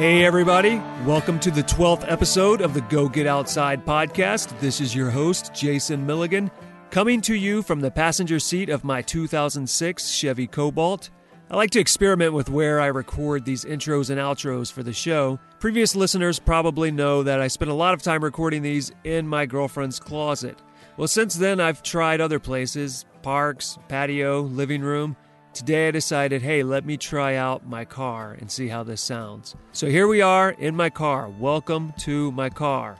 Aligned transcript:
Hey, 0.00 0.24
everybody. 0.24 0.78
Welcome 1.04 1.38
to 1.40 1.50
the 1.50 1.62
12th 1.62 2.10
episode 2.10 2.62
of 2.62 2.72
the 2.72 2.80
Go 2.80 3.06
Get 3.06 3.26
Outside 3.26 3.84
podcast. 3.84 4.58
This 4.58 4.80
is 4.80 4.94
your 4.94 5.10
host, 5.10 5.52
Jason 5.52 6.06
Milligan, 6.06 6.50
coming 6.90 7.20
to 7.20 7.34
you 7.34 7.60
from 7.60 7.80
the 7.80 7.90
passenger 7.90 8.38
seat 8.38 8.70
of 8.70 8.82
my 8.82 9.02
2006 9.02 10.08
Chevy 10.08 10.46
Cobalt. 10.46 11.10
I 11.50 11.56
like 11.56 11.68
to 11.72 11.80
experiment 11.80 12.32
with 12.32 12.48
where 12.48 12.80
I 12.80 12.86
record 12.86 13.44
these 13.44 13.66
intros 13.66 14.08
and 14.08 14.18
outros 14.18 14.72
for 14.72 14.82
the 14.82 14.94
show. 14.94 15.38
Previous 15.58 15.94
listeners 15.94 16.38
probably 16.38 16.90
know 16.90 17.22
that 17.22 17.42
I 17.42 17.48
spent 17.48 17.70
a 17.70 17.74
lot 17.74 17.92
of 17.92 18.00
time 18.00 18.24
recording 18.24 18.62
these 18.62 18.90
in 19.04 19.28
my 19.28 19.44
girlfriend's 19.44 20.00
closet. 20.00 20.58
Well, 20.96 21.08
since 21.08 21.34
then, 21.34 21.60
I've 21.60 21.82
tried 21.82 22.22
other 22.22 22.38
places 22.38 23.04
parks, 23.20 23.76
patio, 23.88 24.40
living 24.40 24.80
room. 24.80 25.14
Today 25.52 25.88
I 25.88 25.90
decided, 25.90 26.42
hey, 26.42 26.62
let 26.62 26.86
me 26.86 26.96
try 26.96 27.34
out 27.34 27.66
my 27.66 27.84
car 27.84 28.36
and 28.38 28.48
see 28.48 28.68
how 28.68 28.84
this 28.84 29.00
sounds. 29.00 29.56
So 29.72 29.88
here 29.88 30.06
we 30.06 30.22
are 30.22 30.50
in 30.50 30.76
my 30.76 30.90
car. 30.90 31.28
Welcome 31.28 31.92
to 31.98 32.30
my 32.32 32.48
car. 32.50 32.98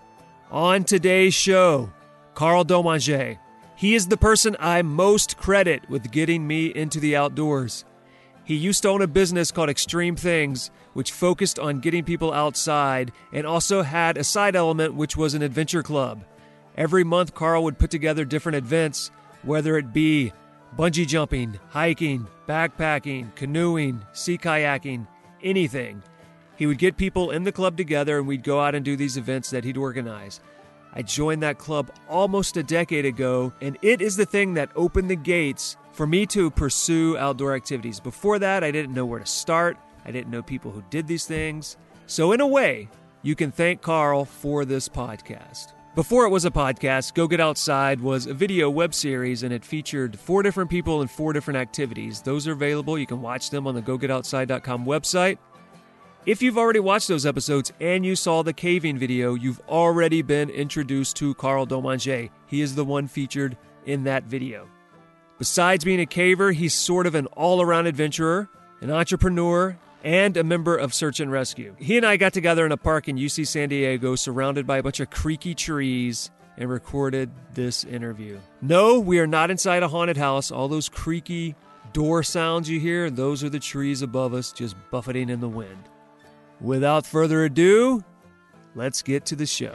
On 0.51 0.82
today's 0.82 1.32
show, 1.32 1.93
Karl 2.34 2.65
Domangue. 2.65 3.38
He 3.76 3.95
is 3.95 4.09
the 4.09 4.16
person 4.16 4.56
I 4.59 4.82
most 4.82 5.37
credit 5.37 5.88
with 5.88 6.10
getting 6.10 6.45
me 6.45 6.66
into 6.66 6.98
the 6.98 7.15
outdoors. 7.15 7.84
He 8.45 8.56
used 8.56 8.82
to 8.82 8.88
own 8.88 9.01
a 9.01 9.06
business 9.06 9.52
called 9.52 9.71
Extreme 9.71 10.16
Things, 10.16 10.73
which 10.93 11.12
focused 11.12 11.60
on 11.60 11.78
getting 11.78 12.02
people 12.02 12.32
outside 12.32 13.12
and 13.32 13.46
also 13.46 13.82
had 13.82 14.16
a 14.16 14.24
side 14.24 14.56
element, 14.56 14.95
which 14.95 15.16
was 15.16 15.34
an 15.34 15.43
adventure 15.43 15.84
club. 15.84 16.24
Every 16.76 17.04
month, 17.04 17.32
Karl 17.32 17.62
would 17.62 17.78
put 17.78 17.93
together 17.93 18.24
different 18.24 18.56
events, 18.56 19.12
whether 19.45 19.78
it 19.78 19.93
be 19.93 20.32
bungee 20.76 21.07
jumping, 21.07 21.59
hiking, 21.68 22.26
backpacking, 22.49 23.35
canoeing, 23.35 24.04
sea 24.13 24.38
kayaking, 24.38 25.07
anything. 25.43 26.02
He 26.57 26.66
would 26.66 26.79
get 26.79 26.96
people 26.96 27.30
in 27.30 27.45
the 27.45 27.52
club 27.52 27.77
together 27.77 28.18
and 28.18 28.27
we'd 28.27 28.45
go 28.45 28.60
out 28.60 28.74
and 28.74 28.85
do 28.85 28.96
these 28.96 29.16
events 29.16 29.51
that 29.51 29.65
he'd 29.65 29.77
organize. 29.77 30.40
I 30.93 31.02
joined 31.02 31.43
that 31.43 31.59
club 31.59 31.90
almost 32.09 32.57
a 32.57 32.62
decade 32.62 33.07
ago, 33.07 33.52
and 33.60 33.79
it 33.80 34.01
is 34.01 34.16
the 34.16 34.27
thing 34.27 34.54
that 34.54 34.71
opened 34.74 35.09
the 35.09 35.16
gates 35.16 35.77
for 35.93 36.07
me 36.07 36.27
to 36.27 36.51
pursue 36.51 37.16
outdoor 37.16 37.55
activities. 37.55 38.01
Before 38.01 38.38
that, 38.40 38.65
I 38.65 38.71
didn't 38.71 38.95
know 38.95 39.07
where 39.07 39.21
to 39.21 39.27
start, 39.27 39.77
I 40.05 40.10
didn't 40.10 40.30
know 40.30 40.43
people 40.43 40.71
who 40.73 40.82
did 40.90 41.07
these 41.07 41.27
things. 41.27 41.77
So, 42.07 42.32
in 42.32 42.40
a 42.40 42.46
way, 42.46 42.88
you 43.23 43.37
can 43.37 43.52
thank 43.52 43.82
Karl 43.82 44.24
for 44.24 44.65
this 44.65 44.88
podcast. 44.88 45.73
Before 45.96 46.24
it 46.24 46.29
was 46.29 46.45
a 46.45 46.52
podcast, 46.52 47.15
Go 47.15 47.27
Get 47.27 47.41
Outside 47.41 48.01
was 48.01 48.27
a 48.27 48.33
video 48.33 48.71
web 48.71 48.95
series 48.95 49.43
and 49.43 49.52
it 49.52 49.65
featured 49.65 50.16
four 50.16 50.41
different 50.45 50.71
people 50.71 51.01
and 51.01 51.10
four 51.10 51.33
different 51.33 51.59
activities. 51.59 52.23
Those 52.23 52.46
are 52.46 52.52
available. 52.52 52.96
You 52.96 53.07
can 53.07 53.21
watch 53.21 53.51
them 53.51 53.66
on 53.66 53.74
the 53.74 53.83
gogetoutside.com 53.83 54.87
website. 54.87 55.38
If 56.27 56.43
you've 56.43 56.59
already 56.59 56.79
watched 56.79 57.09
those 57.09 57.27
episodes 57.27 57.73
and 57.80 58.07
you 58.07 58.15
saw 58.15 58.43
the 58.43 58.52
caving 58.52 58.99
video, 58.99 59.35
you've 59.35 59.61
already 59.68 60.23
been 60.23 60.49
introduced 60.49 61.16
to 61.16 61.35
Karl 61.35 61.66
Domangue. 61.66 62.30
He 62.46 62.61
is 62.61 62.77
the 62.77 62.85
one 62.85 63.09
featured 63.09 63.57
in 63.85 64.05
that 64.05 64.22
video. 64.22 64.69
Besides 65.39 65.84
being 65.84 66.00
a 66.00 66.06
caver, 66.06 66.55
he's 66.55 66.73
sort 66.73 67.09
of 67.09 67.17
an 67.17 67.27
all 67.27 67.61
around 67.61 67.87
adventurer, 67.89 68.49
an 68.81 68.93
entrepreneur, 68.93 69.77
and 70.03 70.37
a 70.37 70.44
member 70.44 70.77
of 70.77 70.94
Search 70.94 71.21
and 71.21 71.31
Rescue. 71.31 71.75
He 71.78 71.97
and 71.97 72.06
I 72.06 72.16
got 72.16 72.33
together 72.33 72.65
in 72.65 72.72
a 72.72 72.77
park 72.77 73.09
in 73.09 73.16
UC 73.16 73.47
San 73.47 73.69
Diego, 73.69 74.16
surrounded 74.16 74.66
by 74.66 74.78
a 74.78 74.83
bunch 74.83 75.00
of 75.00 75.11
creaky 75.11 75.55
trees, 75.55 76.31
and 76.56 76.69
recorded 76.69 77.31
this 77.55 77.84
interview. 77.84 78.38
No, 78.61 79.00
we 79.00 79.19
are 79.19 79.27
not 79.27 79.50
inside 79.50 79.83
a 79.83 79.88
haunted 79.88 80.16
house. 80.16 80.50
All 80.50 80.69
those 80.69 80.88
creaky 80.88 81.55
door 81.93 82.22
sounds 82.22 82.69
you 82.69 82.78
hear, 82.78 83.11
those 83.11 83.43
are 83.43 83.49
the 83.49 83.59
trees 83.59 84.03
above 84.03 84.34
us 84.34 84.53
just 84.53 84.77
buffeting 84.91 85.31
in 85.31 85.41
the 85.41 85.49
wind. 85.49 85.88
Without 86.61 87.06
further 87.06 87.44
ado, 87.44 88.05
let's 88.75 89.03
get 89.03 89.25
to 89.27 89.37
the 89.37 89.47
show. 89.47 89.75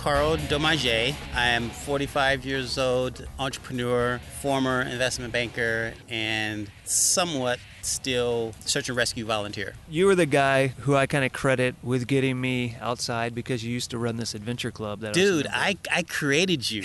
Karl 0.00 0.38
Domangue. 0.48 1.14
I 1.34 1.48
am 1.48 1.68
45 1.68 2.46
years 2.46 2.78
old, 2.78 3.28
entrepreneur, 3.38 4.18
former 4.40 4.80
investment 4.80 5.30
banker, 5.30 5.92
and 6.08 6.70
somewhat 6.86 7.58
still 7.82 8.52
search 8.64 8.88
and 8.88 8.96
rescue 8.96 9.24
volunteer. 9.24 9.74
You 9.88 10.06
were 10.06 10.14
the 10.14 10.26
guy 10.26 10.68
who 10.68 10.94
I 10.94 11.06
kind 11.06 11.24
of 11.24 11.32
credit 11.32 11.74
with 11.82 12.06
getting 12.06 12.40
me 12.40 12.76
outside 12.80 13.34
because 13.34 13.64
you 13.64 13.72
used 13.72 13.90
to 13.90 13.98
run 13.98 14.16
this 14.16 14.34
adventure 14.34 14.70
club. 14.70 15.00
That 15.00 15.14
Dude, 15.14 15.46
I, 15.46 15.70
I, 15.70 15.98
I 15.98 16.02
created 16.02 16.70
you. 16.70 16.84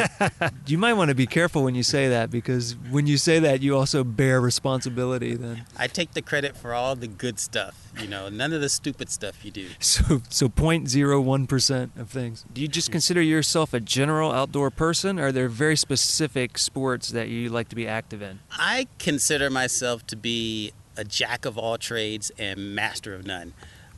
you 0.66 0.78
might 0.78 0.94
want 0.94 1.08
to 1.08 1.14
be 1.14 1.26
careful 1.26 1.64
when 1.64 1.74
you 1.74 1.82
say 1.82 2.08
that 2.08 2.30
because 2.30 2.76
when 2.90 3.06
you 3.06 3.16
say 3.16 3.38
that, 3.40 3.62
you 3.62 3.76
also 3.76 4.04
bear 4.04 4.40
responsibility. 4.40 5.34
Then 5.34 5.64
I 5.78 5.86
take 5.86 6.12
the 6.12 6.22
credit 6.22 6.56
for 6.56 6.74
all 6.74 6.94
the 6.94 7.08
good 7.08 7.38
stuff. 7.38 7.90
You 8.00 8.08
know, 8.08 8.28
none 8.28 8.52
of 8.52 8.60
the 8.60 8.68
stupid 8.68 9.10
stuff 9.10 9.44
you 9.44 9.50
do. 9.50 9.68
so 9.80 10.22
so 10.28 10.48
0.01 10.48 11.48
percent 11.48 11.92
of 11.96 12.08
things. 12.08 12.44
Do 12.52 12.60
you 12.60 12.68
just 12.68 12.90
consider 12.90 13.20
yourself 13.20 13.74
a 13.74 13.80
general 13.80 14.32
outdoor 14.32 14.70
person, 14.70 15.18
or 15.18 15.26
are 15.26 15.32
there 15.32 15.48
very 15.48 15.76
specific 15.76 16.58
sports 16.58 17.10
that 17.10 17.28
you 17.28 17.48
like 17.48 17.68
to 17.68 17.76
be 17.76 17.86
active 17.86 18.22
in? 18.22 18.40
I 18.50 18.88
consider 18.98 19.50
myself 19.50 20.06
to 20.08 20.16
be 20.22 20.72
a 20.96 21.04
jack 21.04 21.44
of 21.44 21.58
all 21.58 21.76
trades 21.78 22.30
and 22.38 22.74
master 22.74 23.14
of 23.14 23.26
none. 23.26 23.52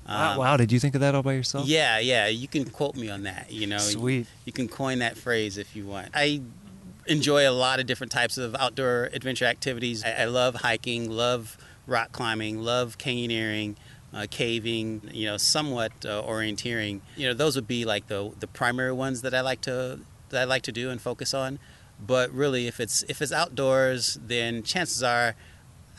Wow, 0.09 0.33
Um, 0.33 0.39
wow, 0.39 0.57
did 0.57 0.71
you 0.71 0.79
think 0.81 0.95
of 0.95 1.01
that 1.01 1.15
all 1.15 1.23
by 1.23 1.33
yourself? 1.33 1.67
Yeah, 1.67 1.99
yeah. 1.99 2.27
You 2.27 2.47
can 2.49 2.65
quote 2.67 2.95
me 2.97 3.09
on 3.09 3.23
that. 3.23 3.51
You 3.51 3.67
know, 3.67 3.79
Sweet. 3.79 4.27
You 4.45 4.53
can 4.53 4.69
coin 4.69 4.99
that 4.99 5.17
phrase 5.17 5.57
if 5.57 5.75
you 5.75 5.87
want. 5.87 6.11
I 6.15 6.43
enjoy 7.07 7.49
a 7.49 7.53
lot 7.53 7.81
of 7.81 7.87
different 7.87 8.13
types 8.13 8.39
of 8.39 8.55
outdoor 8.55 9.11
adventure 9.13 9.45
activities. 9.47 10.05
I, 10.05 10.23
I 10.23 10.25
love 10.27 10.57
hiking, 10.57 11.11
love 11.11 11.57
rock 11.87 12.13
climbing, 12.13 12.61
love 12.61 12.99
canyoneering, 12.99 13.77
uh, 14.13 14.27
caving. 14.31 15.11
You 15.13 15.27
know, 15.27 15.37
somewhat 15.39 15.93
uh, 16.05 16.23
orienteering. 16.23 17.01
You 17.17 17.29
know, 17.29 17.35
those 17.35 17.57
would 17.57 17.67
be 17.69 17.85
like 17.85 18.09
the 18.09 18.33
the 18.39 18.47
primary 18.47 18.93
ones 18.93 19.23
that 19.23 19.35
I 19.35 19.41
like 19.41 19.63
to 19.63 20.01
that 20.29 20.41
I 20.43 20.45
like 20.45 20.63
to 20.63 20.73
do 20.73 20.91
and 20.91 21.01
focus 21.01 21.33
on. 21.33 21.59
But 22.05 22.31
really, 22.31 22.67
if 22.67 22.79
it's 22.79 23.05
if 23.09 23.23
it's 23.23 23.33
outdoors, 23.33 24.19
then 24.23 24.63
chances 24.63 25.03
are 25.03 25.35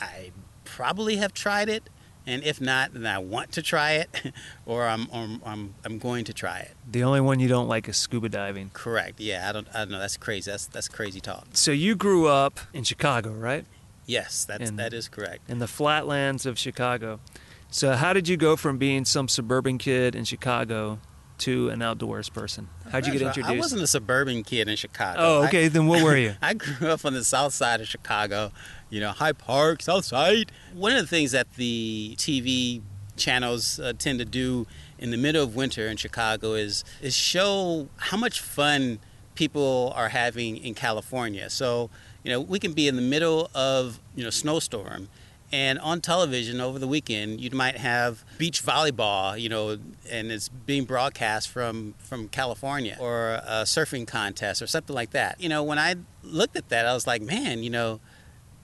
I 0.00 0.30
probably 0.64 1.16
have 1.16 1.32
tried 1.34 1.68
it. 1.68 1.88
And 2.28 2.42
if 2.42 2.60
not, 2.60 2.92
then 2.92 3.06
I 3.06 3.18
want 3.18 3.52
to 3.52 3.62
try 3.62 3.92
it, 3.92 4.32
or 4.66 4.84
I'm, 4.88 5.06
or 5.12 5.28
I'm, 5.46 5.74
I'm 5.84 5.98
going 6.00 6.24
to 6.24 6.32
try 6.32 6.58
it. 6.58 6.72
The 6.90 7.04
only 7.04 7.20
one 7.20 7.38
you 7.38 7.46
don't 7.46 7.68
like 7.68 7.88
is 7.88 7.96
scuba 7.96 8.28
diving. 8.28 8.70
Correct. 8.72 9.20
Yeah, 9.20 9.48
I 9.48 9.52
don't, 9.52 9.68
I 9.72 9.78
don't 9.80 9.92
know. 9.92 10.00
That's 10.00 10.16
crazy. 10.16 10.50
That's 10.50 10.66
that's 10.66 10.88
crazy 10.88 11.20
talk. 11.20 11.46
So 11.52 11.70
you 11.70 11.94
grew 11.94 12.26
up 12.26 12.58
in 12.74 12.82
Chicago, 12.82 13.30
right? 13.30 13.64
Yes, 14.06 14.44
that's 14.44 14.68
And- 14.70 14.78
that 14.80 14.92
is 14.92 15.08
correct. 15.08 15.48
In 15.48 15.60
the 15.60 15.68
flatlands 15.68 16.46
of 16.46 16.58
Chicago. 16.58 17.20
So 17.70 17.92
how 17.92 18.12
did 18.12 18.26
you 18.26 18.36
go 18.36 18.56
from 18.56 18.76
being 18.76 19.04
some 19.04 19.28
suburban 19.28 19.78
kid 19.78 20.16
in 20.16 20.24
Chicago 20.24 20.98
to 21.38 21.68
an 21.68 21.80
outdoors 21.82 22.28
person? 22.28 22.68
How'd 22.90 23.06
you 23.06 23.12
get 23.12 23.22
introduced? 23.22 23.48
I 23.54 23.56
wasn't 23.58 23.82
a 23.82 23.86
suburban 23.86 24.42
kid 24.42 24.68
in 24.68 24.74
Chicago. 24.76 25.20
Oh, 25.20 25.42
I- 25.42 25.46
okay. 25.46 25.68
then 25.68 25.86
what 25.86 26.02
were 26.02 26.16
you? 26.16 26.34
I 26.42 26.54
grew 26.54 26.88
up 26.88 27.04
on 27.04 27.12
the 27.14 27.22
south 27.24 27.52
side 27.54 27.80
of 27.80 27.86
Chicago, 27.86 28.50
you 28.90 29.00
know, 29.00 29.10
Hyde 29.10 29.38
Park, 29.38 29.82
South 29.82 30.04
Side. 30.04 30.52
One 30.74 30.92
of 30.92 30.98
the 30.98 31.06
things 31.06 31.32
that 31.32 31.54
the 31.54 32.14
TV 32.16 32.82
channels 33.16 33.80
uh, 33.80 33.92
tend 33.98 34.18
to 34.18 34.24
do 34.24 34.66
in 34.98 35.10
the 35.10 35.16
middle 35.16 35.42
of 35.42 35.56
winter 35.56 35.88
in 35.88 35.96
Chicago 35.96 36.54
is 36.54 36.84
is 37.00 37.14
show 37.14 37.88
how 37.96 38.16
much 38.16 38.40
fun 38.40 38.98
people 39.34 39.92
are 39.94 40.08
having 40.08 40.56
in 40.56 40.74
California. 40.74 41.50
So, 41.50 41.90
you 42.24 42.30
know, 42.30 42.40
we 42.40 42.58
can 42.58 42.72
be 42.72 42.88
in 42.88 42.96
the 42.96 43.02
middle 43.02 43.50
of, 43.54 44.00
you 44.14 44.24
know, 44.24 44.30
snowstorm 44.30 45.08
and 45.52 45.78
on 45.78 46.00
television 46.00 46.60
over 46.60 46.78
the 46.78 46.88
weekend, 46.88 47.40
you 47.40 47.50
might 47.50 47.76
have 47.76 48.24
beach 48.36 48.64
volleyball, 48.64 49.40
you 49.40 49.48
know, 49.48 49.78
and 50.10 50.32
it's 50.32 50.48
being 50.48 50.84
broadcast 50.84 51.48
from 51.48 51.94
from 51.98 52.28
California, 52.28 52.96
or 52.98 53.34
a 53.44 53.62
surfing 53.64 54.06
contest, 54.06 54.60
or 54.60 54.66
something 54.66 54.94
like 54.94 55.10
that. 55.10 55.40
You 55.40 55.48
know, 55.48 55.62
when 55.62 55.78
I 55.78 55.96
looked 56.22 56.56
at 56.56 56.68
that, 56.70 56.86
I 56.86 56.94
was 56.94 57.06
like, 57.06 57.22
man, 57.22 57.62
you 57.62 57.70
know, 57.70 58.00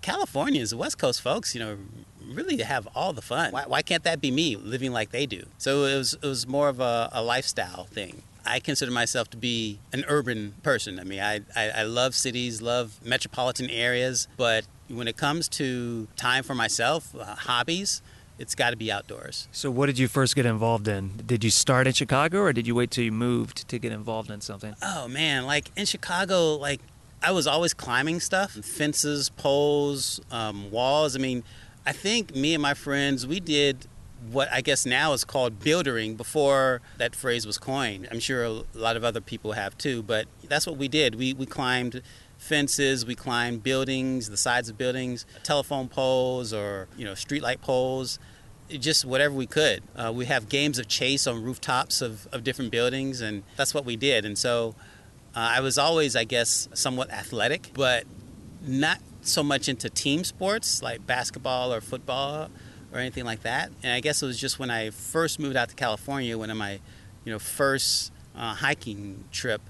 Californians, 0.03 0.71
the 0.71 0.77
West 0.77 0.99
Coast 0.99 1.23
folks, 1.23 1.55
you 1.55 1.61
know, 1.61 1.79
really 2.27 2.63
have 2.63 2.87
all 2.95 3.13
the 3.13 3.23
fun. 3.23 3.53
Why, 3.53 3.65
why 3.67 3.83
can't 3.83 4.05
that 4.05 4.21
be 4.21 4.31
me 4.31 4.57
living 4.57 4.93
like 4.93 5.11
they 5.11 5.27
do? 5.27 5.47
So 5.59 5.85
it 5.85 5.97
was 5.97 6.15
it 6.15 6.27
was 6.27 6.47
more 6.47 6.69
of 6.69 6.81
a, 6.81 7.09
a 7.13 7.23
lifestyle 7.23 7.85
thing. 7.85 8.23
I 8.45 8.59
consider 8.59 8.91
myself 8.91 9.31
to 9.31 9.37
be 9.37 9.79
an 9.93 10.05
urban 10.09 10.55
person. 10.65 10.99
I 10.99 11.05
mean, 11.05 11.21
I, 11.21 11.41
I, 11.55 11.71
I 11.71 11.83
love 11.85 12.15
cities, 12.15 12.61
love 12.61 12.99
metropolitan 13.05 13.71
areas, 13.71 14.27
but 14.37 14.67
when 14.89 15.07
it 15.07 15.17
comes 15.17 15.49
to 15.51 16.09
time 16.17 16.43
for 16.43 16.55
myself, 16.55 17.15
uh, 17.15 17.37
hobbies, 17.37 18.03
it's 18.39 18.57
got 18.57 18.71
to 18.71 18.77
be 18.77 18.91
outdoors. 18.91 19.47
So, 19.53 19.71
what 19.71 19.87
did 19.87 19.99
you 19.99 20.09
first 20.09 20.35
get 20.35 20.45
involved 20.47 20.89
in? 20.89 21.23
Did 21.25 21.45
you 21.45 21.51
start 21.51 21.87
in 21.87 21.93
Chicago, 21.93 22.41
or 22.41 22.53
did 22.53 22.67
you 22.67 22.75
wait 22.75 22.91
till 22.91 23.05
you 23.05 23.13
moved 23.13 23.69
to 23.69 23.79
get 23.79 23.93
involved 23.93 24.31
in 24.31 24.41
something? 24.41 24.75
Oh 24.83 25.07
man, 25.07 25.47
like 25.47 25.71
in 25.77 25.87
Chicago, 25.87 26.57
like 26.57 26.81
I 27.23 27.31
was 27.33 27.47
always 27.47 27.73
climbing 27.75 28.21
stuff, 28.21 28.53
fences, 28.53 29.29
poles, 29.31 30.21
um, 30.31 30.71
walls. 30.71 31.17
I 31.17 31.19
mean, 31.21 31.45
I 31.87 31.93
think 31.93 32.35
me 32.35 32.55
and 32.55 32.63
my 32.63 32.75
friends 32.75 33.27
we 33.27 33.41
did 33.41 33.87
what 34.31 34.49
I 34.53 34.61
guess 34.61 34.87
now 34.87 35.13
is 35.15 35.25
called 35.25 35.59
buildering 35.59 36.17
before 36.17 36.81
that 36.99 37.15
phrase 37.15 37.47
was 37.47 37.59
coined. 37.59 38.07
I'm 38.11 38.21
sure 38.21 38.45
a 38.45 38.63
lot 38.75 38.97
of 38.97 39.05
other 39.05 39.21
people 39.21 39.53
have 39.53 39.77
too, 39.77 40.03
but 40.03 40.27
that's 40.49 40.67
what 40.67 40.77
we 40.77 40.89
did. 40.89 41.17
We 41.17 41.35
we 41.35 41.47
climbed 41.47 42.03
fences, 42.39 43.07
we 43.07 43.15
climbed 43.15 43.63
buildings, 43.63 44.29
the 44.29 44.37
sides 44.37 44.69
of 44.69 44.77
buildings, 44.77 45.27
telephone 45.45 45.89
poles 45.89 46.53
or, 46.53 46.89
you 46.97 47.05
know, 47.05 47.13
streetlight 47.13 47.61
poles 47.61 48.19
just 48.69 49.05
whatever 49.05 49.35
we 49.35 49.47
could. 49.47 49.83
Uh, 49.95 50.13
we 50.15 50.27
have 50.27 50.49
games 50.49 50.79
of 50.79 50.89
chase 50.89 51.27
on 51.27 51.43
rooftops 51.43 52.01
of, 52.01 52.27
of 52.33 52.43
different 52.43 52.71
buildings, 52.71 53.21
and 53.21 53.43
that's 53.57 53.75
what 53.75 53.85
we 53.85 53.97
did. 53.97 54.25
And 54.25 54.39
so 54.39 54.75
uh, 55.35 55.53
I 55.57 55.61
was 55.61 55.79
always, 55.79 56.15
I 56.15 56.25
guess, 56.25 56.69
somewhat 56.75 57.11
athletic, 57.11 57.71
but 57.75 58.05
not 58.61 58.99
so 59.23 59.43
much 59.43 59.69
into 59.69 59.89
team 59.89 60.25
sports 60.25 60.83
like 60.83 61.07
basketball 61.07 61.73
or 61.73 61.81
football 61.81 62.51
or 62.93 62.99
anything 62.99 63.25
like 63.25 63.43
that. 63.43 63.71
And 63.83 63.93
I 63.93 64.01
guess 64.01 64.23
it 64.23 64.27
was 64.27 64.39
just 64.39 64.59
when 64.59 64.71
I 64.71 64.91
first 64.91 65.39
moved 65.39 65.57
out 65.57 65.69
to 65.71 65.75
California, 65.75 66.37
one 66.37 66.51
of 66.51 66.57
my, 66.57 66.81
you 67.25 67.33
know, 67.33 67.39
first 67.39 68.13
uh, 68.37 68.55
hiking 68.55 69.25
trip 69.31 69.63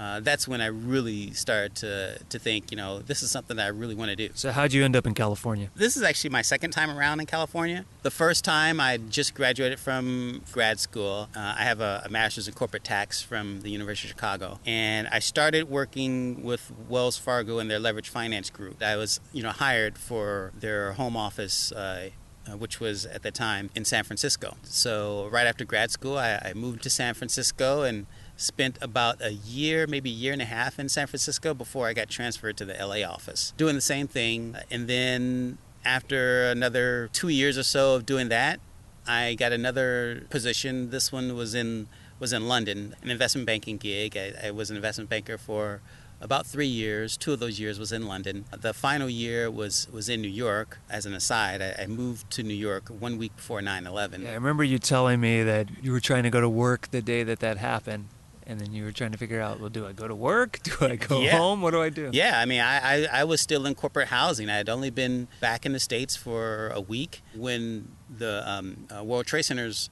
uh, 0.00 0.18
that's 0.18 0.48
when 0.48 0.62
I 0.62 0.66
really 0.66 1.30
started 1.32 1.74
to, 1.76 2.18
to 2.30 2.38
think, 2.38 2.70
you 2.70 2.76
know, 2.78 3.00
this 3.00 3.22
is 3.22 3.30
something 3.30 3.58
that 3.58 3.66
I 3.66 3.68
really 3.68 3.94
want 3.94 4.08
to 4.08 4.16
do. 4.16 4.30
So, 4.34 4.50
how'd 4.50 4.72
you 4.72 4.82
end 4.82 4.96
up 4.96 5.06
in 5.06 5.12
California? 5.12 5.68
This 5.74 5.94
is 5.94 6.02
actually 6.02 6.30
my 6.30 6.40
second 6.40 6.70
time 6.70 6.90
around 6.90 7.20
in 7.20 7.26
California. 7.26 7.84
The 8.00 8.10
first 8.10 8.42
time 8.42 8.80
I 8.80 8.96
just 8.96 9.34
graduated 9.34 9.78
from 9.78 10.40
grad 10.52 10.80
school. 10.80 11.28
Uh, 11.36 11.54
I 11.58 11.64
have 11.64 11.82
a, 11.82 12.02
a, 12.06 12.08
master's 12.08 12.48
in 12.48 12.54
corporate 12.54 12.82
tax 12.82 13.20
from 13.20 13.60
the 13.60 13.68
University 13.68 14.08
of 14.08 14.12
Chicago. 14.12 14.58
And 14.64 15.06
I 15.08 15.18
started 15.18 15.68
working 15.68 16.42
with 16.42 16.72
Wells 16.88 17.18
Fargo 17.18 17.58
and 17.58 17.70
their 17.70 17.78
leverage 17.78 18.08
finance 18.08 18.48
group. 18.48 18.82
I 18.82 18.96
was, 18.96 19.20
you 19.34 19.42
know, 19.42 19.50
hired 19.50 19.98
for 19.98 20.52
their 20.58 20.94
home 20.94 21.14
office. 21.14 21.72
Uh, 21.72 22.08
uh, 22.50 22.56
which 22.56 22.80
was 22.80 23.04
at 23.04 23.22
the 23.22 23.30
time 23.30 23.68
in 23.74 23.84
San 23.84 24.02
Francisco. 24.02 24.56
So, 24.62 25.28
right 25.30 25.46
after 25.46 25.62
grad 25.66 25.90
school, 25.90 26.16
I, 26.16 26.40
I 26.42 26.52
moved 26.54 26.82
to 26.84 26.90
San 26.90 27.12
Francisco 27.12 27.82
and 27.82 28.06
spent 28.40 28.78
about 28.80 29.20
a 29.22 29.32
year, 29.32 29.86
maybe 29.86 30.10
a 30.10 30.14
year 30.14 30.32
and 30.32 30.42
a 30.42 30.46
half 30.46 30.78
in 30.78 30.88
San 30.88 31.06
Francisco 31.06 31.52
before 31.54 31.86
I 31.86 31.92
got 31.92 32.08
transferred 32.08 32.56
to 32.58 32.64
the 32.64 32.74
LA 32.74 33.06
office, 33.06 33.52
doing 33.56 33.74
the 33.74 33.80
same 33.80 34.08
thing. 34.08 34.56
And 34.70 34.88
then 34.88 35.58
after 35.84 36.50
another 36.50 37.10
two 37.12 37.28
years 37.28 37.58
or 37.58 37.62
so 37.62 37.94
of 37.96 38.06
doing 38.06 38.28
that, 38.30 38.60
I 39.06 39.34
got 39.34 39.52
another 39.52 40.26
position. 40.30 40.90
This 40.90 41.12
one 41.12 41.34
was 41.34 41.54
in 41.54 41.88
was 42.18 42.32
in 42.34 42.48
London, 42.48 42.94
an 43.02 43.10
investment 43.10 43.46
banking 43.46 43.78
gig. 43.78 44.16
I, 44.16 44.48
I 44.48 44.50
was 44.50 44.70
an 44.70 44.76
investment 44.76 45.08
banker 45.08 45.38
for 45.38 45.80
about 46.20 46.46
three 46.46 46.66
years. 46.66 47.16
Two 47.16 47.32
of 47.32 47.40
those 47.40 47.58
years 47.58 47.78
was 47.78 47.92
in 47.92 48.06
London. 48.06 48.44
The 48.50 48.74
final 48.74 49.08
year 49.08 49.50
was, 49.50 49.88
was 49.90 50.10
in 50.10 50.20
New 50.20 50.28
York. 50.28 50.78
As 50.90 51.06
an 51.06 51.14
aside, 51.14 51.62
I, 51.62 51.84
I 51.84 51.86
moved 51.86 52.30
to 52.32 52.42
New 52.42 52.52
York 52.52 52.88
one 52.88 53.16
week 53.16 53.34
before 53.36 53.62
9 53.62 53.86
11. 53.86 54.20
Yeah, 54.20 54.32
I 54.32 54.34
remember 54.34 54.62
you 54.62 54.78
telling 54.78 55.18
me 55.18 55.42
that 55.42 55.68
you 55.82 55.92
were 55.92 56.00
trying 56.00 56.24
to 56.24 56.30
go 56.30 56.42
to 56.42 56.48
work 56.48 56.90
the 56.90 57.00
day 57.00 57.22
that 57.22 57.40
that 57.40 57.56
happened 57.56 58.08
and 58.50 58.60
then 58.60 58.72
you 58.72 58.82
were 58.82 58.90
trying 58.90 59.12
to 59.12 59.18
figure 59.18 59.40
out, 59.40 59.60
well, 59.60 59.68
do 59.68 59.86
I 59.86 59.92
go 59.92 60.08
to 60.08 60.14
work? 60.14 60.58
Do 60.64 60.72
I 60.80 60.96
go 60.96 61.20
yeah. 61.20 61.38
home? 61.38 61.62
What 61.62 61.70
do 61.70 61.80
I 61.80 61.88
do? 61.88 62.10
Yeah, 62.12 62.40
I 62.40 62.46
mean, 62.46 62.60
I, 62.60 63.04
I, 63.04 63.20
I, 63.20 63.24
was 63.24 63.40
still 63.40 63.64
in 63.64 63.76
corporate 63.76 64.08
housing. 64.08 64.50
I 64.50 64.56
had 64.56 64.68
only 64.68 64.90
been 64.90 65.28
back 65.40 65.64
in 65.64 65.72
the 65.72 65.78
States 65.78 66.16
for 66.16 66.68
a 66.70 66.80
week 66.80 67.22
when 67.34 67.88
the 68.18 68.42
um, 68.50 68.88
uh, 68.94 69.04
World 69.04 69.26
Trade 69.26 69.42
Center's 69.42 69.88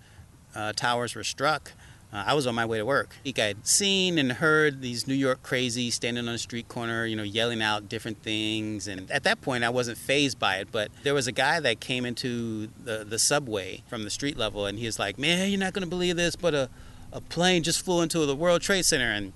uh, 0.57 0.73
towers 0.73 1.15
were 1.15 1.23
struck. 1.23 1.73
Uh, 2.13 2.25
I 2.27 2.35
was 2.35 2.49
on 2.49 2.55
my 2.57 2.67
way 2.67 2.79
to 2.79 2.85
work. 2.85 3.15
I'd 3.25 3.67
seen 3.67 4.19
and 4.19 4.33
heard 4.33 4.81
these 4.81 5.07
New 5.07 5.15
York 5.15 5.43
crazies 5.43 5.93
standing 5.93 6.27
on 6.27 6.35
a 6.35 6.39
street 6.39 6.67
corner, 6.67 7.07
you 7.07 7.15
know, 7.15 7.23
yelling 7.23 7.63
out 7.63 7.89
different 7.89 8.23
things. 8.23 8.89
And 8.89 9.09
at 9.11 9.23
that 9.25 9.41
point, 9.41 9.63
I 9.63 9.69
wasn't 9.69 9.99
phased 9.99 10.39
by 10.39 10.57
it. 10.57 10.69
But 10.73 10.91
there 11.05 11.15
was 11.15 11.29
a 11.29 11.33
guy 11.33 11.61
that 11.61 11.81
came 11.81 12.05
into 12.05 12.71
the, 12.83 13.05
the 13.05 13.19
subway 13.19 13.83
from 13.89 14.05
the 14.05 14.11
street 14.11 14.37
level, 14.37 14.67
and 14.67 14.79
he 14.79 14.87
was 14.87 14.99
like, 14.99 15.17
Man, 15.17 15.49
you're 15.49 15.61
not 15.61 15.75
going 15.75 15.85
to 15.85 15.89
believe 15.89 16.17
this, 16.17 16.35
but 16.35 16.55
a 16.55 16.71
a 17.13 17.21
plane 17.21 17.63
just 17.63 17.85
flew 17.85 18.03
into 18.03 18.25
the 18.27 18.37
World 18.37 18.63
Trade 18.63 18.85
Center, 18.85 19.11
and 19.11 19.33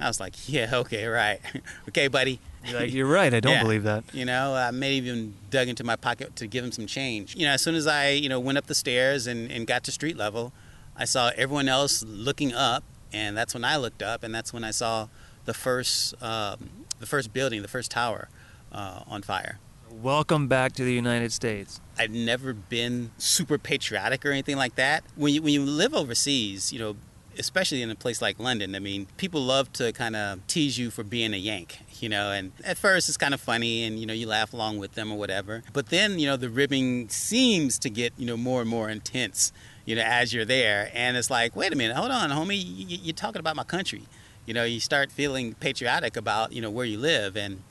I 0.00 0.08
was 0.08 0.20
like, 0.20 0.48
yeah, 0.48 0.70
okay, 0.72 1.06
right, 1.06 1.40
okay, 1.88 2.08
buddy. 2.08 2.40
You're, 2.64 2.80
like, 2.80 2.92
You're 2.92 3.06
right. 3.06 3.32
I 3.32 3.40
don't 3.40 3.52
yeah. 3.52 3.62
believe 3.62 3.84
that. 3.84 4.04
You 4.12 4.26
know, 4.26 4.54
I 4.54 4.70
may 4.70 4.92
even 4.92 5.34
dug 5.48 5.68
into 5.68 5.82
my 5.82 5.96
pocket 5.96 6.36
to 6.36 6.46
give 6.46 6.62
him 6.62 6.72
some 6.72 6.86
change. 6.86 7.34
You 7.34 7.46
know, 7.46 7.52
as 7.52 7.62
soon 7.62 7.74
as 7.74 7.86
I, 7.86 8.10
you 8.10 8.28
know, 8.28 8.38
went 8.38 8.58
up 8.58 8.66
the 8.66 8.74
stairs 8.74 9.26
and, 9.26 9.50
and 9.50 9.66
got 9.66 9.82
to 9.84 9.92
street 9.92 10.16
level, 10.16 10.52
I 10.94 11.06
saw 11.06 11.30
everyone 11.36 11.68
else 11.68 12.04
looking 12.04 12.52
up, 12.52 12.84
and 13.14 13.34
that's 13.34 13.54
when 13.54 13.64
I 13.64 13.76
looked 13.76 14.02
up, 14.02 14.22
and 14.22 14.34
that's 14.34 14.52
when 14.52 14.62
I 14.62 14.72
saw 14.72 15.08
the 15.46 15.54
first, 15.54 16.22
um, 16.22 16.68
the 16.98 17.06
first 17.06 17.32
building, 17.32 17.62
the 17.62 17.68
first 17.68 17.90
tower, 17.90 18.28
uh, 18.72 19.04
on 19.06 19.22
fire. 19.22 19.58
Welcome 19.90 20.46
back 20.46 20.72
to 20.74 20.84
the 20.84 20.92
United 20.92 21.32
States. 21.32 21.80
I've 21.98 22.12
never 22.12 22.52
been 22.52 23.10
super 23.18 23.58
patriotic 23.58 24.24
or 24.24 24.30
anything 24.30 24.56
like 24.56 24.76
that. 24.76 25.02
When 25.16 25.34
you 25.34 25.42
when 25.42 25.52
you 25.52 25.64
live 25.64 25.94
overseas, 25.94 26.72
you 26.72 26.78
know, 26.78 26.96
especially 27.40 27.82
in 27.82 27.90
a 27.90 27.94
place 27.94 28.22
like 28.22 28.38
London, 28.38 28.74
I 28.74 28.78
mean, 28.78 29.06
people 29.16 29.40
love 29.40 29.72
to 29.74 29.92
kind 29.92 30.14
of 30.14 30.46
tease 30.46 30.78
you 30.78 30.90
for 30.90 31.02
being 31.02 31.34
a 31.34 31.36
Yank, 31.36 31.78
you 31.98 32.08
know, 32.08 32.30
and 32.30 32.52
at 32.62 32.78
first 32.78 33.08
it's 33.08 33.18
kind 33.18 33.34
of 33.34 33.40
funny 33.40 33.82
and, 33.84 33.98
you 33.98 34.06
know, 34.06 34.12
you 34.14 34.26
laugh 34.26 34.52
along 34.52 34.78
with 34.78 34.92
them 34.92 35.10
or 35.10 35.18
whatever. 35.18 35.62
But 35.72 35.88
then, 35.88 36.18
you 36.18 36.26
know, 36.26 36.36
the 36.36 36.50
ribbing 36.50 37.08
seems 37.08 37.78
to 37.80 37.90
get, 37.90 38.12
you 38.16 38.26
know, 38.26 38.36
more 38.36 38.60
and 38.60 38.70
more 38.70 38.88
intense, 38.88 39.52
you 39.84 39.96
know, 39.96 40.02
as 40.02 40.32
you're 40.32 40.44
there. 40.44 40.90
And 40.94 41.16
it's 41.16 41.30
like, 41.30 41.56
wait 41.56 41.72
a 41.72 41.76
minute, 41.76 41.96
hold 41.96 42.10
on, 42.10 42.30
homie, 42.30 42.62
you're 42.64 43.14
talking 43.14 43.40
about 43.40 43.56
my 43.56 43.64
country. 43.64 44.02
You 44.46 44.54
know, 44.54 44.64
you 44.64 44.78
start 44.78 45.10
feeling 45.10 45.54
patriotic 45.54 46.16
about, 46.16 46.52
you 46.52 46.60
know, 46.60 46.70
where 46.70 46.86
you 46.86 46.98
live. 46.98 47.36
And, 47.36 47.62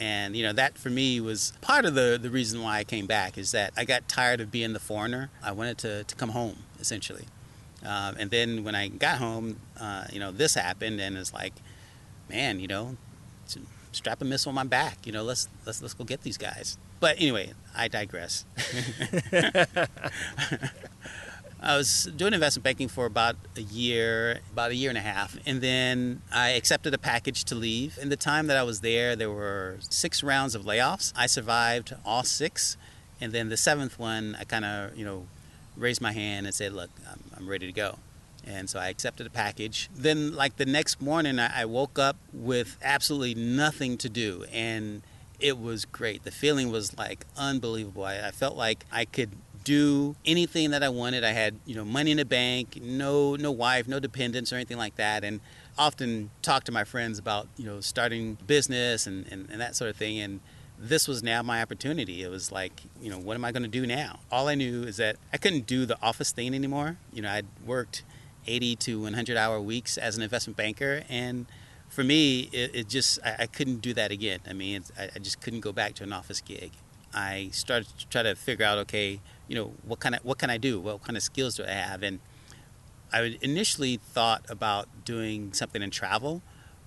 and 0.00 0.34
you 0.34 0.42
know 0.42 0.52
that 0.54 0.76
for 0.78 0.90
me 0.90 1.20
was 1.20 1.52
part 1.60 1.84
of 1.84 1.94
the, 1.94 2.18
the 2.20 2.30
reason 2.30 2.60
why 2.60 2.78
I 2.78 2.84
came 2.84 3.06
back 3.06 3.38
is 3.38 3.52
that 3.52 3.72
I 3.76 3.84
got 3.84 4.08
tired 4.08 4.40
of 4.40 4.50
being 4.50 4.72
the 4.72 4.80
foreigner. 4.80 5.30
I 5.44 5.52
wanted 5.52 5.78
to, 5.78 6.04
to 6.04 6.14
come 6.16 6.30
home 6.30 6.64
essentially. 6.80 7.26
Um, 7.84 8.16
and 8.18 8.30
then 8.30 8.64
when 8.64 8.74
I 8.74 8.88
got 8.88 9.18
home, 9.18 9.58
uh, 9.80 10.04
you 10.12 10.20
know, 10.20 10.30
this 10.30 10.54
happened, 10.54 11.00
and 11.00 11.16
it's 11.16 11.32
like, 11.32 11.54
man, 12.28 12.60
you 12.60 12.68
know, 12.68 12.96
strap 13.92 14.22
a 14.22 14.24
missile 14.24 14.50
on 14.50 14.54
my 14.54 14.64
back. 14.64 15.06
You 15.06 15.12
know, 15.12 15.22
let's 15.22 15.48
let's 15.66 15.80
let's 15.82 15.94
go 15.94 16.04
get 16.04 16.22
these 16.22 16.38
guys. 16.38 16.78
But 17.00 17.16
anyway, 17.18 17.52
I 17.76 17.88
digress. 17.88 18.44
I 21.64 21.76
was 21.76 22.10
doing 22.16 22.34
investment 22.34 22.64
banking 22.64 22.88
for 22.88 23.06
about 23.06 23.36
a 23.56 23.60
year, 23.60 24.40
about 24.52 24.72
a 24.72 24.74
year 24.74 24.88
and 24.88 24.98
a 24.98 25.02
half, 25.02 25.38
and 25.46 25.60
then 25.60 26.22
I 26.32 26.50
accepted 26.50 26.92
a 26.92 26.98
package 26.98 27.44
to 27.44 27.54
leave. 27.54 27.98
In 27.98 28.08
the 28.08 28.16
time 28.16 28.48
that 28.48 28.56
I 28.56 28.64
was 28.64 28.80
there, 28.80 29.14
there 29.14 29.30
were 29.30 29.76
six 29.88 30.24
rounds 30.24 30.56
of 30.56 30.64
layoffs. 30.64 31.12
I 31.16 31.26
survived 31.26 31.94
all 32.04 32.24
six, 32.24 32.76
and 33.20 33.30
then 33.32 33.48
the 33.48 33.56
seventh 33.56 33.96
one, 33.96 34.36
I 34.40 34.44
kind 34.44 34.64
of, 34.64 34.96
you 34.96 35.04
know, 35.04 35.26
raised 35.76 36.00
my 36.00 36.12
hand 36.12 36.46
and 36.46 36.54
said, 36.54 36.72
"Look, 36.72 36.90
I'm, 37.10 37.20
I'm 37.36 37.48
ready 37.48 37.66
to 37.66 37.72
go." 37.72 37.98
And 38.44 38.68
so 38.68 38.80
I 38.80 38.88
accepted 38.88 39.26
a 39.26 39.30
package. 39.30 39.88
Then, 39.94 40.34
like 40.34 40.56
the 40.56 40.66
next 40.66 41.00
morning, 41.00 41.38
I, 41.38 41.62
I 41.62 41.64
woke 41.64 41.98
up 41.98 42.16
with 42.32 42.76
absolutely 42.82 43.34
nothing 43.34 43.96
to 43.98 44.08
do, 44.08 44.44
and 44.52 45.02
it 45.38 45.58
was 45.58 45.84
great. 45.84 46.24
The 46.24 46.30
feeling 46.30 46.70
was 46.70 46.96
like 46.96 47.26
unbelievable. 47.36 48.04
I, 48.04 48.28
I 48.28 48.30
felt 48.30 48.56
like 48.56 48.84
I 48.90 49.04
could 49.04 49.30
do 49.64 50.16
anything 50.24 50.70
that 50.72 50.82
I 50.82 50.88
wanted. 50.88 51.24
I 51.24 51.30
had, 51.30 51.56
you 51.66 51.74
know, 51.74 51.84
money 51.84 52.10
in 52.10 52.16
the 52.16 52.24
bank, 52.24 52.80
no 52.82 53.36
no 53.36 53.50
wife, 53.52 53.86
no 53.88 54.00
dependents 54.00 54.52
or 54.52 54.56
anything 54.56 54.78
like 54.78 54.96
that. 54.96 55.24
And 55.24 55.40
often 55.78 56.30
talk 56.42 56.64
to 56.64 56.72
my 56.72 56.84
friends 56.84 57.18
about, 57.18 57.48
you 57.56 57.64
know, 57.64 57.80
starting 57.80 58.36
business 58.46 59.06
and, 59.06 59.26
and, 59.30 59.48
and 59.50 59.60
that 59.60 59.76
sort 59.76 59.90
of 59.90 59.96
thing. 59.96 60.20
And 60.20 60.40
this 60.82 61.06
was 61.06 61.22
now 61.22 61.42
my 61.42 61.62
opportunity. 61.62 62.24
It 62.24 62.28
was 62.28 62.50
like, 62.50 62.82
you 63.00 63.08
know, 63.08 63.18
what 63.18 63.36
am 63.36 63.44
I 63.44 63.52
going 63.52 63.62
to 63.62 63.68
do 63.68 63.86
now? 63.86 64.18
All 64.32 64.48
I 64.48 64.56
knew 64.56 64.82
is 64.82 64.96
that 64.96 65.16
I 65.32 65.36
couldn't 65.36 65.66
do 65.66 65.86
the 65.86 65.96
office 66.02 66.32
thing 66.32 66.54
anymore. 66.54 66.96
You 67.12 67.22
know, 67.22 67.30
I'd 67.30 67.46
worked 67.64 68.02
80 68.48 68.76
to 68.76 69.02
100 69.02 69.36
hour 69.36 69.60
weeks 69.60 69.96
as 69.96 70.16
an 70.16 70.24
investment 70.24 70.56
banker. 70.56 71.04
And 71.08 71.46
for 71.88 72.02
me, 72.02 72.48
it, 72.52 72.74
it 72.74 72.88
just, 72.88 73.20
I, 73.24 73.36
I, 73.40 73.46
couldn't 73.46 73.80
do 73.80 73.94
that 73.94 74.10
again. 74.10 74.40
I 74.48 74.54
mean, 74.54 74.82
I, 74.98 75.10
I 75.14 75.18
just 75.20 75.40
couldn't 75.40 75.60
go 75.60 75.70
back 75.70 75.94
to 75.94 76.02
an 76.02 76.12
office 76.12 76.40
gig. 76.40 76.72
I 77.14 77.50
started 77.52 77.86
to 77.98 78.08
try 78.08 78.24
to 78.24 78.34
figure 78.34 78.66
out, 78.66 78.78
okay, 78.78 79.20
you 79.46 79.54
know, 79.54 79.74
what 79.84 80.00
kind 80.00 80.16
of, 80.16 80.24
what 80.24 80.38
can 80.38 80.50
I 80.50 80.56
do? 80.56 80.80
What 80.80 81.04
kind 81.04 81.16
of 81.16 81.22
skills 81.22 81.56
do 81.56 81.64
I 81.64 81.70
have? 81.70 82.02
And 82.02 82.18
I 83.12 83.38
initially 83.40 83.98
thought 83.98 84.44
about 84.48 84.88
doing 85.04 85.52
something 85.52 85.80
in 85.80 85.90
travel, 85.90 86.42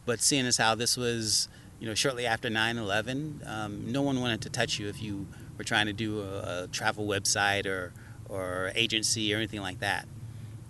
but 0.06 0.20
seeing 0.20 0.46
as 0.46 0.58
how 0.58 0.75
this 0.75 0.98
was, 0.98 1.48
you 1.79 1.88
know, 1.88 1.94
shortly 1.94 2.25
after 2.25 2.50
9/11, 2.50 3.48
um, 3.48 3.91
no 3.91 4.01
one 4.01 4.22
wanted 4.22 4.41
to 4.41 4.50
touch 4.50 4.79
you 4.79 4.88
if 4.88 5.01
you 5.01 5.27
were 5.58 5.63
trying 5.63 5.86
to 5.86 5.94
do 5.94 6.22
a, 6.22 6.63
a 6.63 6.67
travel 6.72 7.05
website 7.05 7.65
or 7.65 7.94
or 8.27 8.72
agency 8.75 9.34
or 9.34 9.38
anything 9.38 9.62
like 9.62 9.79
that. 9.79 10.08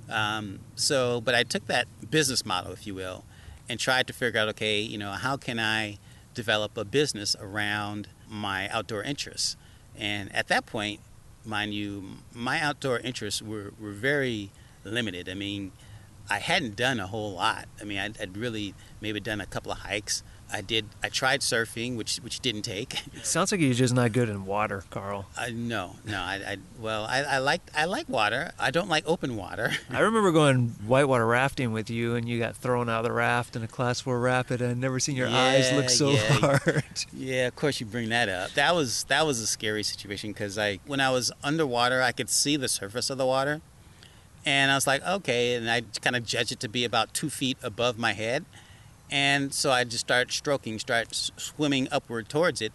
Um, 0.09 0.59
so, 0.75 1.21
but 1.21 1.35
I 1.35 1.43
took 1.43 1.67
that 1.67 1.88
business 2.09 2.45
model, 2.45 2.71
if 2.71 2.85
you 2.85 2.93
will, 2.93 3.24
and 3.67 3.79
tried 3.79 4.07
to 4.07 4.13
figure 4.13 4.39
out, 4.39 4.50
okay, 4.50 4.79
you 4.81 4.97
know, 4.97 5.12
how 5.12 5.38
can 5.38 5.59
I 5.59 5.97
develop 6.33 6.77
a 6.77 6.85
business 6.85 7.35
around 7.39 8.09
my 8.27 8.69
outdoor 8.69 9.03
interests? 9.03 9.57
And 9.97 10.33
at 10.35 10.47
that 10.50 10.65
point, 10.65 11.00
mind 11.43 11.74
you, 11.74 12.17
my 12.33 12.59
outdoor 12.59 13.00
interests 13.00 13.41
were, 13.41 13.74
were 13.79 13.91
very 13.91 14.51
limited. 14.83 15.29
I 15.29 15.33
mean, 15.33 15.71
I 16.29 16.39
hadn't 16.39 16.75
done 16.75 17.00
a 17.00 17.07
whole 17.07 17.33
lot. 17.33 17.67
I 17.79 17.83
mean, 17.83 18.00
I'd, 18.00 18.19
I'd 18.19 18.38
really 18.38 18.74
maybe 19.01 19.19
done 19.19 19.41
a 19.41 19.45
couple 19.45 19.71
of 19.71 19.79
hikes. 19.79 20.24
I 20.54 20.62
did. 20.62 20.86
I 21.04 21.10
tried 21.10 21.42
surfing, 21.42 21.98
which 21.98 22.18
which 22.18 22.40
didn't 22.40 22.62
take. 22.62 23.06
It 23.14 23.25
sounds 23.25 23.52
like 23.52 23.60
you're 23.62 23.74
just 23.74 23.94
not 23.94 24.12
good 24.12 24.30
in 24.30 24.46
water, 24.46 24.84
Karl. 24.92 25.25
Uh, 25.38 25.48
no, 25.52 25.96
no. 26.06 26.18
I, 26.20 26.36
I 26.36 26.58
well, 26.80 27.06
I, 27.06 27.24
I 27.24 27.38
like 27.40 27.62
I 27.75 27.86
like 27.86 28.08
water. 28.08 28.52
I 28.60 28.70
don't 28.72 28.88
like 28.88 29.04
open 29.08 29.36
water. 29.36 29.72
I 29.90 30.00
remember 30.02 30.32
going 30.32 30.70
whitewater 30.86 31.25
rafting 31.25 31.74
with 31.74 31.90
you, 31.90 32.16
and 32.16 32.30
you 32.30 32.40
got 32.40 32.56
thrown 32.56 32.90
out 32.90 33.00
of 33.00 33.04
the 33.06 33.12
raft 33.12 33.56
in 33.56 33.64
a 33.64 33.68
class 33.68 34.00
four 34.02 34.20
rapid. 34.20 34.62
and 34.62 34.72
I'd 34.72 34.78
never 34.78 35.00
seen 35.00 35.16
your 35.16 35.28
Yeah, 35.30 35.38
eyes 35.44 35.72
look 35.74 35.90
so 35.90 36.12
yeah. 36.12 36.20
hard. 36.40 36.84
Yeah, 37.12 37.48
of 37.48 37.56
course 37.56 37.80
you 37.80 37.86
bring 37.86 38.10
that 38.10 38.30
up. 38.30 38.52
That 38.52 38.75
was 38.75 39.04
that 39.06 39.25
was 39.25 39.40
a 39.42 39.48
scary 39.48 39.84
situation 39.84 40.32
because 40.32 40.58
I 40.58 40.80
when 40.86 41.00
I 41.00 41.10
was 41.10 41.32
underwater, 41.44 42.02
I 42.02 42.12
could 42.12 42.30
see 42.30 42.56
the 42.56 42.70
surface 42.70 43.10
of 43.10 43.18
the 43.18 43.25
water, 43.25 43.62
and 44.46 44.72
I 44.72 44.75
was 44.75 44.86
like, 44.86 45.06
okay, 45.06 45.56
and 45.56 45.70
I 45.70 45.82
kind 46.02 46.16
of 46.16 46.24
judged 46.25 46.52
it 46.52 46.60
to 46.60 46.70
be 46.70 46.86
about 46.86 47.14
two 47.14 47.30
feet 47.32 47.58
above 47.64 47.98
my 47.98 48.14
head, 48.14 48.46
and 49.12 49.53
so 49.53 49.71
I 49.71 49.83
just 49.83 50.00
start 50.01 50.31
stroking, 50.31 50.79
start 50.79 51.13
swimming 51.13 51.88
upward 51.91 52.29
towards 52.29 52.62
it, 52.62 52.74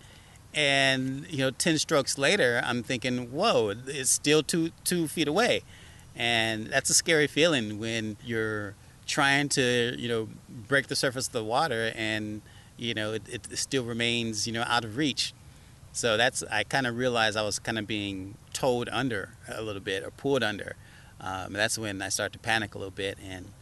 and 0.54 1.26
you 1.30 1.38
know, 1.38 1.50
ten 1.50 1.78
strokes 1.78 2.18
later, 2.18 2.60
I'm 2.64 2.82
thinking, 2.82 3.30
whoa, 3.32 3.75
it's 3.87 4.10
still 4.10 4.42
two 4.42 4.70
two 4.84 5.08
feet 5.08 5.28
away, 5.28 5.62
and 6.14 6.66
that's 6.66 6.90
a 6.90 6.94
scary 6.94 7.26
feeling 7.26 7.78
when 7.78 8.16
you're 8.25 8.75
trying 9.06 9.49
to 9.49 9.94
you 9.99 10.08
know 10.08 10.28
break 10.68 10.87
the 10.87 10.94
surface 10.94 11.26
of 11.26 11.32
the 11.32 11.42
water 11.42 11.92
and 11.96 12.42
you 12.76 12.94
know 12.94 13.12
it, 13.12 13.22
it 13.28 13.58
still 13.58 13.84
remains 13.84 14.46
you 14.46 14.52
know 14.52 14.62
out 14.66 14.84
of 14.84 14.96
reach. 14.96 15.34
So 15.92 16.16
that's 16.16 16.44
i 16.44 16.62
kind 16.62 16.87
of 16.87 16.96
realized 16.96 17.37
i 17.37 17.42
was 17.42 17.58
kind 17.58 17.78
of 17.78 17.87
being 17.87 18.37
towed 18.52 18.88
under 18.90 19.30
a 19.49 19.62
little 19.62 19.82
bit 19.82 20.04
or 20.04 20.10
pulled 20.10 20.42
under. 20.42 20.76
Um, 21.20 21.52
that's 21.52 21.76
when 21.76 22.00
i 22.00 22.08
started 22.08 22.34
to 22.34 22.38
panic 22.38 22.75
a 22.75 22.78
little 22.78 22.92
bit 22.92 23.18
and 23.22 23.52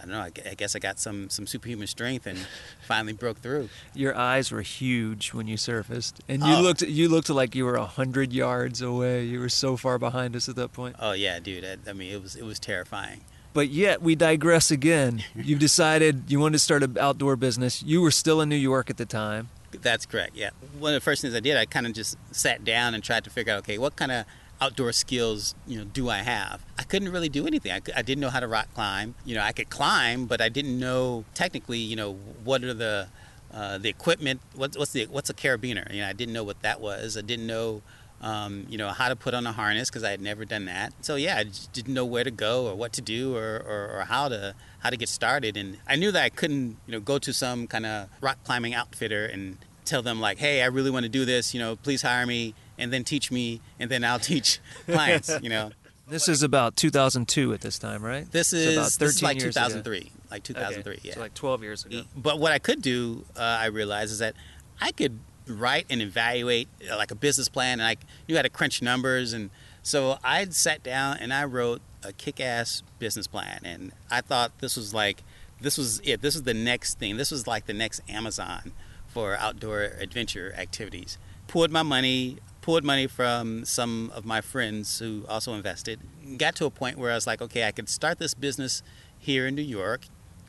i 0.00 0.02
don't 0.02 0.10
know 0.12 0.20
I, 0.20 0.32
I 0.50 0.54
guess 0.54 0.74
i 0.74 0.78
got 0.78 0.98
some 0.98 1.28
some 1.30 1.46
superhuman 1.46 1.86
strength 1.86 2.26
and 2.26 2.38
finally 2.86 3.12
broke 3.12 3.38
through 3.38 3.68
Your 3.94 4.16
eyes 4.16 4.50
were 4.50 4.62
huge 4.62 5.32
when 5.32 5.46
you 5.46 5.56
surfaced, 5.56 6.20
and 6.28 6.42
you 6.42 6.54
Oh. 6.54 6.60
looked 6.62 6.82
you 6.82 7.08
looked 7.08 7.30
like 7.30 7.54
you 7.54 7.64
were 7.64 7.76
a 7.76 7.86
hundred 7.86 8.32
yards 8.32 8.80
away. 8.82 9.24
You 9.24 9.40
were 9.40 9.48
so 9.48 9.76
far 9.76 9.98
behind 9.98 10.34
us 10.36 10.48
at 10.48 10.56
that 10.56 10.72
point. 10.72 10.96
oh 10.98 11.12
yeah 11.12 11.38
dude 11.38 11.64
I, 11.64 11.76
I 11.90 11.92
mean 11.92 12.12
it 12.12 12.22
was 12.22 12.34
it 12.36 12.44
was 12.44 12.58
terrifying 12.58 13.20
But 13.52 13.68
yet 13.68 14.00
we 14.00 14.14
digress 14.14 14.70
again. 14.70 15.24
You've 15.34 15.58
decided 15.70 16.30
you 16.30 16.38
wanted 16.40 16.52
to 16.54 16.58
start 16.60 16.82
an 16.82 16.96
outdoor 16.98 17.36
business. 17.36 17.82
You 17.82 18.00
were 18.00 18.12
still 18.12 18.40
in 18.40 18.48
New 18.48 18.56
York 18.72 18.90
at 18.90 18.96
the 18.96 19.06
time. 19.06 19.48
That's 19.72 20.06
correct. 20.06 20.36
Yeah. 20.36 20.50
One 20.78 20.94
of 20.94 21.00
the 21.00 21.04
first 21.04 21.22
things 21.22 21.34
I 21.34 21.40
did, 21.40 21.56
I 21.56 21.64
kind 21.66 21.86
of 21.86 21.92
just 21.92 22.16
sat 22.32 22.64
down 22.64 22.94
and 22.94 23.02
tried 23.04 23.24
to 23.24 23.30
figure 23.30 23.52
out, 23.52 23.58
okay, 23.60 23.76
what 23.78 23.94
kind 23.96 24.10
of 24.12 24.24
outdoor 24.60 24.92
skills, 24.92 25.54
you 25.66 25.78
know, 25.78 25.84
do 25.84 26.08
I 26.08 26.18
have? 26.18 26.64
I 26.78 26.82
couldn't 26.82 27.10
really 27.10 27.28
do 27.28 27.46
anything. 27.46 27.72
I, 27.72 27.80
I 27.96 28.02
didn't 28.02 28.20
know 28.20 28.30
how 28.30 28.40
to 28.40 28.48
rock 28.48 28.72
climb. 28.74 29.14
You 29.24 29.34
know, 29.34 29.42
I 29.42 29.52
could 29.52 29.70
climb, 29.70 30.26
but 30.26 30.40
I 30.40 30.48
didn't 30.48 30.78
know 30.78 31.24
technically, 31.34 31.78
you 31.78 31.96
know, 31.96 32.14
what 32.44 32.62
are 32.64 32.74
the 32.74 33.08
uh, 33.52 33.78
the 33.78 33.88
equipment? 33.88 34.40
What's 34.54 34.78
what's 34.78 34.92
the 34.92 35.06
what's 35.06 35.30
a 35.30 35.34
carabiner? 35.34 35.92
You 35.92 36.02
know, 36.02 36.08
I 36.08 36.12
didn't 36.12 36.34
know 36.34 36.44
what 36.44 36.62
that 36.62 36.80
was. 36.80 37.16
I 37.16 37.22
didn't 37.22 37.46
know. 37.46 37.82
Um, 38.22 38.66
you 38.68 38.76
know 38.76 38.88
how 38.88 39.08
to 39.08 39.16
put 39.16 39.32
on 39.32 39.46
a 39.46 39.52
harness 39.52 39.88
because 39.88 40.04
I 40.04 40.10
had 40.10 40.20
never 40.20 40.44
done 40.44 40.66
that. 40.66 40.92
So 41.00 41.16
yeah, 41.16 41.38
I 41.38 41.44
didn't 41.72 41.94
know 41.94 42.04
where 42.04 42.22
to 42.22 42.30
go 42.30 42.66
or 42.66 42.74
what 42.74 42.92
to 42.92 43.00
do 43.00 43.34
or, 43.34 43.56
or, 43.66 43.98
or 43.98 44.04
how 44.04 44.28
to 44.28 44.54
how 44.80 44.90
to 44.90 44.96
get 44.98 45.08
started. 45.08 45.56
And 45.56 45.78
I 45.88 45.96
knew 45.96 46.12
that 46.12 46.22
I 46.22 46.28
couldn't 46.28 46.76
you 46.86 46.92
know 46.92 47.00
go 47.00 47.18
to 47.18 47.32
some 47.32 47.66
kind 47.66 47.86
of 47.86 48.10
rock 48.20 48.36
climbing 48.44 48.74
outfitter 48.74 49.24
and 49.24 49.56
tell 49.84 50.02
them 50.02 50.20
like, 50.20 50.38
hey, 50.38 50.62
I 50.62 50.66
really 50.66 50.90
want 50.90 51.04
to 51.04 51.08
do 51.08 51.24
this. 51.24 51.54
You 51.54 51.60
know, 51.60 51.76
please 51.76 52.02
hire 52.02 52.26
me 52.26 52.54
and 52.78 52.92
then 52.92 53.04
teach 53.04 53.30
me 53.30 53.60
and 53.78 53.90
then 53.90 54.04
I'll 54.04 54.18
teach 54.32 54.60
clients. 54.86 55.30
You 55.42 55.50
know, 55.50 55.70
This 56.08 56.28
is 56.28 56.42
about 56.42 56.76
2002 56.76 57.52
at 57.52 57.60
this 57.60 57.78
time, 57.78 58.02
right? 58.04 58.30
this 58.30 58.52
is 58.52 58.76
about 58.76 58.84
this 58.84 58.92
is 59.14 59.20
13 59.20 59.26
like 59.26 59.40
years 59.40 59.56
ago. 59.56 59.66
2003, 59.68 60.12
like 60.30 60.42
2003. 60.42 60.92
Okay, 60.94 61.00
Yeah. 61.08 61.14
So 61.14 61.20
like 61.20 61.34
12 61.34 61.62
years 61.62 61.84
ago. 61.84 62.02
But 62.16 62.38
what 62.38 62.52
I 62.52 62.58
could 62.58 62.82
do, 62.82 63.24
uh, 63.36 63.40
I 63.40 63.66
realized, 63.66 64.12
is 64.12 64.18
that 64.18 64.34
I 64.80 64.92
could 64.92 65.18
write 65.46 65.86
and 65.90 66.00
evaluate 66.00 66.68
uh, 66.90 66.96
like 66.96 67.10
a 67.10 67.14
business 67.14 67.48
plan, 67.48 67.80
and 67.80 67.86
I 67.88 67.96
knew 68.28 68.36
how 68.36 68.42
to 68.42 68.48
crunch 68.48 68.82
numbers, 68.82 69.32
and 69.32 69.50
so 69.82 70.18
I 70.22 70.44
sat 70.46 70.82
down 70.82 71.16
and 71.18 71.32
I 71.32 71.44
wrote 71.44 71.80
a 72.02 72.12
kick-ass 72.12 72.82
business 72.98 73.26
plan, 73.26 73.60
and 73.64 73.92
I 74.10 74.20
thought 74.20 74.58
this 74.60 74.76
was 74.76 74.94
like, 74.94 75.22
this 75.60 75.76
was 75.76 76.00
it. 76.04 76.22
This 76.22 76.34
was 76.34 76.44
the 76.44 76.54
next 76.54 76.98
thing. 76.98 77.16
This 77.18 77.30
was 77.30 77.46
like 77.46 77.66
the 77.66 77.74
next 77.74 78.00
Amazon 78.08 78.72
for 79.12 79.36
outdoor 79.36 79.82
adventure 79.82 80.54
activities. 80.56 81.18
Poured 81.48 81.70
my 81.70 81.82
money, 81.82 82.38
pulled 82.60 82.84
money 82.84 83.06
from 83.06 83.64
some 83.64 84.10
of 84.14 84.24
my 84.24 84.40
friends 84.40 84.98
who 85.00 85.24
also 85.28 85.54
invested. 85.54 86.00
Got 86.36 86.54
to 86.56 86.66
a 86.66 86.70
point 86.70 86.96
where 86.96 87.10
I 87.10 87.14
was 87.14 87.26
like, 87.26 87.42
okay, 87.42 87.66
I 87.66 87.72
could 87.72 87.88
start 87.88 88.18
this 88.18 88.34
business 88.34 88.82
here 89.18 89.46
in 89.46 89.54
New 89.54 89.62
York, 89.62 90.02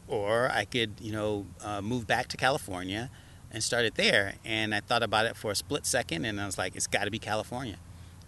or 0.08 0.50
I 0.52 0.66
could, 0.66 0.94
you 1.00 1.12
know, 1.12 1.48
uh, 1.62 1.82
move 1.82 2.06
back 2.06 2.28
to 2.30 2.38
California 2.38 3.10
and 3.52 3.64
start 3.64 3.86
it 3.86 3.96
there. 3.96 4.36
And 4.46 4.76
I 4.76 4.80
thought 4.80 5.04
about 5.04 5.26
it 5.26 5.36
for 5.36 5.52
a 5.52 5.56
split 5.56 5.86
second, 5.86 6.26
and 6.26 6.40
I 6.40 6.46
was 6.46 6.58
like, 6.58 6.76
it's 6.76 6.88
got 6.88 7.06
to 7.06 7.12
be 7.12 7.20
California. 7.20 7.78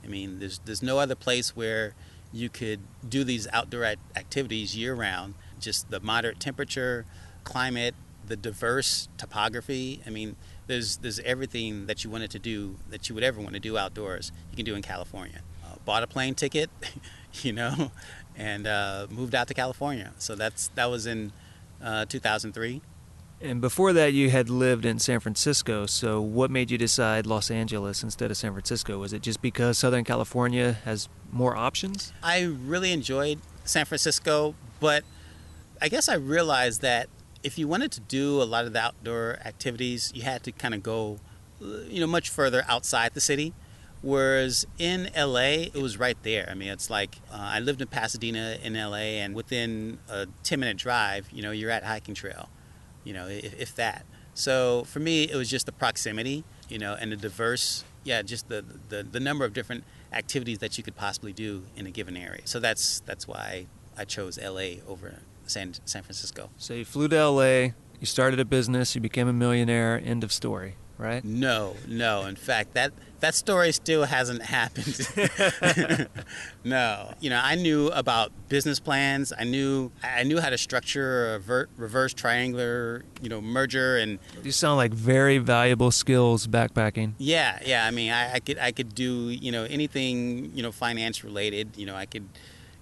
I 0.03 0.07
mean, 0.07 0.39
there's 0.39 0.59
there's 0.65 0.83
no 0.83 0.99
other 0.99 1.15
place 1.15 1.55
where 1.55 1.93
you 2.33 2.49
could 2.49 2.79
do 3.07 3.23
these 3.23 3.47
outdoor 3.53 3.85
activities 4.15 4.75
year 4.75 4.95
round. 4.95 5.35
Just 5.59 5.91
the 5.91 5.99
moderate 5.99 6.39
temperature, 6.39 7.05
climate, 7.43 7.95
the 8.25 8.35
diverse 8.35 9.07
topography. 9.17 10.01
I 10.05 10.09
mean, 10.09 10.35
there's 10.67 10.97
there's 10.97 11.19
everything 11.19 11.87
that 11.87 12.03
you 12.03 12.09
wanted 12.09 12.31
to 12.31 12.39
do 12.39 12.77
that 12.89 13.09
you 13.09 13.15
would 13.15 13.23
ever 13.23 13.41
want 13.41 13.53
to 13.53 13.59
do 13.59 13.77
outdoors. 13.77 14.31
You 14.51 14.55
can 14.55 14.65
do 14.65 14.75
in 14.75 14.81
California. 14.81 15.41
Uh, 15.63 15.75
bought 15.85 16.03
a 16.03 16.07
plane 16.07 16.35
ticket, 16.35 16.69
you 17.41 17.53
know, 17.53 17.91
and 18.35 18.67
uh, 18.67 19.07
moved 19.09 19.35
out 19.35 19.47
to 19.47 19.53
California. 19.53 20.13
So 20.17 20.35
that's 20.35 20.69
that 20.69 20.85
was 20.85 21.05
in 21.05 21.31
uh, 21.81 22.05
2003. 22.05 22.81
And 23.41 23.59
before 23.59 23.91
that, 23.91 24.13
you 24.13 24.29
had 24.29 24.49
lived 24.49 24.85
in 24.85 24.99
San 24.99 25.19
Francisco. 25.19 25.85
So, 25.85 26.21
what 26.21 26.49
made 26.49 26.71
you 26.71 26.77
decide 26.77 27.25
Los 27.25 27.51
Angeles 27.51 28.01
instead 28.01 28.31
of 28.31 28.37
San 28.37 28.53
Francisco? 28.53 28.99
Was 28.99 29.11
it 29.11 29.21
just 29.21 29.41
because 29.41 29.77
Southern 29.77 30.05
California 30.05 30.77
has 30.85 31.09
more 31.29 31.53
options? 31.57 32.13
I 32.23 32.43
really 32.43 32.93
enjoyed 32.93 33.39
San 33.65 33.83
Francisco, 33.85 34.55
but 34.79 35.03
I 35.81 35.89
guess 35.89 36.07
I 36.07 36.15
realized 36.15 36.81
that 36.83 37.09
if 37.43 37.57
you 37.57 37.67
wanted 37.67 37.91
to 37.91 37.99
do 37.99 38.41
a 38.41 38.45
lot 38.45 38.65
of 38.65 38.73
the 38.73 38.79
outdoor 38.79 39.37
activities, 39.45 40.11
you 40.15 40.23
had 40.23 40.43
to 40.43 40.51
kind 40.51 40.73
of 40.73 40.81
go, 40.81 41.19
you 41.59 41.99
know, 41.99 42.07
much 42.07 42.29
further 42.29 42.63
outside 42.67 43.13
the 43.13 43.21
city. 43.21 43.53
Whereas 44.01 44.65
in 44.77 45.09
LA, 45.15 45.69
it 45.71 45.81
was 45.81 45.97
right 45.97 46.17
there. 46.23 46.47
I 46.49 46.55
mean, 46.55 46.69
it's 46.69 46.89
like 46.89 47.17
uh, 47.31 47.37
I 47.39 47.59
lived 47.59 47.81
in 47.81 47.87
Pasadena 47.87 48.57
in 48.61 48.73
LA, 48.73 49.21
and 49.23 49.33
within 49.33 49.99
a 50.09 50.27
10 50.43 50.59
minute 50.59 50.77
drive, 50.77 51.27
you 51.31 51.41
know, 51.41 51.51
you're 51.51 51.71
at 51.71 51.83
hiking 51.83 52.13
trail, 52.13 52.49
you 53.05 53.13
know, 53.13 53.27
if, 53.27 53.57
if 53.59 53.75
that. 53.75 54.05
So 54.33 54.83
for 54.85 54.99
me, 54.99 55.23
it 55.23 55.35
was 55.35 55.49
just 55.49 55.65
the 55.65 55.71
proximity, 55.71 56.43
you 56.67 56.79
know, 56.79 56.97
and 56.99 57.13
the 57.13 57.15
diverse, 57.15 57.85
yeah, 58.03 58.21
just 58.23 58.49
the, 58.49 58.65
the, 58.89 59.03
the 59.03 59.21
number 59.21 59.45
of 59.45 59.53
different 59.53 59.85
activities 60.11 60.59
that 60.59 60.77
you 60.77 60.83
could 60.83 60.95
possibly 60.95 61.31
do 61.31 61.63
in 61.75 61.87
a 61.87 61.91
given 61.91 62.17
area. 62.17 62.41
So 62.45 62.59
that's 62.59 62.99
that's 63.01 63.27
why 63.27 63.67
I 63.97 64.05
chose 64.05 64.37
LA 64.37 64.81
over 64.87 65.19
San 65.45 65.73
San 65.85 66.03
Francisco. 66.03 66.49
So, 66.57 66.73
you 66.73 66.85
flew 66.85 67.07
to 67.09 67.29
LA, 67.29 67.73
you 67.99 68.05
started 68.05 68.39
a 68.39 68.45
business, 68.45 68.95
you 68.95 69.01
became 69.01 69.27
a 69.27 69.33
millionaire, 69.33 70.01
end 70.03 70.23
of 70.23 70.31
story, 70.31 70.75
right? 70.97 71.23
No, 71.23 71.75
no. 71.87 72.25
In 72.25 72.35
fact, 72.35 72.73
that 72.73 72.91
that 73.21 73.33
story 73.33 73.71
still 73.71 74.03
hasn't 74.03 74.41
happened. 74.57 75.07
no, 76.65 77.13
you 77.21 77.29
know, 77.29 77.39
I 77.41 77.55
knew 77.55 77.87
about 77.87 78.33
business 78.49 78.79
plans. 78.81 79.31
I 79.37 79.45
knew 79.45 79.91
I 80.03 80.23
knew 80.23 80.41
how 80.41 80.49
to 80.49 80.57
structure 80.57 81.35
a 81.35 81.39
ver- 81.39 81.69
reverse 81.77 82.13
triangular, 82.13 83.05
you 83.21 83.29
know, 83.29 83.39
merger 83.41 83.97
and 83.97 84.19
These 84.41 84.57
sound 84.57 84.75
like 84.77 84.91
very 84.91 85.37
valuable 85.37 85.91
skills 85.91 86.47
backpacking. 86.47 87.13
Yeah, 87.17 87.59
yeah. 87.65 87.85
I 87.85 87.91
mean, 87.91 88.11
I, 88.11 88.33
I 88.33 88.39
could 88.41 88.59
I 88.59 88.73
could 88.73 88.93
do 88.93 89.29
you 89.29 89.51
know 89.53 89.63
anything 89.63 90.51
you 90.53 90.61
know 90.61 90.73
finance 90.73 91.23
related. 91.23 91.77
You 91.77 91.85
know, 91.85 91.95
I 91.95 92.05
could 92.05 92.27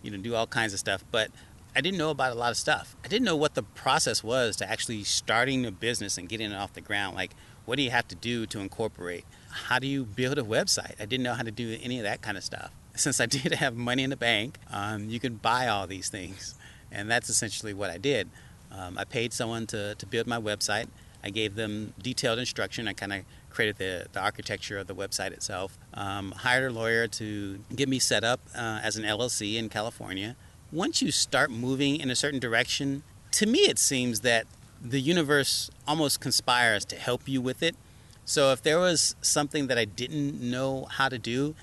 you 0.01 0.09
know 0.09 0.17
do 0.17 0.33
all 0.33 0.47
kinds 0.47 0.73
of 0.73 0.79
stuff, 0.79 1.03
but 1.11 1.29
I 1.75 1.81
didn't 1.81 1.97
know 1.97 2.09
about 2.09 2.31
a 2.31 2.35
lot 2.35 2.51
of 2.51 2.57
stuff. 2.57 2.95
I 3.03 3.07
didn't 3.07 3.25
know 3.25 3.35
what 3.35 3.55
the 3.55 3.63
process 3.63 4.23
was 4.23 4.57
to 4.57 4.69
actually 4.69 5.03
starting 5.03 5.65
a 5.65 5.71
business 5.71 6.17
and 6.17 6.27
getting 6.27 6.51
it 6.51 6.55
off 6.55 6.73
the 6.73 6.81
ground. 6.81 7.15
Like, 7.15 7.31
what 7.65 7.77
do 7.77 7.83
you 7.83 7.91
have 7.91 8.07
to 8.09 8.15
do 8.15 8.45
to 8.47 8.59
incorporate? 8.59 9.23
How 9.49 9.79
do 9.79 9.87
you 9.87 10.03
build 10.03 10.37
a 10.37 10.43
website? 10.43 10.95
I 10.99 11.05
didn't 11.05 11.23
know 11.23 11.33
how 11.33 11.43
to 11.43 11.51
do 11.51 11.77
any 11.81 11.97
of 11.97 12.03
that 12.03 12.21
kind 12.21 12.37
of 12.37 12.43
stuff. 12.43 12.71
Since 12.95 13.21
I 13.21 13.25
did 13.25 13.53
have 13.53 13.75
money 13.75 14.03
in 14.03 14.09
the 14.09 14.17
bank, 14.17 14.57
um, 14.69 15.09
you 15.09 15.19
could 15.19 15.41
buy 15.41 15.67
all 15.67 15.87
these 15.87 16.09
things, 16.09 16.55
and 16.91 17.09
that's 17.09 17.29
essentially 17.29 17.73
what 17.73 17.89
I 17.89 17.97
did. 17.97 18.29
Um, 18.69 18.97
I 18.97 19.05
paid 19.05 19.31
someone 19.31 19.65
to, 19.67 19.95
to 19.95 20.05
build 20.05 20.27
my 20.27 20.39
website. 20.39 20.87
I 21.23 21.29
gave 21.29 21.55
them 21.55 21.93
detailed 22.01 22.39
instruction. 22.39 22.87
I 22.87 22.93
kind 22.93 23.13
of 23.13 23.21
created 23.49 23.77
the, 23.77 24.07
the 24.11 24.19
architecture 24.19 24.77
of 24.77 24.87
the 24.87 24.95
website 24.95 25.31
itself. 25.31 25.77
Um, 25.93 26.31
hired 26.31 26.71
a 26.71 26.73
lawyer 26.73 27.07
to 27.07 27.59
get 27.75 27.87
me 27.87 27.99
set 27.99 28.23
up 28.23 28.39
uh, 28.55 28.79
as 28.83 28.97
an 28.97 29.03
LLC 29.03 29.55
in 29.57 29.69
California. 29.69 30.35
Once 30.73 31.01
you 31.01 31.11
start 31.11 31.51
moving 31.51 31.99
in 31.99 32.09
a 32.09 32.15
certain 32.15 32.39
direction, 32.39 33.03
to 33.29 33.45
me 33.45 33.59
it 33.59 33.77
seems 33.77 34.21
that 34.21 34.47
the 34.81 35.01
universe 35.01 35.69
almost 35.85 36.21
conspires 36.21 36.85
to 36.85 36.95
help 36.95 37.27
you 37.27 37.41
with 37.41 37.61
it. 37.61 37.75
So 38.23 38.53
if 38.53 38.61
there 38.61 38.79
was 38.79 39.15
something 39.21 39.67
that 39.67 39.77
I 39.77 39.83
didn't 39.83 40.39
know 40.39 40.87
how 40.91 41.09
to 41.09 41.17
do, 41.17 41.55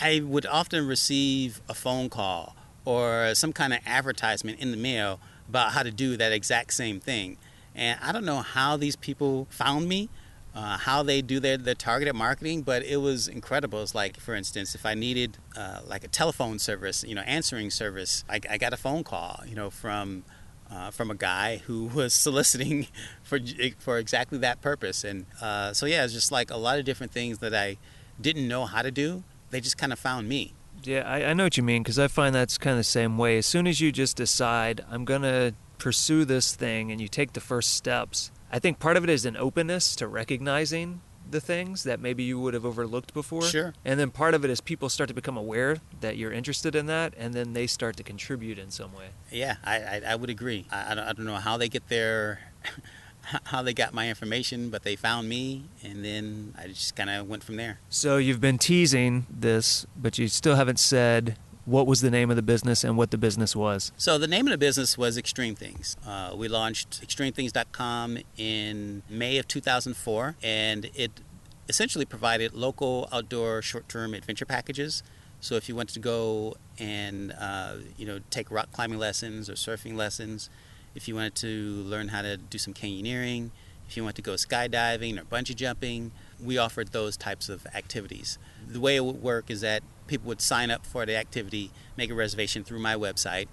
I 0.00 0.20
would 0.20 0.46
often 0.46 0.86
receive 0.86 1.60
a 1.68 1.74
phone 1.74 2.08
call 2.08 2.54
or 2.84 3.34
some 3.34 3.52
kind 3.52 3.72
of 3.72 3.80
advertisement 3.84 4.60
in 4.60 4.70
the 4.70 4.76
mail 4.76 5.18
about 5.48 5.72
how 5.72 5.82
to 5.82 5.90
do 5.90 6.16
that 6.16 6.30
exact 6.30 6.74
same 6.74 7.00
thing. 7.00 7.38
And 7.74 7.98
I 8.00 8.12
don't 8.12 8.24
know 8.24 8.42
how 8.42 8.76
these 8.76 8.94
people 8.94 9.48
found 9.50 9.88
me, 9.88 10.10
uh, 10.58 10.76
how 10.76 11.04
they 11.04 11.22
do 11.22 11.38
their, 11.38 11.56
their 11.56 11.76
targeted 11.76 12.16
marketing, 12.16 12.62
but 12.62 12.82
it 12.82 12.96
was 12.96 13.28
incredible. 13.28 13.80
It's 13.80 13.94
like, 13.94 14.18
for 14.18 14.34
instance, 14.34 14.74
if 14.74 14.84
I 14.84 14.94
needed 14.94 15.38
uh, 15.56 15.82
like 15.86 16.02
a 16.02 16.08
telephone 16.08 16.58
service, 16.58 17.04
you 17.06 17.14
know, 17.14 17.20
answering 17.20 17.70
service, 17.70 18.24
I, 18.28 18.40
I 18.50 18.58
got 18.58 18.72
a 18.72 18.76
phone 18.76 19.04
call, 19.04 19.40
you 19.46 19.54
know, 19.54 19.70
from 19.70 20.24
uh, 20.68 20.90
from 20.90 21.12
a 21.12 21.14
guy 21.14 21.58
who 21.58 21.84
was 21.94 22.12
soliciting 22.12 22.88
for 23.22 23.38
for 23.78 23.98
exactly 23.98 24.38
that 24.38 24.60
purpose. 24.60 25.04
And 25.04 25.26
uh, 25.40 25.74
so 25.74 25.86
yeah, 25.86 26.02
it's 26.02 26.12
just 26.12 26.32
like 26.32 26.50
a 26.50 26.56
lot 26.56 26.80
of 26.80 26.84
different 26.84 27.12
things 27.12 27.38
that 27.38 27.54
I 27.54 27.76
didn't 28.20 28.48
know 28.48 28.66
how 28.66 28.82
to 28.82 28.90
do. 28.90 29.22
They 29.50 29.60
just 29.60 29.78
kind 29.78 29.92
of 29.92 30.00
found 30.00 30.28
me. 30.28 30.54
Yeah, 30.82 31.02
I, 31.06 31.26
I 31.26 31.32
know 31.34 31.44
what 31.44 31.56
you 31.56 31.62
mean 31.62 31.84
because 31.84 32.00
I 32.00 32.08
find 32.08 32.34
that's 32.34 32.58
kind 32.58 32.72
of 32.72 32.78
the 32.78 32.84
same 32.84 33.16
way. 33.16 33.38
As 33.38 33.46
soon 33.46 33.68
as 33.68 33.80
you 33.80 33.92
just 33.92 34.16
decide 34.16 34.84
I'm 34.90 35.04
gonna 35.04 35.52
pursue 35.78 36.24
this 36.24 36.56
thing 36.56 36.90
and 36.90 37.00
you 37.00 37.06
take 37.06 37.34
the 37.34 37.40
first 37.40 37.74
steps, 37.74 38.32
I 38.50 38.58
think 38.58 38.78
part 38.78 38.96
of 38.96 39.04
it 39.04 39.10
is 39.10 39.24
an 39.24 39.36
openness 39.36 39.94
to 39.96 40.08
recognizing 40.08 41.00
the 41.30 41.40
things 41.40 41.82
that 41.84 42.00
maybe 42.00 42.22
you 42.22 42.40
would 42.40 42.54
have 42.54 42.64
overlooked 42.64 43.12
before. 43.12 43.42
Sure. 43.42 43.74
And 43.84 44.00
then 44.00 44.10
part 44.10 44.34
of 44.34 44.44
it 44.44 44.50
is 44.50 44.60
people 44.60 44.88
start 44.88 45.08
to 45.08 45.14
become 45.14 45.36
aware 45.36 45.78
that 46.00 46.16
you're 46.16 46.32
interested 46.32 46.74
in 46.74 46.86
that, 46.86 47.14
and 47.18 47.34
then 47.34 47.52
they 47.52 47.66
start 47.66 47.96
to 47.96 48.02
contribute 48.02 48.58
in 48.58 48.70
some 48.70 48.94
way. 48.94 49.08
Yeah, 49.30 49.56
I, 49.64 49.76
I, 49.76 50.02
I 50.08 50.14
would 50.14 50.30
agree. 50.30 50.66
I, 50.70 50.92
I, 50.92 50.94
don't, 50.94 51.04
I 51.04 51.12
don't 51.12 51.26
know 51.26 51.36
how 51.36 51.56
they 51.56 51.68
get 51.68 51.88
their 51.88 52.40
how 53.44 53.62
they 53.62 53.74
got 53.74 53.92
my 53.92 54.08
information, 54.08 54.70
but 54.70 54.84
they 54.84 54.96
found 54.96 55.28
me, 55.28 55.64
and 55.82 56.04
then 56.04 56.54
I 56.58 56.68
just 56.68 56.96
kind 56.96 57.10
of 57.10 57.28
went 57.28 57.44
from 57.44 57.56
there. 57.56 57.80
So 57.88 58.16
you've 58.16 58.40
been 58.40 58.58
teasing 58.58 59.26
this, 59.28 59.86
but 59.96 60.18
you 60.18 60.28
still 60.28 60.56
haven't 60.56 60.78
said 60.78 61.36
what 61.68 61.86
was 61.86 62.00
the 62.00 62.10
name 62.10 62.30
of 62.30 62.36
the 62.36 62.42
business 62.42 62.82
and 62.82 62.96
what 62.96 63.10
the 63.10 63.18
business 63.18 63.54
was. 63.54 63.92
So 63.98 64.16
the 64.16 64.26
name 64.26 64.46
of 64.46 64.52
the 64.52 64.58
business 64.58 64.96
was 64.96 65.18
Extreme 65.18 65.56
Things. 65.56 65.98
Uh, 66.06 66.32
we 66.34 66.48
launched 66.48 67.02
ExtremeThings.com 67.06 68.18
in 68.38 69.02
May 69.08 69.36
of 69.36 69.46
2004, 69.46 70.36
and 70.42 70.90
it 70.94 71.20
essentially 71.68 72.06
provided 72.06 72.54
local 72.54 73.06
outdoor 73.12 73.60
short-term 73.60 74.14
adventure 74.14 74.46
packages. 74.46 75.02
So 75.40 75.56
if 75.56 75.68
you 75.68 75.76
wanted 75.76 75.92
to 75.92 76.00
go 76.00 76.56
and 76.78 77.34
uh, 77.38 77.74
you 77.98 78.06
know 78.06 78.20
take 78.30 78.50
rock 78.50 78.72
climbing 78.72 78.98
lessons 78.98 79.50
or 79.50 79.52
surfing 79.52 79.94
lessons, 79.94 80.48
if 80.94 81.06
you 81.06 81.14
wanted 81.14 81.34
to 81.36 81.82
learn 81.84 82.08
how 82.08 82.22
to 82.22 82.38
do 82.38 82.56
some 82.56 82.72
canyoneering, 82.72 83.50
if 83.86 83.96
you 83.96 84.02
wanted 84.02 84.16
to 84.16 84.22
go 84.22 84.32
skydiving 84.32 85.20
or 85.20 85.24
bungee 85.24 85.54
jumping, 85.54 86.12
we 86.42 86.56
offered 86.56 86.92
those 86.92 87.18
types 87.18 87.50
of 87.50 87.66
activities. 87.74 88.38
The 88.66 88.80
way 88.80 88.96
it 88.96 89.04
would 89.04 89.22
work 89.22 89.50
is 89.50 89.60
that 89.60 89.82
people 90.08 90.28
would 90.28 90.40
sign 90.40 90.70
up 90.70 90.84
for 90.84 91.06
the 91.06 91.16
activity, 91.16 91.70
make 91.96 92.10
a 92.10 92.14
reservation 92.14 92.64
through 92.64 92.80
my 92.80 92.94
website, 92.96 93.46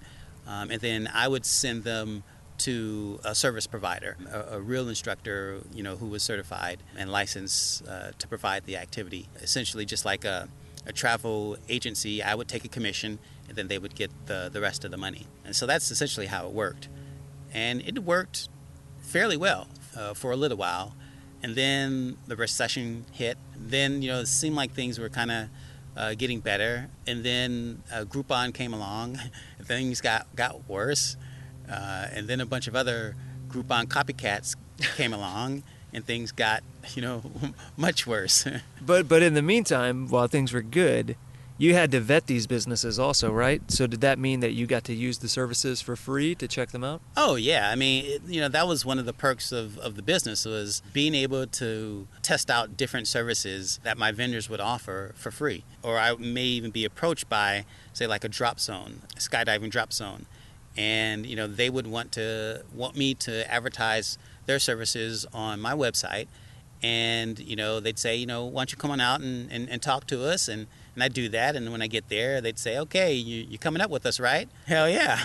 um, 0.46 0.70
and 0.70 0.80
then 0.80 1.08
I 1.12 1.28
would 1.28 1.44
send 1.46 1.84
them 1.84 2.24
to 2.58 3.20
a 3.24 3.34
service 3.34 3.66
provider, 3.66 4.16
a, 4.32 4.56
a, 4.56 4.60
real 4.60 4.88
instructor, 4.88 5.60
you 5.74 5.82
know, 5.82 5.96
who 5.96 6.06
was 6.06 6.22
certified 6.22 6.82
and 6.96 7.12
licensed 7.12 7.86
uh, 7.86 8.12
to 8.18 8.28
provide 8.28 8.64
the 8.64 8.76
activity. 8.76 9.28
Essentially, 9.42 9.84
just 9.84 10.04
like 10.04 10.24
a, 10.24 10.48
a, 10.86 10.92
travel 10.92 11.56
agency, 11.68 12.22
I 12.22 12.34
would 12.34 12.48
take 12.48 12.64
a 12.64 12.68
commission, 12.68 13.18
and 13.48 13.56
then 13.56 13.68
they 13.68 13.78
would 13.78 13.94
get 13.94 14.10
the 14.26 14.48
the 14.52 14.60
rest 14.60 14.84
of 14.84 14.90
the 14.90 14.96
money. 14.96 15.26
And 15.44 15.54
so 15.54 15.66
that's 15.66 15.90
essentially 15.90 16.26
how 16.26 16.46
it 16.46 16.52
worked, 16.52 16.88
and 17.52 17.82
it 17.82 17.98
worked 18.00 18.48
fairly 19.00 19.36
well 19.36 19.68
uh, 19.96 20.14
for 20.14 20.30
a 20.30 20.36
little 20.36 20.58
while. 20.58 20.94
And 21.42 21.54
then 21.54 22.16
the 22.26 22.36
recession 22.36 23.04
hit. 23.12 23.36
Then 23.54 24.02
you 24.02 24.08
know 24.08 24.20
it 24.20 24.28
seemed 24.28 24.56
like 24.56 24.72
things 24.72 24.98
were 24.98 25.10
kind 25.10 25.30
of 25.30 25.48
uh, 25.96 26.14
getting 26.14 26.40
better. 26.40 26.88
And 27.06 27.24
then 27.24 27.82
uh, 27.92 28.04
Groupon 28.04 28.52
came 28.52 28.72
along, 28.74 29.18
things 29.62 30.00
got, 30.00 30.26
got 30.36 30.68
worse. 30.68 31.16
Uh, 31.70 32.06
and 32.12 32.28
then 32.28 32.40
a 32.40 32.46
bunch 32.46 32.68
of 32.68 32.76
other 32.76 33.16
Groupon 33.48 33.86
copycats 33.86 34.54
came 34.96 35.12
along, 35.20 35.62
and 35.92 36.04
things 36.04 36.32
got, 36.32 36.62
you 36.94 37.02
know, 37.02 37.22
much 37.76 38.06
worse. 38.06 38.46
but 38.80 39.08
but 39.08 39.22
in 39.22 39.34
the 39.34 39.42
meantime, 39.42 40.08
while 40.08 40.28
things 40.28 40.52
were 40.52 40.62
good, 40.62 41.16
you 41.58 41.72
had 41.72 41.90
to 41.92 42.00
vet 42.00 42.26
these 42.26 42.46
businesses 42.46 42.98
also, 42.98 43.32
right? 43.32 43.62
So 43.70 43.86
did 43.86 44.02
that 44.02 44.18
mean 44.18 44.40
that 44.40 44.52
you 44.52 44.66
got 44.66 44.84
to 44.84 44.94
use 44.94 45.18
the 45.18 45.28
services 45.28 45.80
for 45.80 45.96
free 45.96 46.34
to 46.34 46.46
check 46.46 46.70
them 46.70 46.84
out? 46.84 47.00
Oh 47.16 47.36
yeah, 47.36 47.70
I 47.70 47.76
mean, 47.76 48.04
it, 48.04 48.22
you 48.26 48.40
know, 48.40 48.48
that 48.48 48.68
was 48.68 48.84
one 48.84 48.98
of 48.98 49.06
the 49.06 49.14
perks 49.14 49.52
of, 49.52 49.78
of 49.78 49.96
the 49.96 50.02
business 50.02 50.44
was 50.44 50.82
being 50.92 51.14
able 51.14 51.46
to 51.46 52.06
test 52.22 52.50
out 52.50 52.76
different 52.76 53.08
services 53.08 53.80
that 53.84 53.96
my 53.96 54.12
vendors 54.12 54.50
would 54.50 54.60
offer 54.60 55.12
for 55.16 55.30
free. 55.30 55.64
Or 55.82 55.98
I 55.98 56.14
may 56.16 56.44
even 56.44 56.70
be 56.70 56.84
approached 56.84 57.28
by, 57.28 57.64
say, 57.92 58.06
like 58.06 58.24
a 58.24 58.28
drop 58.28 58.60
zone, 58.60 59.02
a 59.16 59.20
skydiving 59.20 59.70
drop 59.70 59.92
zone, 59.92 60.26
and 60.76 61.24
you 61.24 61.36
know 61.36 61.46
they 61.46 61.70
would 61.70 61.86
want 61.86 62.12
to 62.12 62.64
want 62.74 62.96
me 62.96 63.14
to 63.14 63.50
advertise 63.50 64.18
their 64.44 64.58
services 64.58 65.24
on 65.32 65.60
my 65.60 65.72
website, 65.72 66.26
and 66.82 67.38
you 67.38 67.56
know 67.56 67.80
they'd 67.80 67.98
say, 67.98 68.14
you 68.14 68.26
know, 68.26 68.44
why 68.44 68.60
don't 68.60 68.72
you 68.72 68.78
come 68.78 68.90
on 68.90 69.00
out 69.00 69.20
and, 69.20 69.50
and, 69.50 69.70
and 69.70 69.80
talk 69.80 70.06
to 70.08 70.22
us 70.22 70.48
and 70.48 70.66
and 70.96 71.04
I 71.04 71.08
do 71.08 71.28
that. 71.28 71.56
And 71.56 71.70
when 71.70 71.82
I 71.82 71.86
get 71.88 72.08
there, 72.08 72.40
they'd 72.40 72.58
say, 72.58 72.78
"Okay, 72.78 73.12
you 73.12 73.46
you 73.48 73.58
coming 73.58 73.82
up 73.82 73.90
with 73.90 74.06
us, 74.06 74.18
right?" 74.18 74.48
Hell 74.66 74.88
yeah! 74.88 75.20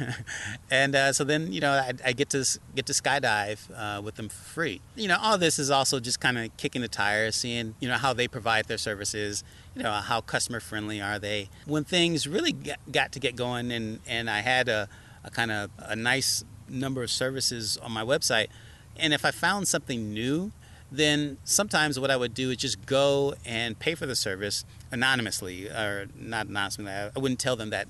and 0.70 0.96
uh, 0.96 1.12
so 1.12 1.24
then 1.24 1.52
you 1.52 1.60
know 1.60 1.72
I, 1.72 1.92
I, 2.04 2.12
get 2.14 2.30
to 2.30 2.58
get 2.74 2.86
to 2.86 2.94
skydive 2.94 3.68
uh, 3.76 4.00
with 4.00 4.14
them 4.16 4.30
for 4.30 4.42
free. 4.42 4.80
You 4.96 5.08
know, 5.08 5.18
all 5.20 5.36
this 5.36 5.58
is 5.58 5.70
also 5.70 6.00
just 6.00 6.20
kind 6.20 6.38
of 6.38 6.56
kicking 6.56 6.80
the 6.80 6.88
tires, 6.88 7.36
seeing 7.36 7.74
you 7.80 7.88
know 7.88 7.98
how 7.98 8.14
they 8.14 8.26
provide 8.26 8.64
their 8.66 8.78
services. 8.78 9.44
You 9.76 9.82
know, 9.82 9.92
how 9.92 10.22
customer 10.22 10.60
friendly 10.60 11.02
are 11.02 11.18
they? 11.18 11.50
When 11.66 11.84
things 11.84 12.26
really 12.26 12.52
got 12.90 13.12
to 13.12 13.20
get 13.20 13.36
going, 13.36 13.70
and 13.70 14.00
and 14.06 14.30
I 14.30 14.40
had 14.40 14.70
a, 14.70 14.88
a 15.22 15.30
kind 15.30 15.52
of 15.52 15.70
a 15.78 15.94
nice 15.94 16.44
number 16.66 17.02
of 17.02 17.10
services 17.10 17.76
on 17.76 17.92
my 17.92 18.02
website, 18.02 18.48
and 18.96 19.12
if 19.12 19.26
I 19.26 19.32
found 19.32 19.68
something 19.68 20.14
new 20.14 20.50
then 20.96 21.38
sometimes 21.44 21.98
what 21.98 22.10
I 22.10 22.16
would 22.16 22.34
do 22.34 22.50
is 22.50 22.58
just 22.58 22.86
go 22.86 23.34
and 23.44 23.78
pay 23.78 23.94
for 23.94 24.06
the 24.06 24.14
service 24.16 24.64
anonymously, 24.94 25.68
or 25.68 26.06
not 26.18 26.46
anonymously. 26.46 26.88
I 26.88 27.18
wouldn't 27.18 27.40
tell 27.40 27.56
them 27.56 27.70
that 27.70 27.88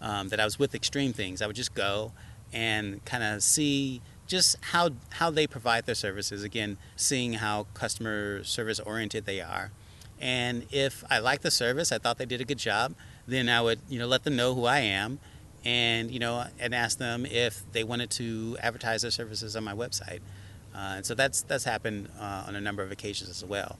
um, 0.00 0.28
that 0.28 0.38
I 0.38 0.44
was 0.44 0.58
with 0.58 0.74
Extreme 0.74 1.14
Things. 1.14 1.42
I 1.42 1.46
would 1.46 1.56
just 1.56 1.74
go 1.74 2.12
and 2.52 3.04
kind 3.04 3.24
of 3.24 3.42
see 3.42 4.02
just 4.26 4.56
how 4.60 4.90
how 5.10 5.30
they 5.30 5.46
provide 5.46 5.86
their 5.86 5.94
services. 5.94 6.44
Again, 6.44 6.76
seeing 6.94 7.34
how 7.34 7.66
customer 7.74 8.44
service 8.44 8.78
oriented 8.78 9.24
they 9.24 9.40
are, 9.40 9.72
and 10.20 10.66
if 10.70 11.02
I 11.10 11.18
like 11.18 11.40
the 11.40 11.50
service, 11.50 11.90
I 11.90 11.98
thought 11.98 12.18
they 12.18 12.26
did 12.26 12.40
a 12.40 12.44
good 12.44 12.58
job, 12.58 12.94
then 13.26 13.48
I 13.48 13.60
would 13.62 13.80
you 13.88 13.98
know 13.98 14.06
let 14.06 14.24
them 14.24 14.36
know 14.36 14.54
who 14.54 14.66
I 14.66 14.80
am, 14.80 15.18
and 15.64 16.10
you 16.10 16.18
know 16.18 16.44
and 16.60 16.74
ask 16.74 16.98
them 16.98 17.24
if 17.26 17.64
they 17.72 17.82
wanted 17.82 18.10
to 18.10 18.56
advertise 18.60 19.02
their 19.02 19.10
services 19.10 19.56
on 19.56 19.64
my 19.64 19.74
website. 19.74 20.20
Uh, 20.74 20.96
and 20.96 21.06
so 21.06 21.14
that's 21.14 21.42
that's 21.42 21.64
happened 21.64 22.08
uh, 22.20 22.44
on 22.46 22.56
a 22.56 22.60
number 22.60 22.82
of 22.82 22.92
occasions 22.92 23.30
as 23.30 23.44
well. 23.44 23.78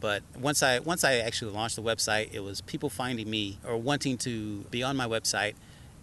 But 0.00 0.22
once 0.38 0.62
I 0.62 0.78
once 0.78 1.04
I 1.04 1.16
actually 1.16 1.52
launched 1.52 1.76
the 1.76 1.82
website, 1.82 2.32
it 2.32 2.40
was 2.40 2.60
people 2.62 2.88
finding 2.88 3.28
me 3.28 3.58
or 3.66 3.76
wanting 3.76 4.16
to 4.18 4.60
be 4.70 4.82
on 4.82 4.96
my 4.96 5.06
website, 5.06 5.54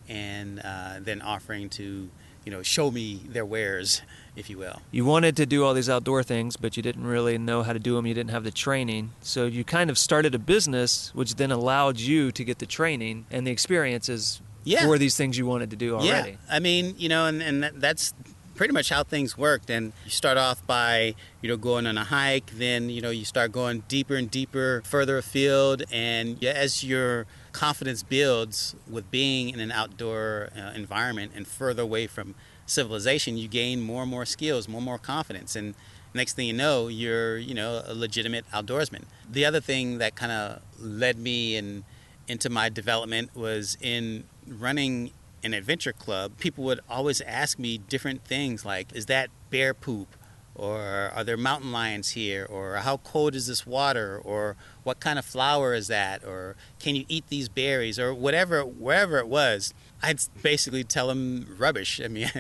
and 0.09 0.61
uh, 0.63 0.95
then 0.99 1.21
offering 1.21 1.69
to 1.71 2.09
you 2.45 2.51
know 2.51 2.61
show 2.61 2.91
me 2.91 3.21
their 3.27 3.45
wares, 3.45 4.01
if 4.35 4.49
you 4.49 4.57
will. 4.57 4.81
You 4.91 5.05
wanted 5.05 5.37
to 5.37 5.45
do 5.45 5.63
all 5.63 5.73
these 5.73 5.89
outdoor 5.89 6.23
things, 6.23 6.57
but 6.57 6.75
you 6.75 6.83
didn't 6.83 7.05
really 7.05 7.37
know 7.37 7.63
how 7.63 7.73
to 7.73 7.79
do 7.79 7.95
them. 7.95 8.05
You 8.05 8.13
didn't 8.13 8.31
have 8.31 8.43
the 8.43 8.51
training, 8.51 9.11
so 9.21 9.45
you 9.45 9.63
kind 9.63 9.89
of 9.89 9.97
started 9.97 10.35
a 10.35 10.39
business, 10.39 11.11
which 11.13 11.35
then 11.35 11.51
allowed 11.51 11.99
you 11.99 12.31
to 12.33 12.43
get 12.43 12.59
the 12.59 12.65
training 12.65 13.25
and 13.31 13.47
the 13.47 13.51
experiences 13.51 14.41
yeah. 14.65 14.85
for 14.85 14.97
these 14.97 15.15
things 15.15 15.37
you 15.37 15.45
wanted 15.45 15.69
to 15.69 15.75
do 15.75 15.95
already. 15.95 16.31
Yeah, 16.31 16.37
I 16.49 16.59
mean, 16.59 16.95
you 16.97 17.07
know, 17.07 17.27
and, 17.27 17.41
and 17.41 17.63
that's 17.75 18.13
pretty 18.55 18.73
much 18.73 18.89
how 18.89 19.03
things 19.03 19.37
worked. 19.37 19.69
And 19.69 19.93
you 20.03 20.11
start 20.11 20.37
off 20.37 20.65
by, 20.65 21.15
you 21.41 21.49
know, 21.49 21.57
going 21.57 21.85
on 21.85 21.97
a 21.97 22.05
hike, 22.05 22.51
then, 22.51 22.89
you 22.89 23.01
know, 23.01 23.09
you 23.09 23.25
start 23.25 23.51
going 23.51 23.83
deeper 23.87 24.15
and 24.15 24.31
deeper, 24.31 24.81
further 24.85 25.17
afield. 25.17 25.83
And 25.91 26.43
as 26.43 26.83
your 26.83 27.25
confidence 27.51 28.03
builds 28.03 28.75
with 28.89 29.09
being 29.11 29.49
in 29.49 29.59
an 29.59 29.71
outdoor 29.71 30.49
uh, 30.57 30.71
environment 30.75 31.33
and 31.35 31.47
further 31.47 31.83
away 31.83 32.07
from 32.07 32.35
civilization, 32.65 33.37
you 33.37 33.47
gain 33.47 33.81
more 33.81 34.01
and 34.01 34.11
more 34.11 34.25
skills, 34.25 34.67
more 34.67 34.79
and 34.79 34.85
more 34.85 34.97
confidence. 34.97 35.55
And 35.55 35.75
next 36.13 36.33
thing 36.33 36.47
you 36.47 36.53
know, 36.53 36.87
you're, 36.87 37.37
you 37.37 37.53
know, 37.53 37.83
a 37.85 37.93
legitimate 37.93 38.49
outdoorsman. 38.51 39.03
The 39.29 39.45
other 39.45 39.59
thing 39.59 39.99
that 39.99 40.15
kind 40.15 40.31
of 40.31 40.61
led 40.79 41.19
me 41.19 41.55
in, 41.55 41.83
into 42.27 42.49
my 42.49 42.69
development 42.69 43.35
was 43.35 43.77
in 43.81 44.23
running 44.47 45.11
an 45.45 45.53
adventure 45.53 45.93
club, 45.93 46.37
people 46.39 46.63
would 46.63 46.79
always 46.89 47.21
ask 47.21 47.59
me 47.59 47.77
different 47.77 48.25
things 48.25 48.65
like, 48.65 48.93
is 48.93 49.05
that 49.05 49.29
bear 49.49 49.73
poop? 49.73 50.15
Or 50.55 51.11
are 51.13 51.23
there 51.23 51.37
mountain 51.37 51.71
lions 51.71 52.11
here? 52.11 52.47
Or 52.49 52.77
how 52.77 52.97
cold 52.97 53.35
is 53.35 53.47
this 53.47 53.67
water? 53.67 54.19
Or 54.23 54.55
what 54.83 54.99
kind 54.99 55.19
of 55.19 55.25
flower 55.25 55.73
is 55.73 55.87
that? 55.87 56.23
Or 56.23 56.55
can 56.79 56.95
you 56.95 57.05
eat 57.09 57.25
these 57.27 57.49
berries? 57.49 57.99
Or 57.99 58.13
whatever, 58.13 58.63
wherever 58.63 59.19
it 59.19 59.27
was, 59.27 59.73
I'd 60.01 60.19
basically 60.41 60.85
tell 60.85 61.07
them 61.09 61.55
rubbish. 61.59 61.99
I 62.03 62.07
mean, 62.07 62.31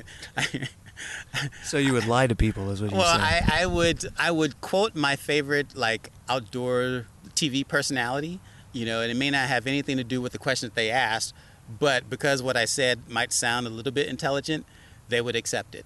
so 1.63 1.77
you 1.77 1.91
would 1.91 2.07
lie 2.07 2.27
to 2.27 2.35
people, 2.35 2.71
is 2.71 2.81
what 2.81 2.91
you're 2.91 2.99
well, 2.99 3.19
saying? 3.19 3.21
Well, 3.21 3.49
I, 3.51 3.63
I 3.63 3.65
would 3.65 4.05
I 4.17 4.31
would 4.31 4.61
quote 4.61 4.95
my 4.95 5.17
favorite 5.17 5.75
like 5.75 6.09
outdoor 6.29 7.07
TV 7.35 7.67
personality 7.67 8.39
you 8.75 8.85
know, 8.85 9.01
and 9.01 9.09
it 9.09 9.15
may 9.15 9.31
not 9.31 9.47
have 9.47 9.67
anything 9.67 9.95
to 9.97 10.03
do 10.03 10.21
with 10.21 10.33
the 10.33 10.37
question 10.37 10.67
that 10.67 10.75
they 10.75 10.91
asked, 10.91 11.33
but 11.67 12.09
because 12.09 12.41
what 12.43 12.55
I 12.57 12.65
said 12.65 13.09
might 13.09 13.33
sound 13.33 13.67
a 13.67 13.69
little 13.69 13.91
bit 13.91 14.07
intelligent, 14.07 14.65
they 15.09 15.21
would 15.21 15.35
accept 15.35 15.75
it. 15.75 15.85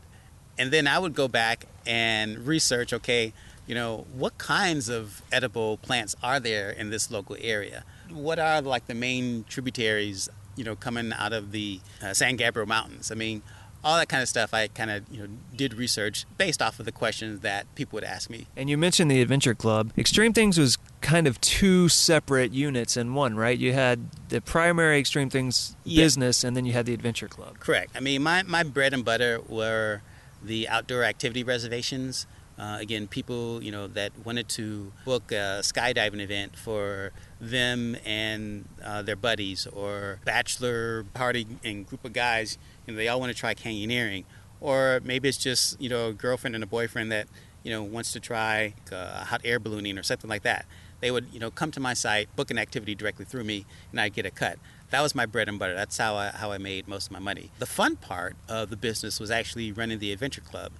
And 0.57 0.71
then 0.71 0.87
I 0.87 0.99
would 0.99 1.15
go 1.15 1.27
back 1.27 1.65
and 1.85 2.39
research, 2.45 2.91
okay, 2.93 3.33
you 3.65 3.75
know, 3.75 4.05
what 4.13 4.37
kinds 4.37 4.89
of 4.89 5.21
edible 5.31 5.77
plants 5.77 6.15
are 6.21 6.39
there 6.39 6.69
in 6.69 6.89
this 6.89 7.11
local 7.11 7.37
area? 7.39 7.83
What 8.09 8.39
are 8.39 8.61
like 8.61 8.87
the 8.87 8.95
main 8.95 9.45
tributaries, 9.47 10.27
you 10.55 10.63
know, 10.63 10.75
coming 10.75 11.13
out 11.13 11.33
of 11.33 11.51
the 11.51 11.79
uh, 12.01 12.13
San 12.13 12.35
Gabriel 12.35 12.67
Mountains? 12.67 13.11
I 13.11 13.15
mean, 13.15 13.41
all 13.83 13.97
that 13.97 14.09
kind 14.09 14.21
of 14.21 14.27
stuff 14.29 14.53
I 14.53 14.67
kind 14.67 14.91
of 14.91 15.03
you 15.11 15.21
know 15.21 15.27
did 15.55 15.73
research 15.73 16.25
based 16.37 16.61
off 16.61 16.79
of 16.79 16.85
the 16.85 16.91
questions 16.91 17.39
that 17.41 17.73
people 17.75 17.97
would 17.97 18.03
ask 18.03 18.29
me. 18.29 18.47
And 18.57 18.69
you 18.69 18.77
mentioned 18.77 19.09
the 19.09 19.21
Adventure 19.21 19.55
Club. 19.55 19.91
Extreme 19.97 20.33
Things 20.33 20.57
was 20.57 20.77
kind 21.01 21.27
of 21.27 21.39
two 21.41 21.87
separate 21.89 22.51
units 22.51 22.97
in 22.97 23.13
one, 23.13 23.35
right? 23.37 23.57
You 23.57 23.71
had 23.73 24.09
the 24.29 24.41
primary 24.41 24.99
Extreme 24.99 25.29
Things 25.29 25.75
Yeah. 25.85 26.03
business, 26.03 26.43
and 26.43 26.57
then 26.57 26.65
you 26.65 26.73
had 26.73 26.85
the 26.85 26.93
Adventure 26.93 27.27
Club. 27.29 27.59
Correct. 27.59 27.91
I 27.95 27.99
mean, 28.01 28.21
my, 28.21 28.43
my 28.43 28.63
bread 28.63 28.93
and 28.93 29.05
butter 29.05 29.39
were 29.47 30.01
the 30.43 30.67
outdoor 30.67 31.03
activity 31.05 31.43
reservations. 31.43 32.27
Uh, 32.59 32.77
again, 32.79 33.07
people 33.07 33.63
you 33.63 33.71
know 33.71 33.87
that 33.87 34.11
wanted 34.25 34.49
to 34.49 34.91
book 35.05 35.31
a 35.31 35.61
skydiving 35.61 36.19
event 36.19 36.57
for 36.57 37.11
them 37.39 37.95
and 38.05 38.65
uh, 38.83 39.01
their 39.01 39.15
buddies, 39.15 39.65
or 39.67 40.19
bachelor 40.25 41.05
party 41.13 41.47
and 41.63 41.87
group 41.87 42.03
of 42.03 42.13
guys. 42.13 42.57
You 42.85 42.93
know, 42.93 42.97
they 42.97 43.07
all 43.07 43.19
want 43.19 43.31
to 43.31 43.37
try 43.37 43.53
canyoneering, 43.53 44.25
or 44.59 44.99
maybe 45.03 45.29
it's 45.29 45.37
just 45.37 45.79
you 45.79 45.89
know 45.89 46.09
a 46.09 46.13
girlfriend 46.13 46.55
and 46.55 46.63
a 46.63 46.67
boyfriend 46.67 47.11
that 47.11 47.27
you 47.63 47.71
know 47.71 47.81
wants 47.83 48.11
to 48.13 48.19
try 48.19 48.73
uh, 48.91 49.23
hot 49.23 49.41
air 49.45 49.59
ballooning 49.59 49.97
or 49.97 50.03
something 50.03 50.29
like 50.29 50.43
that. 50.43 50.65
They 50.99 51.11
would 51.11 51.27
you 51.31 51.39
know 51.39 51.51
come 51.51 51.71
to 51.71 51.79
my 51.79 51.93
site, 51.93 52.35
book 52.35 52.51
an 52.51 52.57
activity 52.57 52.93
directly 52.93 53.23
through 53.23 53.45
me, 53.45 53.65
and 53.91 54.01
I'd 54.01 54.13
get 54.13 54.25
a 54.25 54.31
cut 54.31 54.59
that 54.91 55.01
was 55.01 55.13
my 55.13 55.25
bread 55.25 55.47
and 55.47 55.59
butter. 55.59 55.75
That's 55.75 55.97
how 55.97 56.15
I, 56.15 56.29
how 56.29 56.51
I 56.51 56.57
made 56.57 56.87
most 56.87 57.07
of 57.07 57.11
my 57.11 57.19
money. 57.19 57.51
The 57.59 57.65
fun 57.65 57.95
part 57.95 58.35
of 58.47 58.69
the 58.69 58.77
business 58.77 59.19
was 59.19 59.29
actually 59.31 59.71
running 59.71 59.99
the 59.99 60.11
adventure 60.11 60.41
club. 60.41 60.71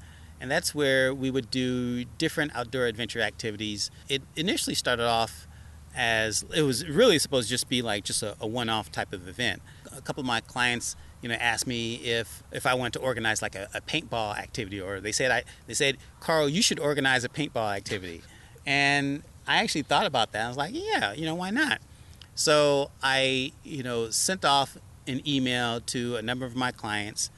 And 0.42 0.50
that's 0.50 0.74
where 0.74 1.14
we 1.14 1.30
would 1.30 1.52
do 1.52 2.06
different 2.06 2.56
outdoor 2.56 2.86
adventure 2.86 3.22
activities. 3.22 3.92
It 4.08 4.22
initially 4.36 4.76
started 4.76 5.06
off 5.06 5.48
as 5.96 6.46
it 6.56 6.62
was 6.62 6.88
really 6.88 7.20
supposed 7.20 7.48
to 7.48 7.52
just 7.52 7.68
be 7.68 7.82
like 7.82 8.04
just 8.04 8.24
a, 8.24 8.36
a 8.40 8.48
one-off 8.48 8.92
type 8.92 9.12
of 9.12 9.28
event. 9.28 9.62
A 9.96 10.02
couple 10.02 10.22
of 10.22 10.28
my 10.28 10.40
clients, 10.40 10.96
you 11.22 11.30
know, 11.30 11.36
asked 11.36 11.68
me 11.68 11.96
if 11.96 12.44
if 12.52 12.66
I 12.66 12.74
wanted 12.74 12.94
to 12.94 13.00
organize 13.00 13.42
like 13.42 13.56
a, 13.56 13.68
a 13.74 13.82
paintball 13.82 14.38
activity, 14.38 14.80
or 14.80 15.02
they 15.02 15.12
said 15.12 15.32
I 15.32 15.44
they 15.68 15.74
said 15.74 15.98
Karl, 16.20 16.48
you 16.48 16.62
should 16.62 16.80
organize 16.80 17.24
a 17.24 17.30
paintball 17.30 17.76
activity, 17.76 18.22
and 18.66 19.24
I 19.48 19.58
actually 19.58 19.82
thought 19.82 20.06
about 20.06 20.32
that. 20.34 20.46
I 20.46 20.48
was 20.48 20.58
like, 20.58 20.74
yeah, 20.74 21.12
you 21.14 21.26
know, 21.26 21.36
why 21.36 21.50
not? 21.50 21.82
So 22.36 22.92
I, 23.04 23.52
you 23.64 23.84
know, 23.84 24.12
sent 24.12 24.46
off 24.46 24.78
an 25.08 25.28
email 25.28 25.82
to 25.82 26.16
a 26.16 26.22
number 26.22 26.46
of 26.46 26.56
my 26.56 26.72
clients 26.72 27.32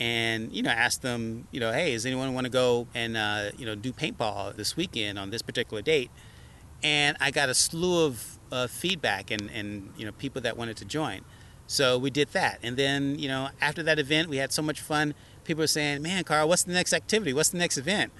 and, 0.00 0.52
you 0.52 0.62
know, 0.62 0.70
asked 0.70 1.02
them, 1.02 1.46
you 1.50 1.60
know, 1.60 1.72
hey, 1.72 1.92
does 1.92 2.06
anyone 2.06 2.34
want 2.34 2.44
to 2.44 2.50
go 2.50 2.86
and, 2.94 3.16
uh, 3.16 3.50
you 3.56 3.66
know, 3.66 3.74
do 3.74 3.92
paintball 3.92 4.56
this 4.56 4.76
weekend 4.76 5.18
on 5.18 5.30
this 5.30 5.42
particular 5.42 5.82
date? 5.82 6.10
And 6.82 7.16
I 7.20 7.30
got 7.30 7.48
a 7.48 7.54
slew 7.54 8.06
of 8.06 8.38
uh, 8.50 8.66
feedback 8.66 9.30
and, 9.30 9.50
and, 9.50 9.92
you 9.96 10.04
know, 10.04 10.12
people 10.12 10.40
that 10.42 10.56
wanted 10.56 10.76
to 10.78 10.84
join. 10.84 11.20
So 11.66 11.96
we 11.98 12.10
did 12.10 12.28
that. 12.28 12.58
And 12.62 12.76
then, 12.76 13.18
you 13.18 13.28
know, 13.28 13.50
after 13.60 13.82
that 13.84 13.98
event, 13.98 14.28
we 14.28 14.38
had 14.38 14.52
so 14.52 14.62
much 14.62 14.80
fun. 14.80 15.14
People 15.44 15.62
were 15.62 15.68
saying, 15.68 16.02
man, 16.02 16.24
Karl, 16.24 16.48
what's 16.48 16.64
the 16.64 16.72
next 16.72 16.92
activity? 16.92 17.32
What's 17.32 17.50
the 17.50 17.58
next 17.58 17.78
event? 17.78 18.12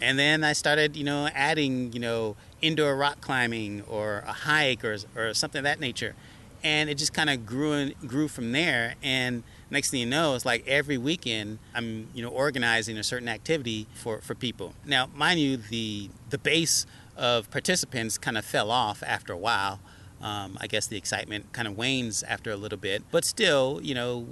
And 0.00 0.18
then 0.18 0.42
I 0.42 0.54
started, 0.54 0.96
you 0.96 1.04
know, 1.04 1.28
adding, 1.34 1.92
you 1.92 2.00
know, 2.00 2.36
indoor 2.62 2.96
rock 2.96 3.20
climbing 3.20 3.82
or 3.82 4.24
a 4.26 4.32
hike 4.32 4.84
or, 4.84 4.96
or 5.14 5.34
something 5.34 5.60
of 5.60 5.64
that 5.64 5.78
nature. 5.78 6.14
And 6.62 6.88
it 6.88 6.96
just 6.96 7.12
kind 7.12 7.30
of 7.30 7.44
grew 7.44 7.72
and 7.72 7.94
grew 8.08 8.28
from 8.28 8.52
there. 8.52 8.94
And 9.02 9.42
next 9.70 9.90
thing 9.90 10.00
you 10.00 10.06
know, 10.06 10.34
it's 10.34 10.44
like 10.44 10.66
every 10.66 10.98
weekend 10.98 11.58
I'm, 11.74 12.08
you 12.14 12.22
know, 12.22 12.30
organizing 12.30 12.98
a 12.98 13.04
certain 13.04 13.28
activity 13.28 13.86
for, 13.94 14.20
for 14.20 14.34
people. 14.34 14.74
Now, 14.84 15.08
mind 15.14 15.40
you, 15.40 15.56
the 15.56 16.10
the 16.30 16.38
base 16.38 16.86
of 17.16 17.50
participants 17.50 18.18
kind 18.18 18.38
of 18.38 18.44
fell 18.44 18.70
off 18.70 19.02
after 19.02 19.32
a 19.32 19.38
while. 19.38 19.80
Um, 20.20 20.58
I 20.60 20.66
guess 20.66 20.86
the 20.86 20.98
excitement 20.98 21.52
kind 21.52 21.66
of 21.66 21.78
wanes 21.78 22.22
after 22.22 22.50
a 22.50 22.56
little 22.56 22.76
bit, 22.78 23.04
but 23.10 23.24
still, 23.24 23.80
you 23.82 23.94
know, 23.94 24.26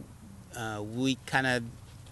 uh, 0.55 0.83
we 0.83 1.17
kind 1.25 1.47
of 1.47 1.63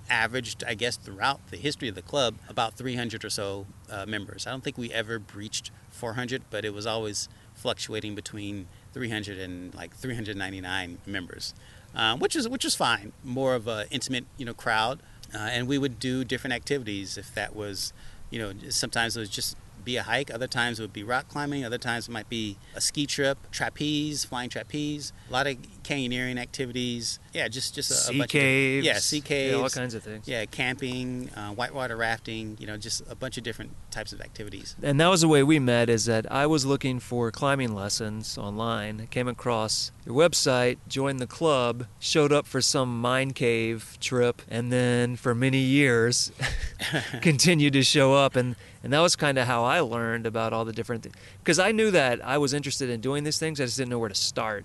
averaged, 0.09 0.65
I 0.67 0.75
guess, 0.75 0.97
throughout 0.97 1.41
the 1.51 1.57
history 1.57 1.89
of 1.89 1.95
the 1.95 2.03
club, 2.03 2.37
about 2.49 2.75
300 2.75 3.25
or 3.25 3.31
so 3.31 3.67
uh, 3.91 4.07
members. 4.07 4.47
I 4.47 4.51
don't 4.51 4.63
think 4.63 4.79
we 4.79 4.93
ever 4.93 5.19
breached 5.19 5.71
400, 5.91 6.43
but 6.51 6.65
it 6.65 6.73
was 6.73 6.87
always 6.87 7.29
fluctuating 7.55 8.15
between 8.15 8.69
300 8.93 9.39
and 9.39 9.75
like 9.75 9.95
399 9.95 10.99
members, 11.07 11.55
uh, 11.97 12.17
which 12.17 12.37
is 12.37 12.49
which 12.49 12.65
is 12.65 12.75
fine. 12.75 13.13
More 13.25 13.55
of 13.55 13.67
a 13.67 13.87
intimate, 13.91 14.27
you 14.37 14.45
know, 14.45 14.55
crowd, 14.55 15.01
uh, 15.35 15.39
and 15.39 15.67
we 15.67 15.79
would 15.79 15.99
do 15.99 16.25
different 16.25 16.55
activities 16.55 17.19
if 17.19 17.35
that 17.35 17.57
was, 17.57 17.93
you 18.31 18.39
know, 18.39 18.53
sometimes 18.69 19.17
it 19.17 19.21
was 19.21 19.31
just 19.31 19.57
be 19.85 19.97
a 19.97 20.03
hike. 20.03 20.31
Other 20.33 20.49
times 20.49 20.79
it 20.79 20.83
would 20.83 20.93
be 20.93 21.03
rock 21.03 21.29
climbing. 21.29 21.65
Other 21.65 21.79
times 21.79 22.09
it 22.09 22.11
might 22.11 22.29
be 22.29 22.59
a 22.75 22.81
ski 22.83 23.07
trip, 23.07 23.39
trapeze, 23.51 24.25
flying 24.25 24.51
trapeze. 24.51 25.13
A 25.31 25.33
lot 25.33 25.47
of 25.47 25.57
canyoneering 25.87 26.39
activities. 26.39 27.21
Yeah, 27.33 27.49
just 27.49 27.75
just 27.75 28.09
a, 28.09 28.15
a 28.15 28.19
bunch 28.19 28.31
caves. 28.31 28.87
Of, 28.87 28.93
yeah, 28.93 28.99
sea 28.99 29.21
caves. 29.21 29.55
Yeah, 29.55 29.63
all 29.63 29.69
kinds 29.69 29.95
of 29.95 30.03
things. 30.03 30.27
Yeah, 30.27 30.45
camping, 30.47 31.31
uh, 31.37 31.51
whitewater 31.51 31.97
rafting. 31.97 32.57
You 32.59 32.67
know, 32.67 32.77
just 32.77 33.03
a 33.09 33.15
bunch 33.15 33.39
of 33.39 33.45
different 33.45 33.73
types 33.91 34.13
of 34.13 34.21
activities. 34.21 34.75
And 34.83 35.01
that 35.01 35.09
was 35.09 35.21
the 35.21 35.29
way 35.29 35.43
we 35.43 35.59
met. 35.59 35.89
Is 35.89 36.07
that 36.07 36.31
I 36.31 36.47
was 36.47 36.67
looking 36.67 36.99
for 36.99 37.31
climbing 37.31 37.75
lessons 37.75 38.37
online. 38.37 39.07
Came 39.11 39.29
across 39.29 39.93
your 40.05 40.15
website, 40.15 40.79
joined 40.89 41.21
the 41.21 41.27
club, 41.27 41.87
showed 42.01 42.33
up 42.33 42.47
for 42.47 42.61
some 42.61 43.01
mine 43.01 43.33
cave 43.33 43.97
trip, 44.01 44.43
and 44.49 44.73
then 44.73 45.17
for 45.17 45.35
many 45.35 45.59
years 45.59 46.33
continued 47.23 47.75
to 47.75 47.83
show 47.83 48.15
up. 48.15 48.35
And 48.35 48.57
and 48.83 48.93
that 48.93 49.01
was 49.01 49.17
kind 49.17 49.37
of 49.37 49.47
how 49.47 49.65
I 49.65 49.81
learned 49.81 50.27
about 50.27 50.53
all 50.53 50.65
the 50.65 50.73
different 50.73 51.03
things. 51.03 51.17
Because 51.39 51.59
I 51.59 51.73
knew 51.73 51.91
that 51.91 52.25
I 52.25 52.39
was 52.39 52.55
interested 52.55 52.89
in 52.89 53.01
doing 53.01 53.25
these 53.25 53.39
things. 53.39 53.61
I 53.61 53.65
just 53.65 53.77
didn't 53.77 53.91
know 53.91 53.99
where 53.99 54.09
to 54.09 54.15
start. 54.15 54.65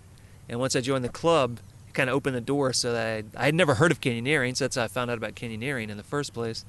And 0.52 0.60
once 0.60 0.76
I 0.76 0.82
joined 0.82 1.04
the 1.04 1.10
club, 1.10 1.60
it 1.88 1.94
kind 1.96 2.10
of 2.10 2.16
opened 2.16 2.36
the 2.36 2.42
door 2.42 2.74
so 2.74 2.94
that 2.94 3.26
I, 3.36 3.42
I 3.42 3.46
had 3.46 3.56
never 3.56 3.76
heard 3.76 3.92
of 3.92 4.02
canyoneering. 4.02 4.56
So 4.56 4.66
that's 4.66 4.76
how 4.76 4.84
I 4.84 4.88
found 4.88 5.10
out 5.10 5.18
about 5.18 5.34
canyoneering 5.34 5.90
in 5.90 5.98
the 5.98 6.04
first 6.04 6.34
place. 6.34 6.66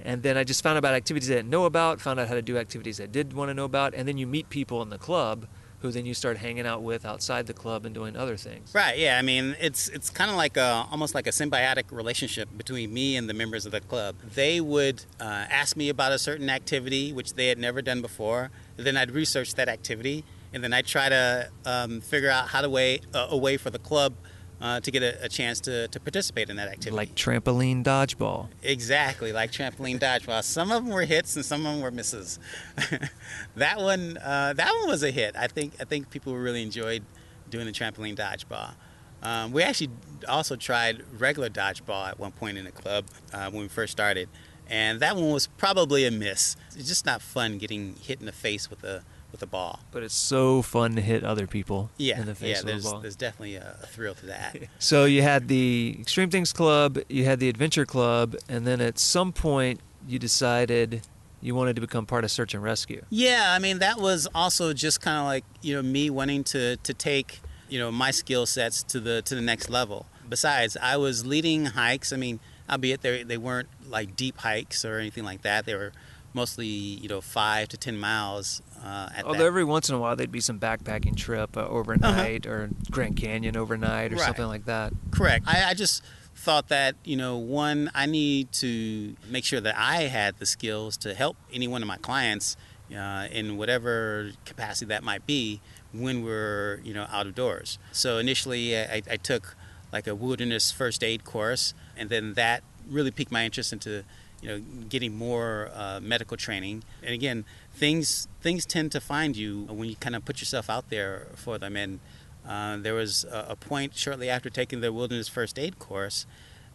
And 0.00 0.22
then 0.22 0.36
I 0.36 0.44
just 0.44 0.62
found 0.62 0.76
out 0.76 0.78
about 0.78 0.94
activities 0.94 1.30
I 1.30 1.34
didn't 1.34 1.50
know 1.50 1.64
about, 1.64 2.00
found 2.00 2.18
out 2.18 2.28
how 2.28 2.34
to 2.34 2.42
do 2.42 2.56
activities 2.56 3.00
I 3.00 3.06
did 3.06 3.34
want 3.34 3.50
to 3.50 3.54
know 3.54 3.64
about, 3.64 3.94
and 3.94 4.08
then 4.08 4.16
you 4.16 4.26
meet 4.26 4.48
people 4.48 4.80
in 4.80 4.90
the 4.90 4.98
club 4.98 5.46
who 5.80 5.92
then 5.92 6.06
you 6.06 6.14
start 6.14 6.38
hanging 6.38 6.66
out 6.66 6.82
with 6.82 7.04
outside 7.04 7.46
the 7.46 7.52
club 7.52 7.84
and 7.84 7.94
doing 7.94 8.16
other 8.16 8.36
things. 8.36 8.72
Right. 8.74 8.98
Yeah. 8.98 9.16
I 9.18 9.22
mean, 9.22 9.56
it's 9.60 9.88
it's 9.88 10.10
kind 10.10 10.30
of 10.30 10.36
like 10.36 10.56
a 10.56 10.86
almost 10.90 11.14
like 11.14 11.26
a 11.26 11.30
symbiotic 11.30 11.92
relationship 11.92 12.48
between 12.56 12.92
me 12.92 13.16
and 13.16 13.28
the 13.28 13.34
members 13.34 13.64
of 13.64 13.72
the 13.72 13.80
club. 13.80 14.16
They 14.34 14.60
would 14.60 15.04
uh, 15.20 15.24
ask 15.24 15.76
me 15.76 15.88
about 15.88 16.12
a 16.12 16.18
certain 16.18 16.50
activity 16.50 17.12
which 17.12 17.34
they 17.34 17.48
had 17.48 17.58
never 17.58 17.80
done 17.80 18.00
before. 18.00 18.50
Then 18.76 18.96
I'd 18.96 19.12
research 19.12 19.54
that 19.54 19.68
activity, 19.68 20.24
and 20.52 20.62
then 20.62 20.72
I'd 20.72 20.86
try 20.86 21.08
to 21.08 21.50
um, 21.64 22.00
figure 22.00 22.30
out 22.30 22.48
how 22.48 22.60
to 22.60 22.68
way 22.68 23.00
uh, 23.14 23.28
a 23.30 23.36
way 23.36 23.56
for 23.56 23.70
the 23.70 23.78
club 23.78 24.14
uh, 24.60 24.80
to 24.80 24.90
get 24.90 25.02
a, 25.02 25.24
a 25.24 25.28
chance 25.28 25.60
to, 25.60 25.88
to 25.88 26.00
participate 26.00 26.50
in 26.50 26.56
that 26.56 26.68
activity. 26.68 26.96
Like 26.96 27.14
trampoline 27.14 27.84
dodgeball. 27.84 28.48
Exactly, 28.62 29.32
like 29.32 29.52
trampoline 29.52 29.98
dodgeball. 29.98 30.42
Some 30.42 30.72
of 30.72 30.84
them 30.84 30.92
were 30.92 31.04
hits 31.04 31.36
and 31.36 31.44
some 31.44 31.64
of 31.64 31.74
them 31.74 31.82
were 31.82 31.90
misses. 31.90 32.38
that 33.56 33.78
one, 33.78 34.18
uh, 34.18 34.54
that 34.54 34.72
one 34.80 34.88
was 34.88 35.02
a 35.02 35.10
hit. 35.10 35.36
I 35.36 35.46
think 35.46 35.74
I 35.80 35.84
think 35.84 36.10
people 36.10 36.34
really 36.34 36.62
enjoyed 36.62 37.04
doing 37.50 37.66
the 37.66 37.72
trampoline 37.72 38.16
dodgeball. 38.16 38.74
Um, 39.22 39.52
we 39.52 39.62
actually 39.62 39.90
also 40.28 40.54
tried 40.54 41.02
regular 41.18 41.48
dodgeball 41.48 42.08
at 42.08 42.20
one 42.20 42.30
point 42.32 42.56
in 42.56 42.64
the 42.64 42.70
club 42.70 43.06
uh, 43.32 43.50
when 43.50 43.62
we 43.62 43.68
first 43.68 43.90
started, 43.92 44.28
and 44.68 45.00
that 45.00 45.16
one 45.16 45.32
was 45.32 45.46
probably 45.46 46.04
a 46.04 46.10
miss. 46.10 46.56
It's 46.76 46.88
just 46.88 47.04
not 47.04 47.20
fun 47.20 47.58
getting 47.58 47.96
hit 47.96 48.20
in 48.20 48.26
the 48.26 48.32
face 48.32 48.70
with 48.70 48.84
a 48.84 49.02
with 49.32 49.42
a 49.42 49.46
ball. 49.46 49.80
But 49.92 50.02
it's 50.02 50.14
so 50.14 50.62
fun 50.62 50.94
to 50.96 51.00
hit 51.02 51.22
other 51.24 51.46
people 51.46 51.90
Yeah, 51.98 52.20
in 52.20 52.26
the 52.26 52.34
face 52.34 52.48
yeah. 52.48 52.58
with 52.58 52.66
There's 52.66 52.86
a 52.86 52.90
ball. 52.90 53.00
there's 53.00 53.16
definitely 53.16 53.56
a, 53.56 53.76
a 53.82 53.86
thrill 53.86 54.14
to 54.14 54.26
that. 54.26 54.56
So 54.78 55.04
you 55.04 55.22
had 55.22 55.48
the 55.48 55.96
Extreme 56.00 56.30
Things 56.30 56.52
Club, 56.52 56.98
you 57.08 57.24
had 57.24 57.40
the 57.40 57.48
Adventure 57.48 57.84
Club, 57.86 58.36
and 58.48 58.66
then 58.66 58.80
at 58.80 58.98
some 58.98 59.32
point 59.32 59.80
you 60.06 60.18
decided 60.18 61.02
you 61.40 61.54
wanted 61.54 61.74
to 61.76 61.80
become 61.80 62.06
part 62.06 62.24
of 62.24 62.30
Search 62.30 62.54
and 62.54 62.62
Rescue. 62.62 63.02
Yeah, 63.10 63.52
I 63.54 63.58
mean 63.58 63.78
that 63.80 63.98
was 64.00 64.26
also 64.34 64.72
just 64.72 65.00
kind 65.00 65.18
of 65.18 65.24
like 65.26 65.44
you 65.62 65.74
know 65.74 65.82
me 65.82 66.10
wanting 66.10 66.42
to 66.44 66.76
to 66.78 66.94
take 66.94 67.40
you 67.68 67.78
know 67.78 67.90
my 67.92 68.10
skill 68.10 68.46
sets 68.46 68.82
to 68.84 68.98
the 69.00 69.20
to 69.22 69.34
the 69.34 69.42
next 69.42 69.68
level. 69.68 70.06
Besides, 70.28 70.76
I 70.80 70.96
was 70.96 71.24
leading 71.26 71.66
hikes. 71.66 72.12
I 72.12 72.16
mean, 72.16 72.40
albeit 72.68 73.02
they 73.02 73.22
they 73.22 73.38
weren't 73.38 73.68
like 73.88 74.16
deep 74.16 74.38
hikes 74.38 74.84
or 74.84 74.98
anything 74.98 75.24
like 75.24 75.42
that. 75.42 75.64
They 75.66 75.74
were 75.74 75.92
mostly 76.38 76.66
you 77.02 77.08
know 77.08 77.20
five 77.20 77.68
to 77.68 77.76
ten 77.76 77.96
miles. 77.98 78.62
Uh, 78.84 79.08
at 79.16 79.24
Although 79.24 79.38
that. 79.40 79.44
every 79.46 79.64
once 79.64 79.88
in 79.88 79.94
a 79.94 79.98
while 79.98 80.14
there'd 80.16 80.32
be 80.32 80.40
some 80.40 80.58
backpacking 80.58 81.16
trip 81.16 81.56
uh, 81.56 81.66
overnight 81.66 82.46
or 82.46 82.70
Grand 82.90 83.16
Canyon 83.16 83.56
overnight 83.56 84.12
or 84.12 84.14
Uh-huh. 84.16 84.20
Right. 84.22 84.26
something 84.26 84.46
like 84.46 84.64
that. 84.66 84.92
Correct. 85.10 85.44
I, 85.48 85.70
I 85.70 85.74
just 85.74 86.02
thought 86.34 86.68
that 86.68 86.94
you 87.04 87.16
know 87.16 87.36
one 87.36 87.90
I 87.94 88.06
need 88.06 88.52
to 88.64 89.16
make 89.28 89.44
sure 89.44 89.60
that 89.60 89.74
I 89.76 90.02
had 90.18 90.38
the 90.38 90.46
skills 90.46 90.96
to 90.98 91.12
help 91.14 91.36
any 91.52 91.66
one 91.68 91.82
of 91.82 91.88
my 91.88 91.96
clients 91.98 92.56
uh, 92.96 93.26
in 93.32 93.56
whatever 93.58 94.30
capacity 94.46 94.86
that 94.88 95.02
might 95.02 95.26
be 95.26 95.60
when 95.92 96.22
we're 96.24 96.80
you 96.84 96.94
know 96.94 97.06
out 97.10 97.26
of 97.26 97.34
doors. 97.34 97.78
So 97.92 98.18
initially, 98.18 98.78
I, 98.78 99.02
I 99.10 99.16
took 99.16 99.56
like 99.92 100.06
a 100.06 100.14
wilderness 100.14 100.70
first 100.70 101.02
aid 101.02 101.24
course, 101.24 101.74
and 101.96 102.08
then 102.10 102.34
that 102.34 102.62
really 102.88 103.10
piqued 103.10 103.32
my 103.32 103.44
interest 103.44 103.72
into 103.72 104.04
you 104.40 104.48
know 104.48 104.60
getting 104.88 105.16
more 105.16 105.70
uh, 105.74 106.00
medical 106.00 106.36
training. 106.36 106.82
And 107.02 107.14
again, 107.14 107.44
things 107.74 108.28
things 108.40 108.66
tend 108.66 108.92
to 108.92 109.00
find 109.00 109.36
you 109.36 109.64
when 109.64 109.88
you 109.88 109.96
kind 109.96 110.16
of 110.16 110.24
put 110.24 110.40
yourself 110.40 110.70
out 110.70 110.90
there 110.90 111.28
for 111.34 111.58
them. 111.58 111.76
And 111.76 112.00
uh, 112.48 112.76
there 112.78 112.94
was 112.94 113.24
a, 113.24 113.46
a 113.50 113.56
point 113.56 113.94
shortly 113.96 114.30
after 114.30 114.50
taking 114.50 114.80
the 114.80 114.92
wilderness 114.92 115.28
first 115.28 115.58
aid 115.58 115.78
course 115.78 116.26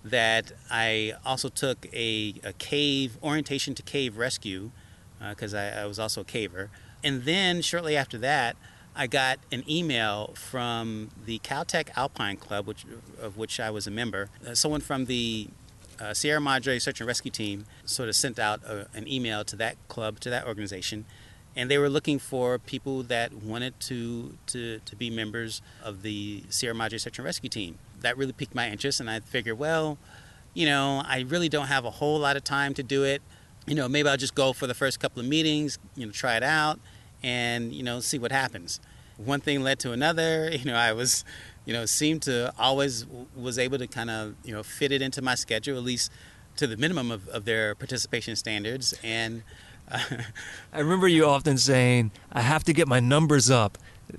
that 0.04 0.52
I 0.70 1.14
also 1.26 1.50
took 1.50 1.88
a, 1.94 2.36
a 2.44 2.54
cave 2.54 3.18
orientation 3.24 3.74
to 3.76 3.84
cave 3.84 4.18
rescue 4.18 4.72
because 5.30 5.54
uh, 5.54 5.74
I, 5.76 5.82
I 5.82 5.86
was 5.86 5.98
also 5.98 6.22
a 6.22 6.26
caver. 6.26 6.70
And 7.04 7.24
then 7.24 7.62
shortly 7.62 7.96
after 7.96 8.18
that, 8.20 8.56
I 8.96 9.08
got 9.08 9.40
an 9.52 9.64
email 9.68 10.34
from 10.36 11.10
the 11.26 11.40
Caltech 11.40 11.90
Alpine 11.96 12.38
Club, 12.38 12.68
which, 12.68 12.86
of 13.20 13.38
which 13.38 13.60
I 13.60 13.72
was 13.72 13.88
a 13.88 13.92
member. 13.92 14.30
Uh, 14.46 14.54
someone 14.54 14.82
from 14.82 15.06
the 15.06 15.48
uh, 16.00 16.14
Sierra 16.14 16.42
Madre 16.42 16.80
Search 16.80 17.00
and 17.00 17.08
Rescue 17.08 17.32
Team 17.32 17.66
sort 17.86 18.10
of 18.10 18.16
sent 18.16 18.40
out 18.40 18.64
a, 18.64 18.88
an 18.94 19.08
email 19.08 19.44
to 19.46 19.56
that 19.58 19.76
club, 19.88 20.20
to 20.22 20.30
that 20.30 20.46
organization, 20.46 21.06
and 21.56 21.70
they 21.70 21.78
were 21.78 21.90
looking 21.90 22.20
for 22.20 22.58
people 22.58 23.04
that 23.04 23.34
wanted 23.34 23.80
to, 23.82 24.38
to, 24.48 24.80
to 24.80 24.96
be 24.96 25.10
members 25.10 25.62
of 25.84 26.02
the 26.02 26.44
Sierra 26.50 26.74
Madre 26.74 26.98
Search 26.98 27.20
and 27.20 27.26
Rescue 27.26 27.50
Team. 27.50 27.78
That 28.02 28.18
really 28.18 28.34
piqued 28.34 28.56
my 28.56 28.70
interest, 28.70 29.00
and 29.00 29.10
I 29.10 29.20
figured, 29.20 29.60
well, 29.60 29.98
you 30.54 30.66
know, 30.66 31.04
I 31.06 31.22
really 31.22 31.50
don't 31.50 31.68
have 31.68 31.86
a 31.86 31.92
whole 31.92 32.20
lot 32.20 32.38
of 32.38 32.44
time 32.44 32.74
to 32.76 32.84
do 32.84 33.04
it. 33.04 33.22
You 33.66 33.76
know, 33.76 33.88
maybe 33.88 34.10
I'll 34.10 34.18
just 34.18 34.36
go 34.36 34.54
for 34.54 34.68
the 34.68 34.74
first 34.74 35.00
couple 35.00 35.22
of 35.22 35.28
meetings, 35.28 35.80
you 35.96 36.06
know, 36.06 36.12
try 36.12 36.36
it 36.36 36.44
out, 36.44 36.80
and 37.22 37.74
you 37.74 37.84
know, 37.84 38.00
see 38.00 38.20
what 38.20 38.32
happens. 38.32 38.80
One 39.18 39.40
thing 39.40 39.62
led 39.62 39.80
to 39.80 39.92
another. 39.92 40.50
You 40.54 40.66
know, 40.66 40.76
I 40.76 40.94
was 40.94 41.24
you 41.66 41.74
know, 41.74 41.86
seemed 41.86 42.22
to 42.24 42.54
always 42.58 43.06
was 43.36 43.58
able 43.58 43.78
to 43.78 43.88
kind 43.88 44.10
of, 44.10 44.36
you 44.44 44.54
know, 44.54 44.64
fit 44.64 44.92
it 44.92 45.02
into 45.02 45.22
my 45.22 45.36
schedule, 45.36 45.78
at 45.78 45.84
least 45.84 46.12
to 46.58 46.68
the 46.68 46.78
minimum 46.78 47.12
of, 47.12 47.28
of 47.30 47.46
their 47.46 47.76
participation 47.76 48.36
standards. 48.36 48.94
And 49.04 49.44
uh, 49.92 50.00
I 50.74 50.80
remember 50.80 51.08
you 51.08 51.26
often 51.26 51.58
saying, 51.58 52.12
I 52.32 52.42
have 52.42 52.64
to 52.66 52.74
get 52.74 52.88
my 52.88 53.00
numbers 53.00 53.50
up. 53.50 53.78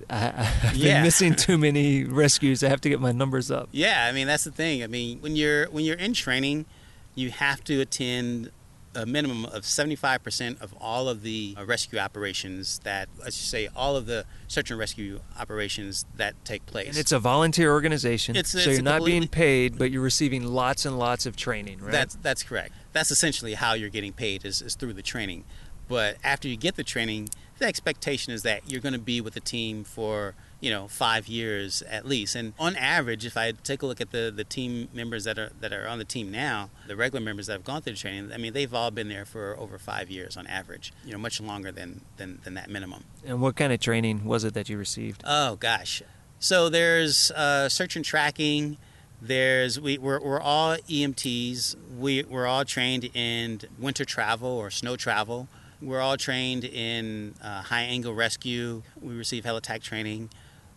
I, 0.08 0.16
have 0.16 0.76
yeah. 0.76 0.94
been 0.94 1.02
missing 1.02 1.34
too 1.36 1.58
many 1.58 2.04
rescues. 2.04 2.64
I 2.64 2.68
have 2.68 2.80
to 2.82 2.88
get 2.88 3.00
my 3.00 3.12
numbers 3.12 3.50
up. 3.50 3.68
Yeah, 3.72 4.06
I 4.08 4.12
mean 4.12 4.26
that's 4.26 4.44
the 4.44 4.50
thing. 4.50 4.82
I 4.82 4.86
mean 4.86 5.20
when 5.20 5.36
you're 5.36 5.66
when 5.70 5.84
you're 5.84 5.96
in 5.96 6.14
training, 6.14 6.66
you 7.14 7.30
have 7.30 7.62
to 7.64 7.80
attend 7.80 8.50
a 8.94 9.06
minimum 9.06 9.44
of 9.46 9.62
75% 9.62 10.60
of 10.60 10.74
all 10.80 11.08
of 11.08 11.22
the 11.22 11.54
uh, 11.58 11.64
rescue 11.64 11.98
operations 11.98 12.78
that, 12.80 13.08
let's 13.18 13.36
just 13.36 13.50
say, 13.50 13.68
all 13.74 13.96
of 13.96 14.06
the 14.06 14.24
search 14.48 14.70
and 14.70 14.78
rescue 14.78 15.20
operations 15.38 16.06
that 16.16 16.34
take 16.44 16.64
place. 16.66 16.88
And 16.88 16.98
it's 16.98 17.12
a 17.12 17.18
volunteer 17.18 17.72
organization, 17.72 18.36
it's, 18.36 18.50
so 18.50 18.58
it's 18.58 18.66
you're 18.66 18.82
not 18.82 19.04
being 19.04 19.28
paid, 19.28 19.78
but 19.78 19.90
you're 19.90 20.02
receiving 20.02 20.44
lots 20.44 20.84
and 20.84 20.98
lots 20.98 21.26
of 21.26 21.36
training, 21.36 21.80
right? 21.80 21.92
That's 21.92 22.14
that's 22.16 22.42
correct. 22.42 22.72
That's 22.92 23.10
essentially 23.10 23.54
how 23.54 23.74
you're 23.74 23.90
getting 23.90 24.12
paid 24.12 24.44
is, 24.44 24.62
is 24.62 24.74
through 24.74 24.94
the 24.94 25.02
training. 25.02 25.44
But 25.88 26.16
after 26.24 26.48
you 26.48 26.56
get 26.56 26.76
the 26.76 26.84
training, 26.84 27.28
the 27.58 27.66
expectation 27.66 28.32
is 28.32 28.42
that 28.42 28.70
you're 28.70 28.80
going 28.80 28.94
to 28.94 28.98
be 28.98 29.20
with 29.20 29.34
the 29.34 29.40
team 29.40 29.84
for 29.84 30.34
you 30.64 30.70
know 30.70 30.88
five 30.88 31.28
years 31.28 31.82
at 31.82 32.06
least. 32.06 32.34
And 32.34 32.54
on 32.58 32.74
average, 32.76 33.26
if 33.26 33.36
I 33.36 33.52
take 33.52 33.82
a 33.82 33.86
look 33.86 34.00
at 34.00 34.12
the, 34.12 34.32
the 34.34 34.44
team 34.44 34.88
members 34.94 35.24
that 35.24 35.38
are 35.38 35.50
that 35.60 35.74
are 35.74 35.86
on 35.86 35.98
the 35.98 36.06
team 36.06 36.30
now, 36.30 36.70
the 36.86 36.96
regular 36.96 37.22
members 37.22 37.48
that 37.48 37.52
have 37.52 37.64
gone 37.64 37.82
through 37.82 37.92
the 37.92 37.98
training, 37.98 38.32
I 38.32 38.38
mean 38.38 38.54
they've 38.54 38.72
all 38.72 38.90
been 38.90 39.10
there 39.10 39.26
for 39.26 39.54
over 39.58 39.78
five 39.78 40.10
years 40.10 40.38
on 40.38 40.46
average. 40.46 40.94
You 41.04 41.12
know, 41.12 41.18
much 41.18 41.38
longer 41.38 41.70
than 41.70 42.00
than, 42.16 42.40
than 42.44 42.54
that 42.54 42.70
minimum. 42.70 43.04
And 43.26 43.42
what 43.42 43.56
kind 43.56 43.74
of 43.74 43.80
training 43.80 44.24
was 44.24 44.42
it 44.42 44.54
that 44.54 44.70
you 44.70 44.78
received? 44.78 45.22
Oh 45.26 45.56
gosh, 45.56 46.02
so 46.38 46.70
there's 46.70 47.30
uh, 47.32 47.68
search 47.68 47.94
and 47.94 48.04
tracking. 48.04 48.78
There's 49.20 49.78
we 49.78 49.98
we're, 49.98 50.20
we're 50.20 50.40
all 50.40 50.76
EMTs. 50.76 51.76
We 51.98 52.22
we're 52.22 52.46
all 52.46 52.64
trained 52.64 53.10
in 53.12 53.60
winter 53.78 54.06
travel 54.06 54.48
or 54.48 54.70
snow 54.70 54.96
travel. 54.96 55.46
We're 55.82 56.00
all 56.00 56.16
trained 56.16 56.64
in 56.64 57.34
uh, 57.42 57.60
high 57.60 57.82
angle 57.82 58.14
rescue. 58.14 58.82
We 58.98 59.14
receive 59.14 59.44
helitack 59.44 59.82
training. 59.82 60.30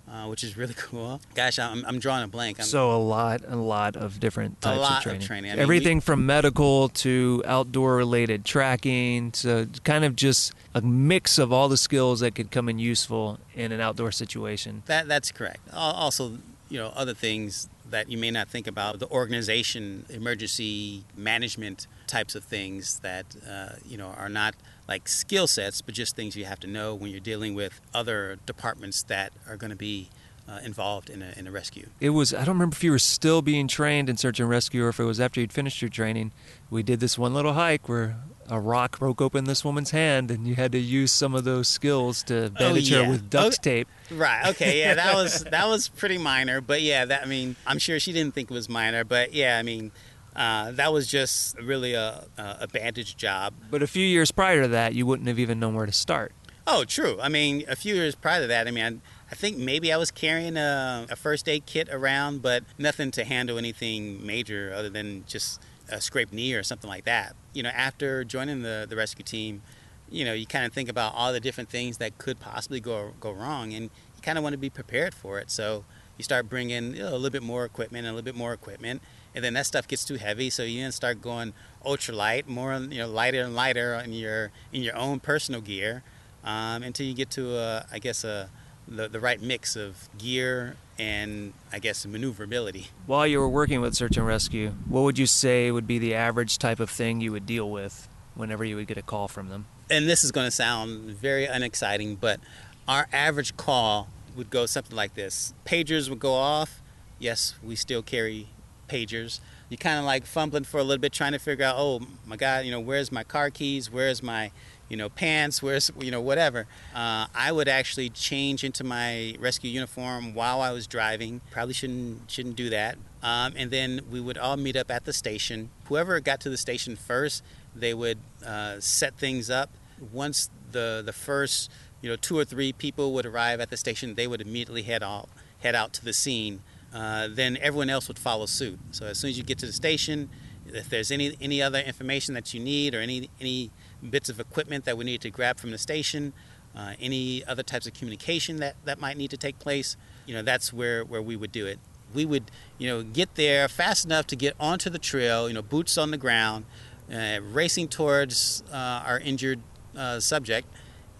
Uh, 0.10 0.26
which 0.28 0.42
is 0.42 0.56
really 0.56 0.74
cool. 0.78 1.20
Gosh, 1.36 1.60
I'm, 1.60 1.84
I'm 1.86 2.00
drawing 2.00 2.24
a 2.24 2.28
blank. 2.28 2.60
I'm, 2.60 2.66
so 2.66 2.92
a 2.92 2.98
lot, 2.98 3.42
a 3.46 3.58
lot 3.58 3.98
of 3.98 4.22
different 4.22 4.62
types 4.62 4.78
a 4.78 4.80
lot 4.80 4.98
of 4.98 5.04
training. 5.04 5.22
Of 5.22 5.28
training. 5.28 5.52
I 5.52 5.56
mean, 5.56 5.64
Everything 5.64 5.98
we, 5.98 6.02
from 6.02 6.26
medical 6.26 6.88
to 6.90 7.44
outdoor 7.46 7.98
related 7.98 8.46
tracking 8.46 9.32
to 9.32 9.68
kind 9.84 10.06
of 10.06 10.16
just 10.16 10.54
a 10.74 10.80
mix 10.82 11.38
of 11.38 11.52
all 11.52 11.68
the 11.68 11.76
skills 11.76 12.22
that 12.22 12.36
could 12.36 12.52
come 12.52 12.70
in 12.70 12.80
useful 12.80 13.38
in 13.54 13.74
an 13.74 13.82
outdoor 13.82 14.14
situation. 14.14 14.84
That 14.86 15.10
that's 15.10 15.32
correct. 15.32 15.60
Also, 15.74 16.38
you 16.70 16.78
know, 16.80 16.94
other 16.96 17.14
things 17.14 17.68
that 17.92 18.10
you 18.10 18.18
may 18.18 18.32
not 18.32 18.50
think 18.50 18.68
about 18.68 19.00
the 19.00 19.10
organization, 19.10 20.06
emergency 20.10 21.04
management 21.16 21.88
types 22.08 22.36
of 22.36 22.44
things 22.44 23.00
that 23.00 23.36
uh, 23.48 23.76
you 23.86 23.98
know 23.98 24.08
are 24.18 24.30
not 24.30 24.56
like 24.88 25.08
skill 25.08 25.48
sets, 25.48 25.82
but 25.82 25.94
just 25.94 26.16
things 26.16 26.36
you 26.36 26.46
have 26.46 26.60
to 26.62 26.68
know 26.68 26.96
when 26.96 27.12
you're 27.12 27.20
dealing 27.20 27.54
with 27.54 27.82
other 27.94 28.38
departments 28.46 29.04
that 29.04 29.34
are 29.48 29.58
going 29.58 29.72
to 29.72 29.78
be 29.78 30.10
uh, 30.48 30.60
involved 30.64 31.10
in 31.10 31.22
a, 31.22 31.34
in 31.36 31.48
a 31.48 31.52
rescue. 31.52 31.88
It 32.00 32.12
was, 32.12 32.34
I 32.34 32.40
don't 32.40 32.56
remember 32.56 32.76
if 32.76 32.84
you 32.84 32.92
were 32.92 33.00
still 33.00 33.42
being 33.42 33.68
trained 33.68 34.10
in 34.10 34.18
search 34.18 34.40
and 34.40 34.50
rescue 34.50 34.84
or 34.86 34.90
if 34.90 35.00
it 35.00 35.04
was 35.04 35.20
after 35.20 35.42
you'd 35.42 35.54
finished 35.54 35.82
your 35.82 35.90
training. 35.90 36.32
We 36.70 36.84
did 36.84 37.00
this 37.00 37.18
one 37.18 37.34
little 37.34 37.54
hike 37.54 37.90
where 37.90 38.18
a 38.50 38.60
rock 38.60 39.00
broke 39.00 39.22
open 39.22 39.44
this 39.44 39.66
woman's 39.66 39.92
hand 39.92 40.32
and 40.32 40.48
you 40.48 40.56
had 40.56 40.72
to 40.72 40.80
use 40.80 41.12
some 41.12 41.36
of 41.36 41.44
those 41.44 41.68
skills 41.68 42.24
to 42.24 42.46
oh, 42.46 42.50
bandage 42.50 42.92
oh, 42.94 43.00
yeah. 43.00 43.06
her 43.06 43.12
with 43.12 43.30
duct 43.30 43.62
tape. 43.62 43.88
Right. 44.10 44.48
Okay. 44.48 44.80
Yeah, 44.80 44.94
that 44.94 45.16
was 45.16 45.44
that 45.52 45.68
was 45.68 45.90
pretty 45.90 46.18
minor, 46.18 46.62
but 46.62 46.82
yeah, 46.82 47.06
that 47.06 47.24
I 47.24 47.26
mean, 47.26 47.56
I'm 47.66 47.80
sure 47.80 48.00
she 48.00 48.14
didn't 48.14 48.34
think 48.34 48.50
it 48.50 48.54
was 48.54 48.70
minor, 48.70 49.04
but 49.04 49.34
yeah, 49.34 49.58
I 49.58 49.64
mean, 49.64 49.92
uh, 50.36 50.72
that 50.74 50.94
was 50.94 51.08
just 51.08 51.60
really 51.60 51.94
a, 51.94 52.26
a 52.38 52.68
bandage 52.68 53.18
job. 53.18 53.54
But 53.70 53.82
a 53.82 53.88
few 53.88 54.06
years 54.06 54.32
prior 54.32 54.62
to 54.62 54.68
that, 54.70 54.94
you 54.94 55.06
wouldn't 55.06 55.28
have 55.28 55.40
even 55.40 55.60
known 55.60 55.74
where 55.74 55.86
to 55.86 55.92
start. 55.92 56.32
Oh, 56.68 56.84
true. 56.84 57.18
I 57.22 57.30
mean, 57.30 57.64
a 57.70 57.76
few 57.76 57.96
years 57.96 58.14
prior 58.14 58.42
to 58.42 58.48
that, 58.48 58.68
I 58.68 58.72
mean, 58.72 58.84
I, 58.84 58.98
I 59.30 59.36
think 59.36 59.58
maybe 59.58 59.92
I 59.92 59.98
was 59.98 60.10
carrying 60.10 60.56
a, 60.56 61.06
a, 61.10 61.16
first 61.16 61.50
aid 61.50 61.66
kit 61.66 61.90
around, 61.92 62.42
but 62.42 62.64
nothing 62.78 63.12
to 63.12 63.26
handle 63.26 63.58
anything 63.58 64.26
major 64.26 64.72
other 64.74 64.90
than 64.90 65.26
just 65.28 65.62
a 65.90 66.00
scraped 66.00 66.32
knee 66.32 66.54
or 66.54 66.64
something 66.64 66.90
like 66.90 67.04
that. 67.06 67.36
You 67.54 67.64
know, 67.64 67.70
after 67.70 68.24
joining 68.24 68.62
the, 68.62 68.86
the 68.90 68.96
rescue 68.96 69.26
team, 69.26 69.64
you 70.10 70.24
know, 70.24 70.34
you 70.34 70.46
kind 70.46 70.66
of 70.66 70.72
think 70.72 70.88
about 70.88 71.14
all 71.14 71.34
the 71.34 71.42
different 71.42 71.70
things 71.70 71.98
that 71.98 72.18
could 72.18 72.40
possibly 72.40 72.80
go 72.80 73.12
go 73.20 73.32
wrong, 73.32 73.74
and 73.74 73.84
you 73.84 74.22
kind 74.22 74.38
of 74.38 74.44
want 74.44 74.54
to 74.54 74.58
be 74.58 74.70
prepared 74.70 75.14
for 75.14 75.40
it. 75.40 75.52
So 75.52 75.84
you 76.18 76.24
start 76.24 76.48
bringing 76.50 76.96
you 76.96 77.04
know, 77.04 77.10
a 77.10 77.18
little 77.18 77.30
bit 77.30 77.44
more 77.44 77.66
equipment, 77.66 78.06
and 78.06 78.14
a 78.14 78.16
little 78.16 78.26
bit 78.26 78.36
more 78.36 78.54
equipment, 78.54 79.02
and 79.36 79.44
then 79.44 79.54
that 79.54 79.66
stuff 79.66 79.88
gets 79.88 80.06
too 80.06 80.16
heavy, 80.16 80.50
so 80.50 80.64
you 80.64 80.82
then 80.82 80.94
start 80.94 81.22
going 81.22 81.54
ultralight, 81.86 82.48
more 82.48 82.74
you 82.76 83.00
know 83.00 83.10
lighter 83.10 83.42
and 83.42 83.56
lighter 83.56 83.96
in 83.96 84.14
your 84.14 84.52
in 84.72 84.82
your 84.82 84.96
own 84.96 85.20
personal 85.20 85.60
gear, 85.60 86.04
um, 86.46 86.84
until 86.84 87.06
you 87.06 87.14
get 87.14 87.30
to 87.32 87.58
a, 87.58 87.86
I 87.92 88.00
guess 88.00 88.24
a 88.24 88.50
the, 88.88 89.08
the 89.08 89.20
right 89.20 89.42
mix 89.42 89.76
of 89.76 90.10
gear 90.18 90.78
and 91.00 91.54
I 91.72 91.80
guess 91.80 92.06
maneuverability. 92.06 92.88
While 93.06 93.28
you 93.28 93.40
were 93.40 93.50
working 93.50 93.82
with 93.82 93.96
search 93.96 94.18
and 94.18 94.26
rescue, 94.26 94.74
what 94.88 95.02
would 95.02 95.20
you 95.20 95.28
say 95.28 95.72
would 95.72 95.88
be 95.88 96.00
the 96.00 96.16
average 96.16 96.58
type 96.58 96.80
of 96.80 96.90
thing 96.90 97.22
you 97.22 97.32
would 97.32 97.46
deal 97.46 97.70
with 97.70 98.08
whenever 98.36 98.66
you 98.66 98.76
would 98.76 98.88
get 98.88 98.98
a 98.98 99.02
call 99.02 99.28
from 99.28 99.50
them? 99.50 99.66
And 99.90 100.10
this 100.10 100.24
is 100.24 100.32
going 100.32 100.48
to 100.48 100.52
sound 100.52 101.12
very 101.12 101.46
unexciting, 101.46 102.16
but 102.16 102.40
our 102.88 103.08
average 103.14 103.56
call 103.58 104.10
would 104.36 104.50
go 104.50 104.66
something 104.66 104.96
like 104.96 105.14
this: 105.16 105.54
pagers 105.66 106.10
would 106.10 106.20
go 106.20 106.34
off. 106.34 106.82
Yes, 107.20 107.56
we 107.64 107.76
still 107.76 108.02
carry 108.02 108.48
pagers. 108.88 109.40
You're 109.70 109.78
kind 109.78 110.00
of 110.00 110.06
like 110.06 110.26
fumbling 110.26 110.64
for 110.64 110.80
a 110.80 110.84
little 110.84 111.02
bit, 111.02 111.12
trying 111.12 111.34
to 111.34 111.40
figure 111.40 111.66
out, 111.66 111.76
oh 111.78 112.02
my 112.26 112.38
God, 112.38 112.66
you 112.66 112.72
know, 112.72 112.80
where's 112.80 113.12
my 113.12 113.24
car 113.24 113.50
keys? 113.50 113.92
Where's 113.92 114.24
my, 114.24 114.52
you 114.90 114.98
know, 114.98 115.10
pants? 115.10 115.62
Where's, 115.62 115.92
you 116.00 116.12
know, 116.12 116.22
whatever. 116.22 116.68
Uh, 116.94 117.28
I 117.34 117.52
would 117.52 117.68
actually 117.68 118.10
change 118.10 118.64
into 118.64 118.84
my 118.84 119.36
rescue 119.40 119.70
uniform 119.70 120.34
while 120.34 120.62
I 120.62 120.72
was 120.72 120.88
driving. 120.88 121.42
Probably 121.52 121.74
shouldn't 121.74 122.30
shouldn't 122.30 122.56
do 122.56 122.70
that. 122.70 122.98
Um, 123.24 123.54
and 123.56 123.72
then 123.72 124.02
we 124.10 124.20
would 124.20 124.38
all 124.38 124.58
meet 124.58 124.76
up 124.76 124.92
at 124.92 125.06
the 125.06 125.14
station. 125.14 125.70
Whoever 125.86 126.20
got 126.20 126.40
to 126.42 126.50
the 126.50 126.58
station 126.58 126.96
first, 126.96 127.44
they 127.76 127.94
would 127.94 128.20
uh, 128.46 128.80
set 128.80 129.18
things 129.18 129.50
up. 129.50 129.72
Once 130.12 130.50
the 130.72 131.02
the 131.06 131.14
first, 131.14 131.72
you 132.02 132.10
know, 132.10 132.16
two 132.16 132.38
or 132.38 132.46
three 132.46 132.74
people 132.74 133.14
would 133.14 133.26
arrive 133.26 133.60
at 133.60 133.70
the 133.70 133.78
station, 133.78 134.16
they 134.16 134.28
would 134.28 134.42
immediately 134.42 134.84
head 134.84 135.04
out 135.04 135.30
head 135.60 135.76
out 135.76 135.94
to 135.94 136.06
the 136.06 136.14
scene 136.14 136.62
uh, 136.94 137.28
then 137.30 137.58
everyone 137.62 137.90
else 137.90 138.08
would 138.08 138.20
follow 138.20 138.46
suit. 138.46 138.80
So 138.92 139.06
as 139.06 139.20
soon 139.20 139.30
as 139.30 139.38
you 139.38 139.44
get 139.44 139.58
to 139.60 139.66
the 139.66 139.74
station, 139.74 140.30
if 140.68 140.90
there's 140.90 141.12
any 141.12 141.38
any 141.40 141.62
other 141.62 141.80
information 141.80 142.34
that 142.34 142.54
you 142.54 142.60
need 142.60 142.96
or 142.96 143.02
any 143.02 143.30
any 143.40 143.72
bits 144.08 144.30
of 144.30 144.40
equipment 144.40 144.86
that 144.86 144.98
we 144.98 145.06
need 145.06 145.22
to 145.22 145.30
grab 145.30 145.60
from 145.60 145.72
the 145.72 145.78
station, 145.78 146.34
uh, 146.76 146.94
any 147.00 147.44
other 147.46 147.64
types 147.64 147.88
of 147.88 147.94
communication 147.94 148.58
that, 148.58 148.76
that 148.86 149.00
might 149.00 149.18
need 149.18 149.32
to 149.32 149.38
take 149.38 149.58
place, 149.60 149.98
you 150.26 150.34
know, 150.34 150.42
that's 150.42 150.72
where, 150.72 151.04
where 151.04 151.22
we 151.22 151.36
would 151.36 151.52
do 151.52 151.66
it. 151.66 151.80
We 152.14 152.26
would, 152.26 152.52
you 152.78 152.88
know, 152.88 153.04
get 153.04 153.36
there 153.36 153.68
fast 153.68 154.06
enough 154.06 154.28
to 154.28 154.36
get 154.36 154.56
onto 154.60 154.90
the 154.90 155.00
trail, 155.00 155.48
you 155.48 155.54
know, 155.54 155.62
boots 155.62 155.98
on 155.98 156.12
the 156.12 156.18
ground, 156.18 156.66
uh, 157.12 157.40
racing 157.42 157.88
towards 157.88 158.64
uh, 158.72 159.04
our 159.06 159.20
injured 159.20 159.60
uh, 159.96 160.20
subject, 160.20 160.68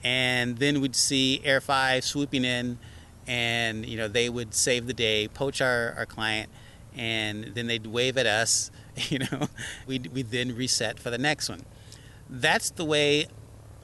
and 0.04 0.58
then 0.58 0.80
we'd 0.82 0.96
see 0.96 1.42
Air 1.44 1.60
5 1.60 2.04
swooping 2.04 2.46
in, 2.46 2.78
and 3.26 3.86
you 3.86 3.98
know 3.98 4.08
they 4.08 4.30
would 4.30 4.54
save 4.54 4.88
the 4.88 4.94
day, 4.94 5.28
poach 5.28 5.62
our, 5.62 5.94
our 5.98 6.06
client, 6.06 6.50
and 6.96 7.52
then 7.56 7.68
they'd 7.68 7.88
wave 7.88 8.18
at 8.18 8.26
us. 8.26 8.72
You 9.10 9.20
know, 9.20 9.48
we'd, 9.86 10.08
we'd 10.08 10.32
then 10.32 10.56
reset 10.56 10.98
for 11.00 11.12
the 11.12 11.20
next 11.20 11.50
one. 11.50 11.62
That's 12.30 12.70
the 12.72 12.86
way 12.86 13.28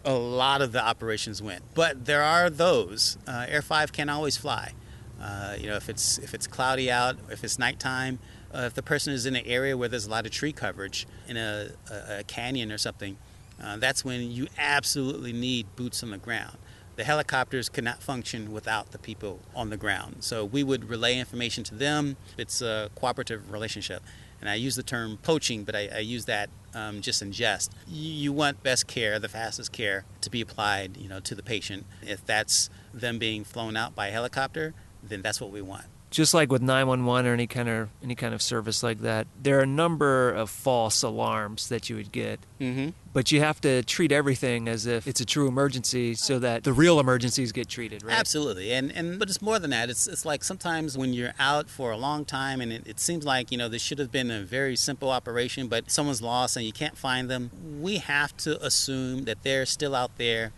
a 0.06 0.14
lot 0.14 0.62
of 0.62 0.72
the 0.72 0.84
operations 0.84 1.42
went. 1.42 1.64
But 1.74 2.06
there 2.06 2.24
are 2.24 2.50
those. 2.50 3.18
Uh, 3.28 3.46
Air 3.48 3.62
5 3.62 3.94
can't 3.94 4.10
always 4.10 4.38
fly. 4.38 4.74
Uh, 5.22 5.56
you 5.58 5.68
know, 5.68 5.76
if 5.76 5.88
it's 5.88 6.18
if 6.18 6.34
it's 6.34 6.48
cloudy 6.48 6.92
out, 6.92 7.16
if 7.30 7.44
it's 7.44 7.58
nighttime, 7.58 8.20
uh, 8.54 8.64
if 8.64 8.74
the 8.74 8.84
person 8.84 9.14
is 9.14 9.26
in 9.26 9.36
an 9.36 9.46
area 9.46 9.78
where 9.78 9.88
there's 9.88 10.06
a 10.06 10.10
lot 10.10 10.26
of 10.26 10.32
tree 10.32 10.52
coverage 10.52 11.08
in 11.28 11.38
a, 11.38 11.70
a, 11.90 12.20
a 12.20 12.24
canyon 12.24 12.72
or 12.74 12.78
something, 12.78 13.18
uh, 13.62 13.78
that's 13.78 14.04
when 14.04 14.32
you 14.32 14.48
absolutely 14.58 15.32
need 15.32 15.66
boots 15.78 16.04
on 16.04 16.12
the 16.12 16.18
ground. 16.18 16.58
The 16.96 17.06
helicopters 17.06 17.70
cannot 17.70 18.04
function 18.04 18.52
without 18.52 18.92
the 18.92 19.00
people 19.00 19.40
on 19.56 19.70
the 19.70 19.78
ground. 19.78 20.18
So 20.20 20.44
we 20.46 20.62
would 20.62 20.90
relay 20.90 21.18
information 21.18 21.64
to 21.66 21.76
them. 21.76 22.18
It's 22.38 22.62
a 22.62 22.92
cooperative 22.96 23.50
relationship 23.52 24.04
and 24.44 24.50
I 24.50 24.56
use 24.56 24.76
the 24.76 24.84
term 24.84 25.20
poaching, 25.24 25.64
but 25.64 25.74
I, 25.74 25.88
I 25.96 26.00
use 26.00 26.26
that 26.26 26.50
um, 26.74 27.00
just 27.00 27.22
in 27.22 27.32
jest. 27.32 27.72
You 27.88 28.34
want 28.34 28.62
best 28.62 28.88
care, 28.88 29.18
the 29.18 29.30
fastest 29.30 29.72
care, 29.72 30.04
to 30.20 30.30
be 30.30 30.42
applied, 30.42 30.98
you 30.98 31.08
know, 31.08 31.22
to 31.22 31.34
the 31.34 31.42
patient. 31.42 31.86
If 32.02 32.26
that's 32.26 32.70
them 32.94 33.20
being 33.20 33.46
flown 33.46 33.78
out 33.78 33.96
by 33.96 34.10
helicopter, 34.10 34.74
then 35.02 35.22
that's 35.22 35.40
what 35.40 35.50
we 35.50 35.62
want 35.62 35.86
just 36.14 36.34
like 36.34 36.52
with 36.52 36.62
911 36.62 37.30
or 37.30 37.34
any 37.34 37.48
kind 37.48 37.68
of 37.68 37.90
any 38.04 38.14
kind 38.14 38.34
of 38.34 38.42
service 38.42 38.84
like 38.84 39.00
that, 39.00 39.26
there 39.42 39.58
are 39.58 39.64
a 39.64 39.68
number 39.68 40.32
of 40.32 40.50
false 40.50 41.02
alarms 41.02 41.70
that 41.70 41.90
you 41.90 41.96
would 41.96 42.12
get. 42.12 42.40
Mm-hmm. 42.62 42.90
But 43.12 43.32
you 43.32 43.40
have 43.42 43.60
to 43.62 43.84
treat 43.84 44.12
everything 44.12 44.68
as 44.68 44.86
if 44.86 45.08
it's 45.08 45.22
a 45.22 45.26
true 45.26 45.48
emergency, 45.48 46.14
so 46.14 46.40
that 46.40 46.64
the 46.64 46.74
real 46.74 47.00
emergencies 47.00 47.52
get 47.52 47.68
treated. 47.68 48.04
Right? 48.04 48.18
Absolutely, 48.18 48.72
and 48.72 48.92
and 48.92 49.20
but 49.20 49.28
it's 49.28 49.42
more 49.42 49.60
than 49.60 49.72
that. 49.72 49.90
It's 49.90 50.08
it's 50.08 50.24
like 50.24 50.44
sometimes 50.44 50.98
when 50.98 51.14
you're 51.14 51.34
out 51.40 51.70
for 51.70 51.92
a 51.92 51.98
long 51.98 52.26
time, 52.26 52.62
and 52.62 52.72
it, 52.72 52.84
it 52.86 53.00
seems 53.00 53.26
like 53.26 53.52
you 53.52 53.58
know 53.58 53.68
this 53.68 53.82
should 53.82 54.00
have 54.00 54.12
been 54.12 54.30
a 54.30 54.42
very 54.42 54.76
simple 54.76 55.10
operation, 55.10 55.68
but 55.68 55.90
someone's 55.90 56.22
lost 56.22 56.56
and 56.56 56.66
you 56.66 56.74
can't 56.74 56.98
find 56.98 57.30
them. 57.30 57.50
We 57.82 57.98
have 57.98 58.38
to 58.38 58.64
assume 58.64 59.26
that 59.26 59.44
they're 59.44 59.66
still 59.66 59.96
out 59.96 60.18
there 60.18 60.52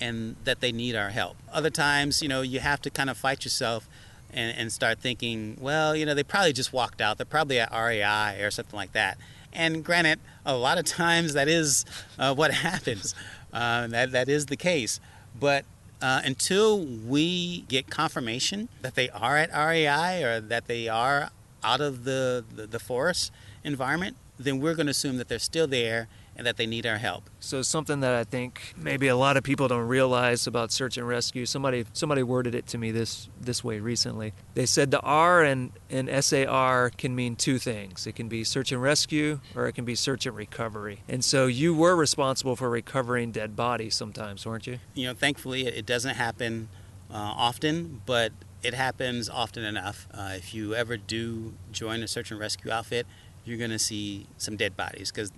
and 0.00 0.36
that 0.44 0.60
they 0.60 0.72
need 0.72 0.96
our 0.96 1.10
help. 1.10 1.36
Other 1.52 1.70
times, 1.70 2.22
you 2.22 2.28
know, 2.28 2.42
you 2.42 2.60
have 2.60 2.80
to 2.82 2.90
kind 2.90 3.08
of 3.08 3.16
fight 3.16 3.44
yourself 3.44 3.88
and, 4.32 4.56
and 4.56 4.72
start 4.72 4.98
thinking, 4.98 5.56
well, 5.60 5.94
you 5.94 6.06
know, 6.06 6.14
they 6.14 6.22
probably 6.22 6.52
just 6.52 6.72
walked 6.72 7.00
out. 7.00 7.18
They're 7.18 7.24
probably 7.24 7.60
at 7.60 7.72
REI 7.72 8.42
or 8.42 8.50
something 8.50 8.76
like 8.76 8.92
that. 8.92 9.18
And 9.52 9.84
granted, 9.84 10.20
a 10.46 10.56
lot 10.56 10.78
of 10.78 10.84
times 10.86 11.34
that 11.34 11.48
is 11.48 11.84
uh, 12.18 12.34
what 12.34 12.52
happens. 12.68 13.14
Uh, 13.52 13.86
that 13.88 14.12
that 14.12 14.28
is 14.28 14.46
the 14.46 14.56
case. 14.56 14.98
But 15.38 15.64
uh, 16.00 16.20
until 16.24 16.80
we 16.84 17.62
get 17.62 17.88
confirmation 17.88 18.68
that 18.80 18.94
they 18.94 19.08
are 19.10 19.36
at 19.36 19.50
REI 19.52 20.24
or 20.24 20.40
that 20.40 20.66
they 20.66 20.88
are 20.88 21.30
out 21.62 21.80
of 21.80 22.04
the, 22.04 22.44
the, 22.54 22.66
the 22.66 22.78
forest 22.78 23.30
environment, 23.62 24.16
then 24.38 24.58
we're 24.58 24.74
going 24.74 24.86
to 24.86 24.90
assume 24.90 25.18
that 25.18 25.28
they're 25.28 25.38
still 25.38 25.66
there 25.66 26.08
and 26.42 26.46
that 26.48 26.56
they 26.56 26.66
need 26.66 26.84
our 26.86 26.98
help. 26.98 27.30
So 27.38 27.62
something 27.62 28.00
that 28.00 28.14
I 28.14 28.24
think 28.24 28.74
maybe 28.76 29.06
a 29.06 29.14
lot 29.14 29.36
of 29.36 29.44
people 29.44 29.68
don't 29.68 29.86
realize 29.86 30.48
about 30.48 30.72
search 30.72 30.96
and 30.98 31.06
rescue. 31.06 31.46
Somebody 31.46 31.86
somebody 31.92 32.24
worded 32.24 32.52
it 32.56 32.66
to 32.68 32.78
me 32.78 32.90
this 32.90 33.28
this 33.40 33.62
way 33.62 33.78
recently. 33.78 34.32
They 34.54 34.66
said 34.66 34.90
the 34.90 35.00
R 35.00 35.44
and, 35.44 35.70
and 35.88 36.10
SAR 36.24 36.90
can 36.90 37.14
mean 37.14 37.36
two 37.36 37.58
things. 37.58 38.08
It 38.08 38.16
can 38.16 38.26
be 38.26 38.42
search 38.42 38.72
and 38.72 38.82
rescue 38.82 39.38
or 39.54 39.68
it 39.68 39.74
can 39.74 39.84
be 39.84 39.94
search 39.94 40.26
and 40.26 40.36
recovery. 40.36 41.04
And 41.08 41.24
so 41.24 41.46
you 41.46 41.74
were 41.74 41.94
responsible 41.94 42.56
for 42.56 42.68
recovering 42.68 43.30
dead 43.30 43.54
bodies 43.54 43.94
sometimes, 43.94 44.44
weren't 44.44 44.66
you? 44.66 44.80
You 44.94 45.06
know, 45.06 45.14
thankfully 45.14 45.68
it 45.68 45.86
doesn't 45.86 46.16
happen 46.16 46.68
uh, 47.08 47.14
often, 47.36 48.02
but 48.04 48.32
it 48.64 48.74
happens 48.74 49.30
often 49.30 49.62
enough. 49.62 50.08
Uh, 50.12 50.32
if 50.34 50.52
you 50.52 50.74
ever 50.74 50.96
do 50.96 51.54
join 51.70 52.02
a 52.02 52.08
search 52.08 52.32
and 52.32 52.40
rescue 52.40 52.72
outfit, 52.72 53.06
you're 53.44 53.58
going 53.58 53.70
to 53.70 53.78
see 53.78 54.26
some 54.38 54.56
dead 54.56 54.76
bodies 54.76 55.12
because 55.12 55.32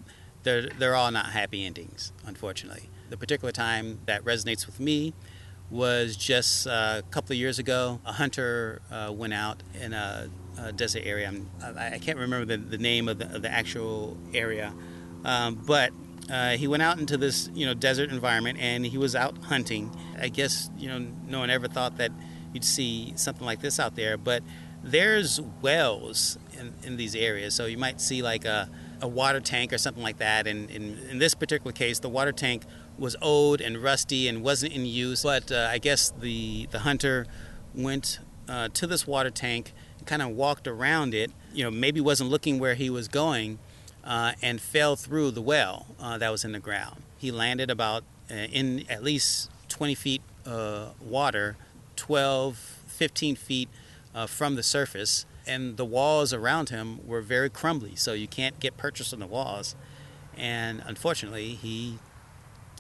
they're, 0.45 0.69
they're 0.79 0.95
all 0.95 1.11
not 1.11 1.27
happy 1.27 1.67
endings, 1.67 2.13
unfortunately. 2.25 2.89
The 3.11 3.17
particular 3.17 3.53
time 3.53 4.01
that 4.07 4.25
resonates 4.25 4.67
with 4.67 4.79
me 4.81 5.13
was 5.71 6.17
just 6.17 6.67
uh, 6.67 7.01
a 7.01 7.11
couple 7.11 7.33
of 7.33 7.39
years 7.39 7.59
ago. 7.59 8.01
A 8.07 8.13
hunter 8.13 8.81
uh, 8.91 9.13
went 9.13 9.35
out 9.35 9.63
in 9.81 9.93
a, 9.93 10.29
a 10.59 10.73
desert 10.73 11.03
area. 11.05 11.33
I, 11.63 11.95
I 11.95 11.99
can't 11.99 12.19
remember 12.19 12.45
the, 12.45 12.57
the 12.57 12.79
name 12.79 13.09
of 13.09 13.19
the, 13.19 13.35
of 13.35 13.43
the 13.43 13.51
actual 13.51 14.17
area, 14.33 14.73
um, 15.25 15.57
but 15.67 15.91
uh, 16.31 16.51
he 16.51 16.67
went 16.67 16.83
out 16.83 16.99
into 16.99 17.17
this 17.17 17.51
you 17.55 17.67
know 17.67 17.75
desert 17.75 18.11
environment 18.11 18.59
and 18.61 18.87
he 18.87 18.99
was 18.99 19.15
out 19.15 19.37
hunting. 19.45 19.91
I 20.19 20.29
guess 20.29 20.71
you 20.79 20.89
know 20.89 21.07
no 21.27 21.41
one 21.41 21.51
ever 21.51 21.69
thought 21.69 21.97
that 21.99 22.13
you'd 22.53 22.65
see 22.65 23.13
something 23.17 23.45
like 23.45 23.61
this 23.61 23.81
out 23.81 23.97
there, 23.97 24.17
but 24.17 24.43
there's 24.83 25.41
wells 25.63 26.39
in, 26.59 26.75
in 26.83 26.97
these 26.97 27.15
areas. 27.15 27.55
So 27.55 27.67
you 27.67 27.79
might 27.79 28.01
see 28.01 28.23
like 28.23 28.45
a 28.45 28.69
a 29.01 29.09
water 29.09 29.41
tank 29.41 29.73
or 29.73 29.79
something 29.79 30.03
like 30.03 30.19
that. 30.19 30.47
And 30.47 30.71
in, 30.71 30.99
in 31.11 31.19
this 31.19 31.35
particular 31.35 31.73
case, 31.73 31.99
the 31.99 32.09
water 32.09 32.33
tank 32.33 32.65
was 32.99 33.17
old 33.21 33.61
and 33.61 33.83
rusty 33.83 34.29
and 34.29 34.43
wasn't 34.43 34.73
in 34.73 34.87
use. 34.87 35.23
But 35.23 35.51
uh, 35.51 35.69
I 35.71 35.79
guess 35.79 36.11
the, 36.11 36.67
the 36.71 36.81
hunter 36.81 37.27
went 37.75 38.19
uh, 38.49 38.69
to 38.75 38.87
this 38.87 39.07
water 39.07 39.31
tank 39.31 39.73
and 39.99 40.07
kind 40.07 40.23
of 40.23 40.31
walked 40.31 40.67
around 40.67 41.15
it. 41.15 41.31
You 41.53 41.65
know, 41.65 41.71
maybe 41.71 42.01
wasn't 42.01 42.31
looking 42.31 42.59
where 42.59 42.75
he 42.75 42.91
was 42.91 43.09
going 43.09 43.59
uh, 44.05 44.33
and 44.43 44.61
fell 44.61 44.97
through 44.97 45.33
the 45.33 45.43
well 45.43 45.87
uh, 46.01 46.19
that 46.19 46.31
was 46.31 46.45
in 46.45 46.53
the 46.53 46.61
ground. 46.61 47.03
He 47.19 47.31
landed 47.31 47.71
about 47.71 48.05
uh, 48.31 48.35
in 48.35 48.85
at 48.91 49.03
least 49.03 49.51
20 49.69 49.95
feet 49.95 50.23
uh, 50.47 50.89
water, 51.01 51.57
12, 51.97 52.57
15 52.57 53.37
feet 53.37 53.69
from 54.29 54.55
the 54.55 54.63
surface 54.63 55.27
and 55.47 55.77
the 55.77 55.85
walls 55.85 56.33
around 56.33 56.71
him 56.71 57.07
were 57.07 57.21
very 57.21 57.51
crumbly, 57.51 57.97
so 57.97 58.13
you 58.13 58.29
can't 58.29 58.59
get 58.61 58.77
purchase 58.77 59.13
on 59.13 59.21
the 59.21 59.27
walls. 59.27 59.75
And 60.37 60.83
unfortunately, 60.87 61.51
he 61.51 61.99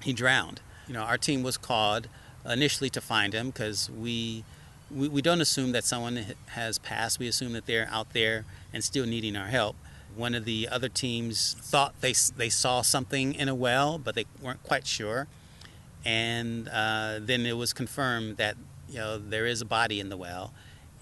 he 0.02 0.12
drowned. 0.12 0.60
You 0.86 0.94
know, 0.94 1.02
our 1.02 1.18
team 1.18 1.42
was 1.42 1.56
called 1.56 2.08
initially 2.46 2.90
to 2.90 3.00
find 3.00 3.32
him 3.32 3.48
because 3.48 3.90
we, 3.90 4.44
we 4.90 5.08
we 5.08 5.22
don't 5.22 5.40
assume 5.40 5.72
that 5.72 5.84
someone 5.84 6.24
has 6.48 6.78
passed. 6.78 7.18
We 7.18 7.28
assume 7.28 7.52
that 7.52 7.66
they're 7.66 7.88
out 7.90 8.12
there 8.12 8.44
and 8.72 8.82
still 8.82 9.06
needing 9.06 9.36
our 9.36 9.46
help. 9.46 9.76
One 10.16 10.34
of 10.34 10.44
the 10.44 10.68
other 10.68 10.88
teams 10.88 11.56
thought 11.60 12.00
they 12.00 12.14
they 12.36 12.48
saw 12.48 12.82
something 12.82 13.34
in 13.34 13.48
a 13.48 13.54
well, 13.54 13.98
but 13.98 14.14
they 14.14 14.26
weren't 14.42 14.62
quite 14.62 14.86
sure. 14.86 15.26
And 16.04 16.68
uh, 16.68 17.18
then 17.20 17.46
it 17.46 17.56
was 17.56 17.72
confirmed 17.72 18.36
that 18.36 18.56
you 18.88 18.96
know 18.96 19.18
there 19.18 19.46
is 19.46 19.60
a 19.60 19.64
body 19.64 20.00
in 20.00 20.08
the 20.08 20.16
well 20.16 20.52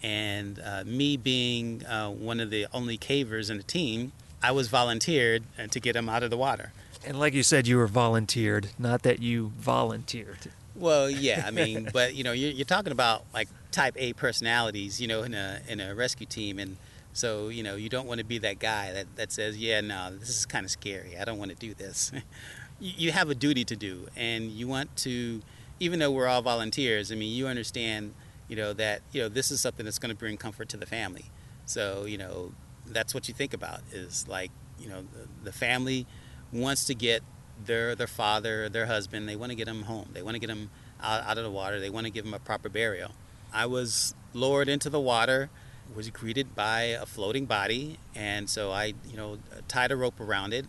and 0.02 0.60
uh, 0.64 0.82
me 0.84 1.16
being 1.16 1.84
uh, 1.86 2.10
one 2.10 2.40
of 2.40 2.50
the 2.50 2.66
only 2.72 2.98
cavers 2.98 3.50
in 3.50 3.56
the 3.56 3.62
team, 3.62 4.12
I 4.42 4.50
was 4.50 4.68
volunteered 4.68 5.44
uh, 5.58 5.68
to 5.68 5.80
get 5.80 5.94
him 5.94 6.08
out 6.08 6.22
of 6.22 6.30
the 6.30 6.36
water. 6.36 6.72
And 7.04 7.18
like 7.18 7.34
you 7.34 7.42
said, 7.42 7.66
you 7.66 7.76
were 7.76 7.86
volunteered, 7.86 8.70
not 8.78 9.02
that 9.02 9.20
you 9.20 9.52
volunteered. 9.56 10.50
Well, 10.74 11.08
yeah, 11.10 11.44
I 11.46 11.50
mean, 11.52 11.88
but 11.92 12.14
you 12.14 12.24
know, 12.24 12.32
you're, 12.32 12.50
you're, 12.50 12.64
talking 12.64 12.92
about 12.92 13.24
like 13.32 13.48
type 13.70 13.94
A 13.96 14.12
personalities, 14.12 15.00
you 15.00 15.06
know, 15.06 15.22
in 15.22 15.34
a 15.34 15.60
in 15.68 15.80
a 15.80 15.94
rescue 15.94 16.26
team, 16.26 16.58
and 16.58 16.76
so 17.12 17.48
you 17.48 17.62
know, 17.62 17.76
you 17.76 17.88
don't 17.88 18.06
want 18.06 18.18
to 18.18 18.24
be 18.24 18.38
that 18.38 18.58
guy 18.58 18.92
that 18.92 19.16
that 19.16 19.32
says, 19.32 19.56
yeah, 19.58 19.80
no, 19.80 20.16
this 20.16 20.28
is 20.28 20.46
kind 20.46 20.64
of 20.64 20.70
scary. 20.70 21.16
I 21.18 21.24
don't 21.24 21.38
want 21.38 21.50
to 21.50 21.56
do 21.56 21.74
this. 21.74 22.12
you 22.80 23.12
have 23.12 23.30
a 23.30 23.34
duty 23.34 23.64
to 23.64 23.76
do, 23.76 24.08
and 24.16 24.50
you 24.50 24.66
want 24.66 24.96
to, 24.98 25.42
even 25.78 25.98
though 25.98 26.10
we're 26.10 26.26
all 26.26 26.42
volunteers. 26.42 27.12
I 27.12 27.14
mean, 27.14 27.34
you 27.34 27.46
understand 27.46 28.14
you 28.52 28.56
know 28.56 28.74
that 28.74 29.00
you 29.12 29.22
know 29.22 29.30
this 29.30 29.50
is 29.50 29.62
something 29.62 29.86
that's 29.86 29.98
going 29.98 30.14
to 30.14 30.18
bring 30.18 30.36
comfort 30.36 30.68
to 30.68 30.76
the 30.76 30.84
family. 30.84 31.24
So 31.64 32.04
you 32.04 32.18
know 32.18 32.52
that's 32.86 33.14
what 33.14 33.26
you 33.26 33.32
think 33.32 33.54
about 33.54 33.80
is 33.90 34.28
like 34.28 34.50
you 34.78 34.90
know 34.90 35.00
the, 35.00 35.26
the 35.44 35.52
family 35.52 36.06
wants 36.52 36.84
to 36.84 36.94
get 36.94 37.22
their 37.64 37.94
their 37.94 38.06
father 38.06 38.68
their 38.68 38.84
husband 38.84 39.26
they 39.26 39.36
want 39.36 39.52
to 39.52 39.56
get 39.56 39.64
them 39.64 39.84
home. 39.84 40.10
They 40.12 40.20
want 40.20 40.34
to 40.34 40.38
get 40.38 40.48
them 40.48 40.68
out, 41.02 41.24
out 41.24 41.38
of 41.38 41.44
the 41.44 41.50
water. 41.50 41.80
They 41.80 41.88
want 41.88 42.04
to 42.04 42.12
give 42.12 42.26
them 42.26 42.34
a 42.34 42.38
proper 42.38 42.68
burial. 42.68 43.12
I 43.54 43.64
was 43.64 44.14
lowered 44.34 44.68
into 44.68 44.90
the 44.90 45.00
water 45.00 45.48
was 45.94 46.10
greeted 46.10 46.54
by 46.54 46.82
a 46.82 47.04
floating 47.04 47.44
body 47.44 47.98
and 48.14 48.48
so 48.48 48.70
i 48.70 48.94
you 49.10 49.16
know 49.16 49.36
tied 49.68 49.92
a 49.92 49.96
rope 49.96 50.18
around 50.20 50.54
it 50.54 50.64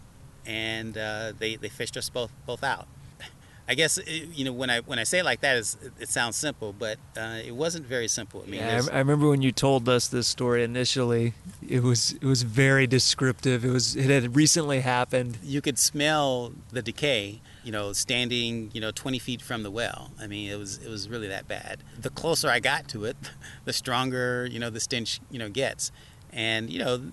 and 0.45 0.97
uh, 0.97 1.31
they, 1.37 1.55
they 1.55 1.69
fished 1.69 1.95
us 1.95 2.09
both 2.09 2.33
both 2.45 2.61
out 2.61 2.87
I 3.67 3.75
guess 3.75 3.97
you 4.07 4.43
know 4.43 4.51
when 4.51 4.69
I 4.69 4.81
when 4.81 4.99
I 4.99 5.03
say 5.03 5.19
it 5.19 5.25
like 5.25 5.39
that, 5.41 5.55
it 5.99 6.09
sounds 6.09 6.35
simple, 6.35 6.73
but 6.73 6.97
uh, 7.17 7.39
it 7.45 7.55
wasn't 7.55 7.85
very 7.85 8.09
simple. 8.09 8.43
I 8.45 8.49
mean, 8.49 8.59
yeah, 8.59 8.81
I, 8.91 8.95
I, 8.95 8.97
remember 8.99 9.29
when 9.29 9.41
you 9.41 9.53
told 9.53 9.87
us 9.87 10.09
this 10.09 10.27
story 10.27 10.63
initially. 10.63 11.33
It 11.65 11.81
was 11.81 12.11
it 12.13 12.25
was 12.25 12.43
very 12.43 12.87
descriptive. 12.87 13.63
It 13.63 13.69
was 13.69 13.95
it 13.95 14.09
had 14.09 14.35
recently 14.35 14.81
happened. 14.81 15.37
You 15.41 15.61
could 15.61 15.79
smell 15.79 16.51
the 16.71 16.81
decay. 16.81 17.39
You 17.63 17.71
know, 17.71 17.93
standing 17.93 18.69
you 18.73 18.81
know 18.81 18.91
20 18.91 19.19
feet 19.19 19.41
from 19.41 19.63
the 19.63 19.71
well. 19.71 20.11
I 20.19 20.27
mean, 20.27 20.51
it 20.51 20.59
was 20.59 20.79
it 20.79 20.89
was 20.89 21.07
really 21.07 21.29
that 21.29 21.47
bad. 21.47 21.83
The 21.97 22.09
closer 22.09 22.49
I 22.49 22.59
got 22.59 22.89
to 22.89 23.05
it, 23.05 23.15
the 23.65 23.71
stronger 23.71 24.45
you 24.45 24.59
know 24.59 24.69
the 24.69 24.81
stench 24.81 25.21
you 25.31 25.39
know 25.39 25.47
gets, 25.47 25.89
and 26.33 26.69
you 26.69 26.79
know 26.79 27.11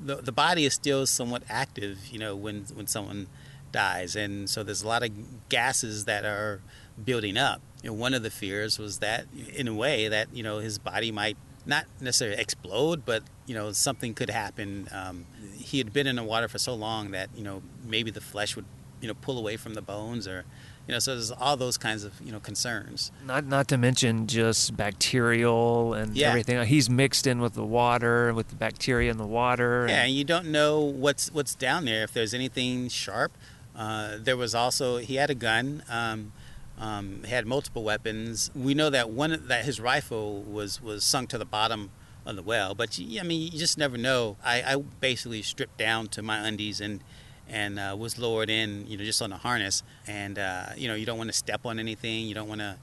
the 0.00 0.16
the 0.16 0.32
body 0.32 0.64
is 0.64 0.74
still 0.74 1.06
somewhat 1.06 1.42
active. 1.48 2.06
You 2.06 2.20
know 2.20 2.36
when 2.36 2.66
when 2.74 2.86
someone 2.86 3.26
dies. 3.72 4.16
And 4.16 4.48
so 4.48 4.62
there's 4.62 4.82
a 4.82 4.88
lot 4.88 5.02
of 5.02 5.10
gases 5.48 6.04
that 6.06 6.24
are 6.24 6.60
building 7.04 7.36
up. 7.36 7.60
And 7.84 7.98
one 7.98 8.12
of 8.14 8.22
the 8.22 8.30
fears 8.30 8.78
was 8.78 8.98
that, 8.98 9.26
in 9.54 9.68
a 9.68 9.74
way, 9.74 10.08
that 10.08 10.28
you 10.34 10.42
know 10.42 10.58
his 10.58 10.78
body 10.78 11.12
might 11.12 11.36
not 11.66 11.84
necessarily 12.00 12.40
explode, 12.40 13.04
but 13.04 13.22
you 13.46 13.54
know 13.54 13.70
something 13.72 14.14
could 14.14 14.30
happen. 14.30 14.88
Um, 14.92 15.26
he 15.56 15.78
had 15.78 15.92
been 15.92 16.06
in 16.06 16.16
the 16.16 16.24
water 16.24 16.48
for 16.48 16.58
so 16.58 16.74
long 16.74 17.12
that 17.12 17.28
you 17.36 17.44
know 17.44 17.62
maybe 17.84 18.10
the 18.10 18.20
flesh 18.20 18.56
would 18.56 18.64
you 19.00 19.06
know 19.08 19.14
pull 19.14 19.38
away 19.38 19.56
from 19.56 19.74
the 19.74 19.82
bones 19.82 20.26
or 20.26 20.44
you 20.88 20.92
know 20.92 20.98
so 20.98 21.14
there's 21.14 21.30
all 21.30 21.56
those 21.56 21.78
kinds 21.78 22.02
of 22.02 22.20
you 22.20 22.32
know 22.32 22.40
concerns 22.40 23.12
not 23.24 23.44
not 23.44 23.68
to 23.68 23.78
mention 23.78 24.26
just 24.26 24.76
bacterial 24.76 25.94
and 25.94 26.16
Yeah. 26.16 26.28
everything 26.30 26.64
he's 26.66 26.90
mixed 26.90 27.26
in 27.26 27.40
with 27.40 27.54
the 27.54 27.64
water 27.64 28.32
with 28.34 28.48
the 28.48 28.56
bacteria 28.56 29.10
in 29.10 29.16
the 29.18 29.26
water 29.26 29.86
yeah 29.88 29.94
and- 29.98 30.06
and 30.08 30.14
you 30.14 30.24
don't 30.24 30.46
know 30.46 30.80
what's 30.80 31.30
what's 31.32 31.54
down 31.54 31.84
there 31.84 32.02
if 32.04 32.12
there's 32.12 32.34
anything 32.34 32.88
sharp 32.88 33.30
uh, 33.78 34.16
there 34.18 34.36
was 34.36 34.56
also 34.56 34.96
he 34.96 35.14
had 35.14 35.30
a 35.30 35.34
gun 35.36 35.84
um, 35.88 36.32
um, 36.78 37.22
had 37.22 37.46
multiple 37.46 37.84
weapons. 37.84 38.50
We 38.54 38.74
know 38.74 38.90
that 38.90 39.10
one 39.10 39.44
that 39.46 39.64
his 39.64 39.80
rifle 39.80 40.42
was 40.42 40.82
was 40.82 41.04
sunk 41.04 41.28
to 41.30 41.38
the 41.38 41.44
bottom 41.44 41.90
of 42.26 42.36
the 42.36 42.42
well 42.42 42.74
but 42.74 42.98
you, 42.98 43.20
I 43.20 43.22
mean 43.22 43.52
you 43.52 43.58
just 43.58 43.78
never 43.78 43.96
know. 43.96 44.36
I, 44.44 44.62
I 44.62 44.76
basically 44.76 45.42
stripped 45.42 45.78
down 45.78 46.08
to 46.08 46.22
my 46.22 46.46
undies 46.46 46.80
and 46.80 47.02
and 47.48 47.78
uh, 47.78 47.96
was 47.96 48.18
lowered 48.18 48.50
in 48.50 48.84
you 48.88 48.98
know 48.98 49.04
just 49.04 49.22
on 49.22 49.32
a 49.32 49.38
harness. 49.38 49.84
And 50.08 50.40
uh, 50.40 50.70
you 50.76 50.88
know 50.88 50.96
you 50.96 51.06
don't 51.06 51.18
want 51.18 51.30
to 51.30 51.36
step 51.36 51.64
on 51.64 51.78
anything. 51.78 52.26
You 52.26 52.34
don't 52.34 52.48
want 52.48 52.60
to 52.60 52.78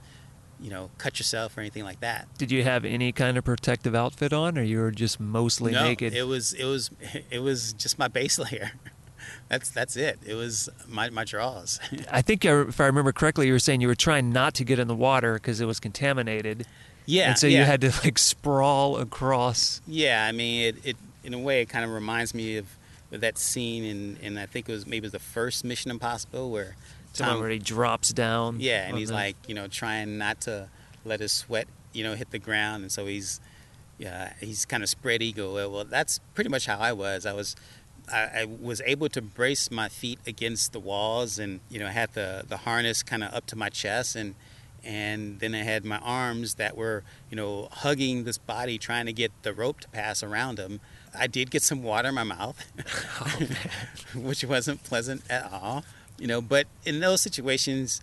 you 0.61 0.69
know 0.69 0.89
cut 0.97 1.19
yourself 1.19 1.57
or 1.57 1.59
anything 1.59 1.83
like 1.83 1.99
that. 1.99 2.27
Did 2.37 2.51
you 2.51 2.63
have 2.63 2.85
any 2.85 3.11
kind 3.11 3.37
of 3.37 3.43
protective 3.43 3.95
outfit 3.95 4.31
on 4.31 4.57
or 4.57 4.63
you 4.63 4.79
were 4.79 4.91
just 4.91 5.19
mostly 5.19 5.73
no, 5.73 5.83
naked? 5.83 6.13
It 6.13 6.23
was 6.23 6.53
it 6.53 6.65
was 6.65 6.91
it 7.29 7.39
was 7.39 7.73
just 7.73 7.99
my 7.99 8.07
base 8.07 8.39
layer. 8.39 8.71
That's 9.49 9.69
that's 9.69 9.95
it. 9.95 10.19
It 10.25 10.33
was 10.33 10.69
my 10.87 11.09
my 11.09 11.23
drawers. 11.23 11.79
i 12.11 12.21
think 12.21 12.43
if 12.45 12.79
i 12.81 12.85
remember 12.85 13.11
correctly 13.11 13.47
you 13.47 13.53
were 13.53 13.59
saying 13.59 13.81
you 13.81 13.87
were 13.87 13.95
trying 13.95 14.31
not 14.31 14.53
to 14.55 14.63
get 14.63 14.79
in 14.79 14.87
the 14.87 14.95
water 14.95 15.35
because 15.35 15.61
it 15.61 15.65
was 15.65 15.79
contaminated 15.79 16.65
yeah. 17.05 17.29
and 17.29 17.37
so 17.37 17.47
yeah. 17.47 17.59
you 17.59 17.65
had 17.65 17.81
to 17.81 17.91
like 18.03 18.17
sprawl 18.17 18.97
across 18.97 19.81
Yeah, 19.87 20.25
I 20.27 20.31
mean 20.31 20.61
it, 20.69 20.75
it 20.83 20.97
in 21.23 21.33
a 21.33 21.39
way 21.39 21.61
it 21.61 21.69
kind 21.69 21.85
of 21.85 21.91
reminds 21.91 22.33
me 22.33 22.57
of, 22.57 22.65
of 23.11 23.21
that 23.21 23.37
scene 23.37 23.83
in 23.83 24.17
in 24.21 24.37
I 24.37 24.45
think 24.45 24.67
it 24.69 24.71
was 24.71 24.85
maybe 24.85 24.97
it 24.97 25.03
was 25.03 25.11
the 25.11 25.19
first 25.19 25.63
Mission 25.63 25.91
Impossible 25.91 26.49
where 26.49 26.75
someone 27.13 27.35
Tom 27.35 27.41
where 27.41 27.51
he 27.51 27.59
drops 27.59 28.13
down 28.13 28.59
Yeah, 28.59 28.87
and 28.87 28.97
he's 28.97 29.09
the- 29.09 29.15
like, 29.15 29.35
you 29.47 29.55
know, 29.55 29.67
trying 29.67 30.17
not 30.17 30.41
to 30.41 30.69
let 31.03 31.19
his 31.19 31.31
sweat, 31.31 31.67
you 31.93 32.03
know, 32.03 32.15
hit 32.15 32.31
the 32.31 32.39
ground, 32.39 32.83
and 32.83 32.91
so 32.91 33.05
he's, 33.05 33.39
yeah, 33.97 34.33
he's 34.39 34.65
kind 34.65 34.83
of 34.83 34.89
spread 34.89 35.21
eagle. 35.21 35.53
Well, 35.53 35.85
that's 35.85 36.19
pretty 36.33 36.49
much 36.49 36.65
how 36.65 36.79
I 36.79 36.91
was. 36.91 37.25
I 37.25 37.33
was, 37.33 37.55
I, 38.11 38.41
I 38.41 38.45
was 38.45 38.81
able 38.85 39.09
to 39.09 39.21
brace 39.21 39.71
my 39.71 39.89
feet 39.89 40.19
against 40.27 40.73
the 40.73 40.79
walls, 40.79 41.39
and 41.39 41.59
you 41.69 41.79
know, 41.79 41.87
I 41.87 41.91
had 41.91 42.13
the 42.13 42.43
the 42.47 42.57
harness 42.57 43.03
kind 43.03 43.23
of 43.23 43.33
up 43.33 43.45
to 43.47 43.55
my 43.55 43.69
chest, 43.69 44.15
and 44.15 44.35
and 44.83 45.39
then 45.39 45.55
I 45.55 45.63
had 45.63 45.83
my 45.83 45.97
arms 45.97 46.55
that 46.55 46.77
were, 46.77 47.03
you 47.31 47.35
know, 47.35 47.69
hugging 47.71 48.23
this 48.23 48.37
body, 48.37 48.77
trying 48.77 49.07
to 49.07 49.13
get 49.13 49.31
the 49.41 49.51
rope 49.51 49.79
to 49.79 49.89
pass 49.89 50.21
around 50.21 50.57
them. 50.57 50.79
I 51.17 51.25
did 51.27 51.49
get 51.49 51.63
some 51.63 51.81
water 51.81 52.09
in 52.09 52.15
my 52.15 52.23
mouth, 52.23 52.71
oh, 53.21 54.19
which 54.19 54.43
wasn't 54.43 54.83
pleasant 54.83 55.23
at 55.29 55.51
all. 55.51 55.83
You 56.19 56.27
know, 56.27 56.41
but 56.41 56.67
in 56.85 56.99
those 56.99 57.21
situations, 57.21 58.01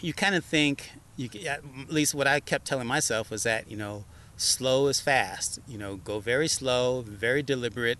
you 0.00 0.12
kind 0.12 0.34
of 0.34 0.44
think 0.44 0.92
you 1.16 1.28
at 1.46 1.62
least 1.88 2.14
what 2.14 2.26
I 2.26 2.40
kept 2.40 2.66
telling 2.66 2.86
myself 2.86 3.30
was 3.30 3.42
that 3.42 3.70
you 3.70 3.76
know 3.76 4.04
slow 4.36 4.86
is 4.86 5.00
fast 5.00 5.58
you 5.68 5.76
know 5.76 5.96
go 5.96 6.18
very 6.18 6.48
slow 6.48 7.02
very 7.02 7.42
deliberate 7.42 7.98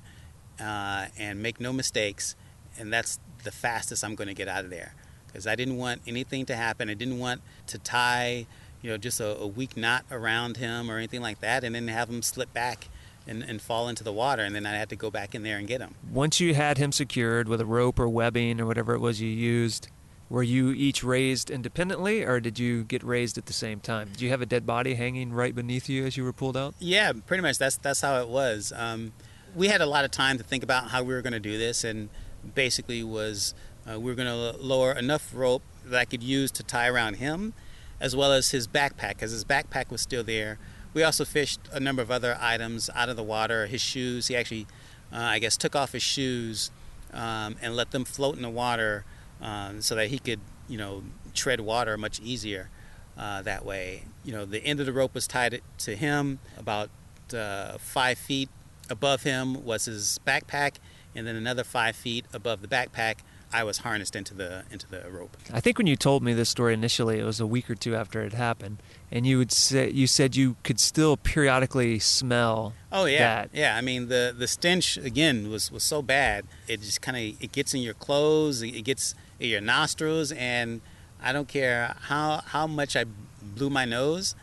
uh, 0.61 1.07
and 1.19 1.43
make 1.43 1.61
no 1.61 1.73
mistakes 1.73 2.37
and 2.79 2.93
that's 2.93 3.19
the 3.45 3.51
fastest 3.51 4.05
I'm 4.05 4.15
going 4.15 4.29
to 4.29 4.35
get 4.35 4.49
out 4.49 4.65
of 4.65 4.71
there 4.71 4.95
because 5.27 5.47
I 5.47 5.55
didn't 5.55 5.77
want 5.77 6.03
anything 6.07 6.47
to 6.47 6.57
happen 6.57 6.89
I 6.91 6.95
didn't 6.95 7.19
want 7.19 7.41
to 7.69 7.79
tie 7.79 8.47
you 8.83 8.91
know 8.91 8.97
just 8.97 9.21
a, 9.21 9.37
a 9.39 9.47
weak 9.47 9.77
knot 9.77 10.05
around 10.11 10.57
him 10.57 10.91
or 10.91 10.97
anything 10.97 11.23
like 11.23 11.41
that 11.41 11.65
and 11.65 11.75
then 11.75 11.89
have 11.89 12.09
him 12.09 12.23
slip 12.23 12.53
back 12.53 12.89
and, 13.27 13.43
and 13.43 13.61
fall 13.61 13.89
into 13.89 14.03
the 14.03 14.13
water 14.13 14.43
and 14.43 14.55
then 14.55 14.67
I 14.67 14.73
had 14.73 14.89
to 14.91 14.97
go 14.97 15.11
back 15.11 15.35
in 15.35 15.43
there 15.43 15.59
and 15.59 15.67
get 15.67 15.81
him 15.81 15.95
once 16.11 16.41
you 16.41 16.55
had 16.55 16.79
him 16.79 16.93
secured 16.93 17.49
with 17.49 17.61
a 17.61 17.67
rope 17.67 17.99
or 17.99 18.09
webbing 18.09 18.61
or 18.61 18.67
whatever 18.67 18.95
it 18.95 19.01
was 19.01 19.21
you 19.21 19.29
used, 19.29 19.89
were 20.31 20.45
you 20.45 20.71
each 20.71 21.03
raised 21.03 21.51
independently 21.51 22.25
or 22.25 22.39
did 22.39 22.59
you 22.59 22.85
get 22.85 23.03
raised 23.03 23.37
at 23.37 23.47
the 23.47 23.53
same 23.53 23.81
time? 23.81 24.09
Did 24.13 24.21
you 24.21 24.31
have 24.31 24.41
a 24.41 24.47
dead 24.47 24.65
body 24.65 24.95
hanging 24.95 25.33
right 25.33 25.55
beneath 25.55 25.89
you 25.89 26.07
as 26.07 26.17
you 26.17 26.23
were 26.23 26.33
pulled 26.33 26.57
out? 26.57 26.75
Yeah, 26.79 27.13
pretty 27.27 27.43
much. 27.43 27.59
That's 27.59 27.77
that's 27.77 28.01
how 28.01 28.21
it 28.21 28.29
was. 28.29 28.73
Um, 28.75 29.13
we 29.55 29.69
had 29.69 29.81
a 29.81 29.87
lot 29.87 30.05
of 30.05 30.11
time 30.11 30.39
to 30.39 30.45
think 30.45 30.63
about 30.63 30.89
how 30.91 31.03
we 31.03 31.15
were 31.15 31.23
going 31.23 31.33
to 31.33 31.41
do 31.41 31.59
this, 31.59 31.85
and 31.85 32.09
basically 32.55 33.03
was 33.03 33.55
uh, 33.91 33.99
we 33.99 34.11
were 34.11 34.15
going 34.15 34.29
to 34.29 34.59
lower 34.63 34.93
enough 34.93 35.31
rope 35.35 35.63
that 35.85 35.99
I 35.99 36.05
could 36.05 36.23
use 36.23 36.51
to 36.53 36.63
tie 36.63 36.89
around 36.89 37.15
him, 37.15 37.55
as 38.01 38.15
well 38.15 38.33
as 38.33 38.51
his 38.51 38.67
backpack, 38.67 39.11
because 39.11 39.33
his 39.33 39.45
backpack 39.45 39.91
was 39.91 40.01
still 40.01 40.25
there. 40.25 40.59
We 40.93 41.03
also 41.03 41.25
fished 41.25 41.61
a 41.73 41.81
number 41.81 42.03
of 42.03 42.11
other 42.11 42.37
items 42.41 42.91
out 42.95 43.09
of 43.09 43.17
the 43.17 43.23
water. 43.23 43.67
His 43.67 43.81
shoes. 43.81 44.27
He 44.27 44.37
actually, 44.37 44.67
uh, 45.13 45.19
I 45.19 45.39
guess, 45.39 45.57
took 45.57 45.77
off 45.77 45.93
his 45.93 46.03
shoes 46.03 46.71
um, 47.13 47.57
and 47.63 47.77
let 47.77 47.91
them 47.93 48.05
float 48.05 48.37
in 48.37 48.43
the 48.43 48.51
water, 48.51 49.05
um, 49.41 49.81
so 49.81 49.95
that 49.95 50.09
he 50.09 50.19
could, 50.19 50.41
you 50.69 50.79
know, 50.79 51.03
tread 51.35 51.61
water 51.61 51.97
much 51.97 52.21
easier 52.21 52.71
uh, 53.17 53.43
that 53.43 53.65
way. 53.65 54.05
You 54.25 54.33
know, 54.33 54.45
the 54.45 54.63
end 54.65 54.81
of 54.81 54.87
the 54.87 54.93
rope 54.93 55.15
was 55.15 55.27
tied 55.27 55.61
to 55.79 55.97
him. 55.97 56.41
About 56.59 56.91
uh, 57.33 57.79
five 57.79 58.19
feet 58.19 58.49
above 58.91 59.23
him 59.23 59.65
was 59.65 59.85
his 59.87 60.21
backpack, 60.27 60.75
and 61.15 61.27
then 61.27 61.37
another 61.37 61.65
five 61.65 61.97
feet 61.97 62.27
above 62.33 62.63
the 62.63 62.69
backpack, 62.69 63.17
I 63.53 63.65
was 63.65 63.79
harnessed 63.79 64.15
into 64.15 64.33
the 64.35 64.65
into 64.71 64.89
the 64.89 65.11
rope. 65.11 65.37
I 65.53 65.61
think 65.61 65.79
when 65.79 65.87
you 65.87 65.97
told 65.97 66.23
me 66.23 66.35
this 66.35 66.49
story 66.49 66.73
initially, 66.75 67.19
it 67.19 67.25
was 67.25 67.41
a 67.41 67.47
week 67.47 67.69
or 67.69 67.75
two 67.75 67.97
after 67.97 68.23
it 68.23 68.33
happened, 68.33 68.81
and 69.11 69.27
you 69.27 69.39
would 69.39 69.51
say 69.51 69.91
you 69.91 70.07
said 70.07 70.37
you 70.37 70.57
could 70.63 70.79
still 70.79 71.17
periodically 71.17 71.99
smell. 71.99 72.75
Oh 72.93 73.07
yeah, 73.07 73.19
that. 73.43 73.51
yeah. 73.53 73.77
I 73.77 73.81
mean 73.81 74.09
the 74.09 74.35
the 74.37 74.47
stench 74.47 74.97
again 74.97 75.51
was 75.51 75.73
was 75.73 75.83
so 75.83 76.01
bad. 76.01 76.47
It 76.69 76.81
just 76.83 77.01
kind 77.01 77.17
of 77.17 77.43
it 77.43 77.51
gets 77.51 77.75
in 77.75 77.81
your 77.81 77.95
clothes, 77.95 78.63
it 78.63 78.85
gets 78.85 79.15
in 79.41 79.49
your 79.49 79.61
nostrils, 79.61 80.31
and 80.33 80.81
I 81.21 81.33
don't 81.33 81.49
care 81.49 81.97
how 82.03 82.43
how 82.47 82.69
much 82.69 82.95
I 82.95 83.05
blew 83.43 83.71
my 83.71 83.85
nose, 83.85 84.37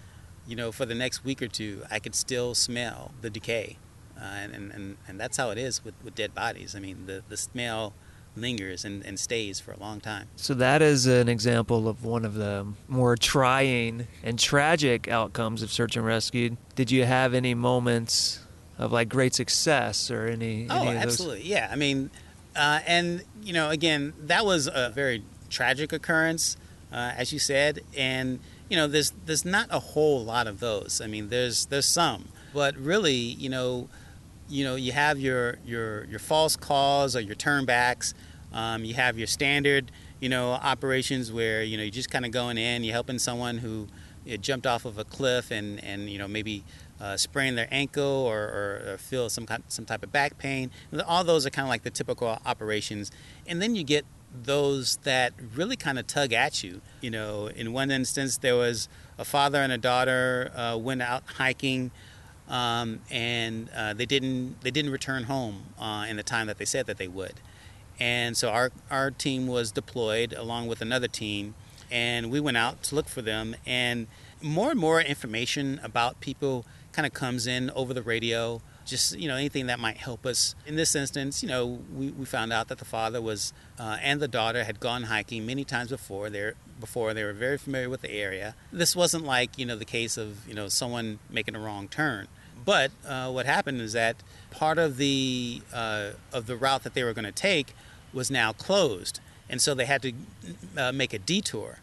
you 0.46 0.56
know, 0.56 0.72
for 0.72 0.86
the 0.86 0.96
next 0.96 1.24
week 1.24 1.42
or 1.42 1.48
two, 1.48 1.84
I 1.90 2.00
could 2.00 2.16
still 2.16 2.56
smell 2.56 3.12
the 3.22 3.30
decay, 3.30 3.78
uh, 4.20 4.24
and, 4.24 4.54
and 4.72 4.98
and 5.08 5.20
that's 5.20 5.38
how 5.38 5.50
it 5.52 5.58
is 5.58 5.84
with 5.84 5.96
with 6.04 6.16
dead 6.16 6.34
bodies. 6.34 6.76
I 6.76 6.80
mean 6.80 7.06
the 7.06 7.24
the 7.28 7.38
smell 7.38 7.94
lingers 8.38 8.86
and, 8.86 9.06
and 9.06 9.20
stays 9.20 9.60
for 9.60 9.72
a 9.72 9.80
long 9.80 10.00
time. 10.00 10.28
So 10.36 10.54
that 10.56 10.82
is 10.82 11.08
an 11.08 11.28
example 11.28 11.88
of 11.88 12.06
one 12.06 12.24
of 12.24 12.36
the 12.36 12.68
more 12.88 13.18
trying 13.18 14.08
and 14.24 14.38
tragic 14.38 15.08
outcomes 15.08 15.64
of 15.64 15.72
search 15.72 15.98
and 15.98 16.06
rescue. 16.06 16.58
Did 16.76 16.92
you 16.92 17.06
have 17.06 17.34
any 17.34 17.56
moments 17.56 18.46
of 18.78 18.92
like 18.92 19.10
great 19.10 19.34
success 19.34 20.12
or 20.12 20.28
any? 20.28 20.68
Oh, 20.70 20.82
any 20.82 20.88
of 20.90 20.94
those? 20.96 21.04
absolutely. 21.04 21.44
Yeah. 21.44 21.68
I 21.72 21.76
mean, 21.76 22.12
uh, 22.56 22.80
and 22.86 23.24
you 23.42 23.54
know, 23.54 23.70
again, 23.70 24.14
that 24.20 24.46
was 24.46 24.68
a 24.68 24.92
very 24.94 25.24
tragic 25.50 25.92
occurrence, 25.94 26.58
uh, 26.92 27.14
as 27.18 27.34
you 27.34 27.40
said, 27.40 27.82
and 27.96 28.40
you 28.70 28.78
know, 28.78 28.88
there's 28.88 29.12
there's 29.26 29.46
not 29.46 29.68
a 29.72 29.80
whole 29.80 30.24
lot 30.24 30.48
of 30.48 30.60
those. 30.60 31.02
I 31.04 31.08
mean, 31.08 31.30
there's 31.30 31.66
there's 31.68 31.86
some, 31.86 32.30
but 32.54 32.76
really, 32.76 33.14
you 33.16 33.50
know, 33.50 33.90
you 34.50 34.64
know, 34.64 34.76
you 34.76 34.92
have 34.92 35.20
your 35.20 35.58
your 35.66 36.06
your 36.06 36.20
false 36.20 36.56
calls 36.56 37.16
or 37.16 37.22
your 37.22 37.36
turnbacks. 37.36 38.14
Um, 38.54 38.86
you 38.86 38.94
have 38.94 39.18
your 39.18 39.28
standard, 39.28 39.92
you 40.20 40.30
know, 40.30 40.52
operations 40.52 41.32
where 41.32 41.64
you 41.64 41.78
know 41.78 41.84
you're 41.84 41.92
just 41.92 42.10
kind 42.10 42.26
of 42.26 42.32
going 42.32 42.58
in, 42.58 42.84
you're 42.84 42.94
helping 42.94 43.20
someone 43.20 43.58
who 43.58 43.88
jumped 44.36 44.68
off 44.68 44.84
of 44.84 44.98
a 44.98 45.06
cliff 45.06 45.52
and 45.52 45.82
and 45.84 46.10
you 46.10 46.18
know 46.18 46.28
maybe 46.28 46.64
uh, 47.00 47.16
sprain 47.16 47.56
their 47.56 47.68
ankle 47.72 48.04
or, 48.04 48.40
or, 48.40 48.94
or 48.94 48.98
feel 48.98 49.30
some 49.30 49.46
kind, 49.46 49.64
some 49.68 49.86
type 49.86 50.04
of 50.04 50.12
back 50.12 50.38
pain. 50.38 50.72
All 51.06 51.24
those 51.24 51.46
are 51.46 51.50
kind 51.50 51.68
of 51.68 51.70
like 51.70 51.84
the 51.84 51.92
typical 51.92 52.40
operations, 52.46 53.12
and 53.46 53.62
then 53.62 53.76
you 53.76 53.84
get 53.84 54.06
those 54.44 54.98
that 55.04 55.34
really 55.56 55.76
kind 55.76 55.98
of 55.98 56.08
tug 56.08 56.34
at 56.34 56.64
you. 56.64 56.82
You 57.02 57.12
know, 57.12 57.48
in 57.48 57.72
one 57.72 57.92
instance, 57.92 58.38
there 58.38 58.56
was 58.56 58.90
a 59.18 59.26
father 59.26 59.62
and 59.62 59.72
a 59.72 59.78
daughter 59.78 60.52
uh, 60.56 60.78
went 60.78 61.02
out 61.02 61.24
hiking. 61.38 61.92
Um, 62.50 63.02
and 63.12 63.70
uh, 63.76 63.94
they 63.94 64.06
didn't 64.06 64.62
they 64.62 64.72
didn't 64.72 64.92
return 64.92 65.24
home 65.24 65.64
uh, 65.80 66.06
in 66.08 66.16
the 66.16 66.24
time 66.24 66.48
that 66.48 66.58
they 66.58 66.66
said 66.66 66.86
that 66.86 66.98
they 66.98 67.08
would, 67.08 67.34
and 68.00 68.38
so 68.38 68.50
our 68.50 68.72
our 68.90 69.12
team 69.12 69.48
was 69.48 69.72
deployed 69.72 70.32
along 70.34 70.68
with 70.68 70.82
another 70.82 71.10
team, 71.10 71.56
and 71.92 72.32
we 72.32 72.40
went 72.40 72.56
out 72.56 72.84
to 72.84 72.96
look 72.96 73.10
for 73.10 73.22
them. 73.22 73.56
And 73.66 74.08
more 74.42 74.72
and 74.72 74.80
more 74.80 75.02
information 75.02 75.80
about 75.84 76.22
people 76.22 76.66
kind 76.92 77.06
of 77.06 77.14
comes 77.14 77.48
in 77.48 77.70
over 77.72 77.94
the 77.94 78.02
radio. 78.02 78.62
Just 78.86 79.20
you 79.20 79.28
know 79.28 79.36
anything 79.36 79.68
that 79.68 79.80
might 79.80 79.98
help 79.98 80.26
us. 80.26 80.56
In 80.66 80.78
this 80.78 80.96
instance, 80.96 81.44
you 81.44 81.50
know 81.50 81.80
we, 81.94 82.12
we 82.12 82.24
found 82.26 82.54
out 82.54 82.70
that 82.70 82.78
the 82.78 82.86
father 82.86 83.22
was 83.22 83.52
uh, 83.78 83.98
and 84.02 84.22
the 84.22 84.28
daughter 84.30 84.64
had 84.64 84.80
gone 84.80 85.04
hiking 85.04 85.46
many 85.46 85.66
times 85.66 85.90
before. 85.90 86.30
They 86.30 86.54
before 86.80 87.14
they 87.14 87.24
were 87.24 87.34
very 87.34 87.58
familiar 87.58 87.90
with 87.90 88.02
the 88.02 88.12
area. 88.12 88.56
This 88.72 88.96
wasn't 88.96 89.26
like 89.26 89.58
you 89.60 89.66
know 89.66 89.76
the 89.76 89.86
case 89.86 90.16
of 90.18 90.48
you 90.48 90.54
know 90.54 90.70
someone 90.70 91.20
making 91.30 91.56
a 91.56 91.60
wrong 91.60 91.90
turn. 91.90 92.30
But 92.68 92.92
uh, 93.08 93.32
what 93.32 93.46
happened 93.46 93.80
is 93.80 93.94
that 93.94 94.18
part 94.52 94.78
of 94.78 94.98
the 94.98 95.62
uh, 95.74 96.10
of 96.34 96.48
the 96.48 96.58
route 96.58 96.84
that 96.84 96.96
they 96.96 97.04
were 97.06 97.14
going 97.14 97.24
to 97.24 97.32
take 97.32 97.74
was 98.12 98.30
now 98.30 98.52
closed, 98.52 99.22
and 99.50 99.62
so 99.62 99.74
they 99.74 99.86
had 99.86 100.02
to 100.02 100.12
uh, 100.76 100.92
make 100.92 101.14
a 101.14 101.18
detour. 101.18 101.80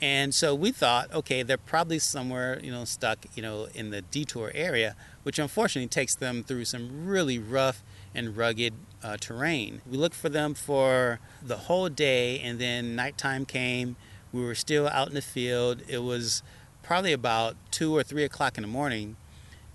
And 0.00 0.32
so 0.32 0.54
we 0.54 0.70
thought, 0.70 1.12
okay, 1.12 1.42
they're 1.42 1.58
probably 1.58 1.98
somewhere, 1.98 2.60
you 2.62 2.70
know, 2.70 2.84
stuck, 2.84 3.26
you 3.34 3.42
know, 3.42 3.66
in 3.74 3.90
the 3.90 4.02
detour 4.02 4.52
area, 4.54 4.94
which 5.24 5.40
unfortunately 5.40 5.88
takes 5.88 6.14
them 6.14 6.44
through 6.44 6.64
some 6.64 7.06
really 7.06 7.40
rough 7.40 7.82
and 8.14 8.36
rugged 8.36 8.74
uh, 9.02 9.16
terrain. 9.16 9.82
We 9.90 9.98
looked 9.98 10.14
for 10.14 10.28
them 10.28 10.54
for 10.54 11.18
the 11.42 11.56
whole 11.56 11.88
day, 11.88 12.38
and 12.38 12.60
then 12.60 12.94
nighttime 12.94 13.46
came. 13.46 13.96
We 14.32 14.44
were 14.44 14.54
still 14.54 14.86
out 14.86 15.08
in 15.08 15.14
the 15.14 15.22
field. 15.22 15.82
It 15.88 16.04
was 16.04 16.44
probably 16.84 17.12
about 17.12 17.56
two 17.72 17.96
or 17.96 18.04
three 18.04 18.22
o'clock 18.22 18.56
in 18.56 18.62
the 18.62 18.68
morning, 18.68 19.16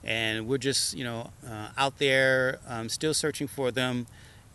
and 0.06 0.48
we're 0.48 0.60
just, 0.60 0.96
you 0.96 1.04
know, 1.04 1.32
uh, 1.48 1.70
out 1.78 1.98
there 1.98 2.60
um, 2.68 2.90
still 2.90 3.14
searching 3.14 3.48
for 3.48 3.72
them. 3.72 4.08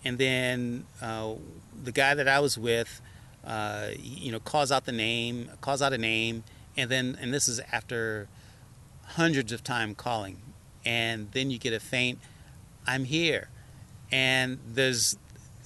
And 0.04 0.16
then 0.16 0.86
uh, 1.02 1.34
the 1.82 1.92
guy 1.92 2.14
that 2.14 2.28
I 2.28 2.40
was 2.40 2.56
with, 2.56 3.00
uh, 3.44 3.88
you 3.98 4.32
know, 4.32 4.38
calls 4.38 4.70
out 4.70 4.86
the 4.86 4.92
name, 4.92 5.50
calls 5.60 5.82
out 5.82 5.92
a 5.92 5.98
name, 5.98 6.44
and 6.76 6.90
then, 6.90 7.18
and 7.20 7.34
this 7.34 7.48
is 7.48 7.60
after 7.72 8.28
hundreds 9.04 9.52
of 9.52 9.64
time 9.64 9.94
calling, 9.94 10.38
and 10.84 11.30
then 11.32 11.50
you 11.50 11.58
get 11.58 11.72
a 11.72 11.80
faint, 11.80 12.18
"I'm 12.86 13.04
here," 13.04 13.48
and 14.12 14.58
there's, 14.66 15.16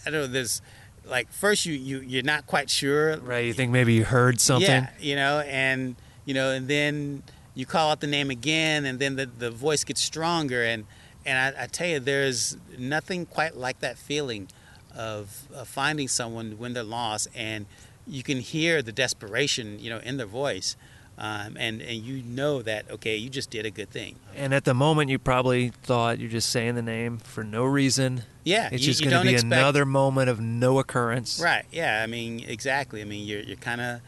I 0.06 0.10
don't 0.10 0.20
know, 0.22 0.26
there's 0.26 0.62
like 1.04 1.30
first 1.30 1.66
you 1.66 1.74
you 1.74 2.00
you're 2.00 2.22
not 2.22 2.46
quite 2.46 2.70
sure, 2.70 3.18
right? 3.18 3.44
You 3.44 3.52
think 3.52 3.70
maybe 3.70 3.92
you 3.92 4.04
heard 4.04 4.40
something, 4.40 4.68
yeah, 4.68 4.90
you 4.98 5.16
know, 5.16 5.40
and 5.40 5.96
you 6.24 6.34
know, 6.34 6.50
and 6.50 6.66
then 6.68 7.22
you 7.54 7.66
call 7.66 7.90
out 7.90 8.00
the 8.00 8.06
name 8.06 8.30
again, 8.30 8.84
and 8.84 8.98
then 8.98 9.16
the 9.16 9.26
the 9.26 9.50
voice 9.50 9.84
gets 9.84 10.00
stronger, 10.00 10.62
and 10.62 10.84
and 11.26 11.56
I, 11.56 11.64
I 11.64 11.66
tell 11.66 11.88
you, 11.88 12.00
there's 12.00 12.56
nothing 12.78 13.26
quite 13.26 13.56
like 13.56 13.80
that 13.80 13.96
feeling 13.96 14.48
of, 14.94 15.48
of 15.54 15.68
finding 15.68 16.08
someone 16.08 16.58
when 16.58 16.74
they're 16.74 16.82
lost, 16.82 17.28
and 17.34 17.66
you 18.06 18.22
can 18.22 18.38
hear 18.40 18.82
the 18.82 18.92
desperation, 18.92 19.78
you 19.78 19.90
know, 19.90 19.98
in 19.98 20.16
their 20.16 20.26
voice. 20.26 20.76
Um, 21.16 21.56
and 21.56 21.80
and 21.80 22.02
you 22.02 22.24
know 22.24 22.60
that 22.62 22.90
okay, 22.90 23.14
you 23.14 23.30
just 23.30 23.48
did 23.48 23.64
a 23.64 23.70
good 23.70 23.88
thing. 23.88 24.16
And 24.34 24.52
at 24.52 24.64
the 24.64 24.74
moment, 24.74 25.10
you 25.10 25.20
probably 25.20 25.68
thought 25.68 26.18
you're 26.18 26.28
just 26.28 26.48
saying 26.48 26.74
the 26.74 26.82
name 26.82 27.18
for 27.18 27.44
no 27.44 27.62
reason. 27.62 28.24
Yeah, 28.42 28.68
it's 28.72 28.82
you, 28.82 28.92
just 28.92 29.00
going 29.04 29.14
to 29.14 29.22
be 29.22 29.34
expect- 29.34 29.52
another 29.52 29.84
moment 29.86 30.28
of 30.28 30.40
no 30.40 30.80
occurrence. 30.80 31.40
Right. 31.40 31.66
Yeah. 31.70 32.02
I 32.02 32.08
mean, 32.08 32.40
exactly. 32.40 33.00
I 33.00 33.04
mean, 33.04 33.24
you're 33.28 33.42
you're 33.42 33.56
kind 33.56 33.80
of 33.80 34.00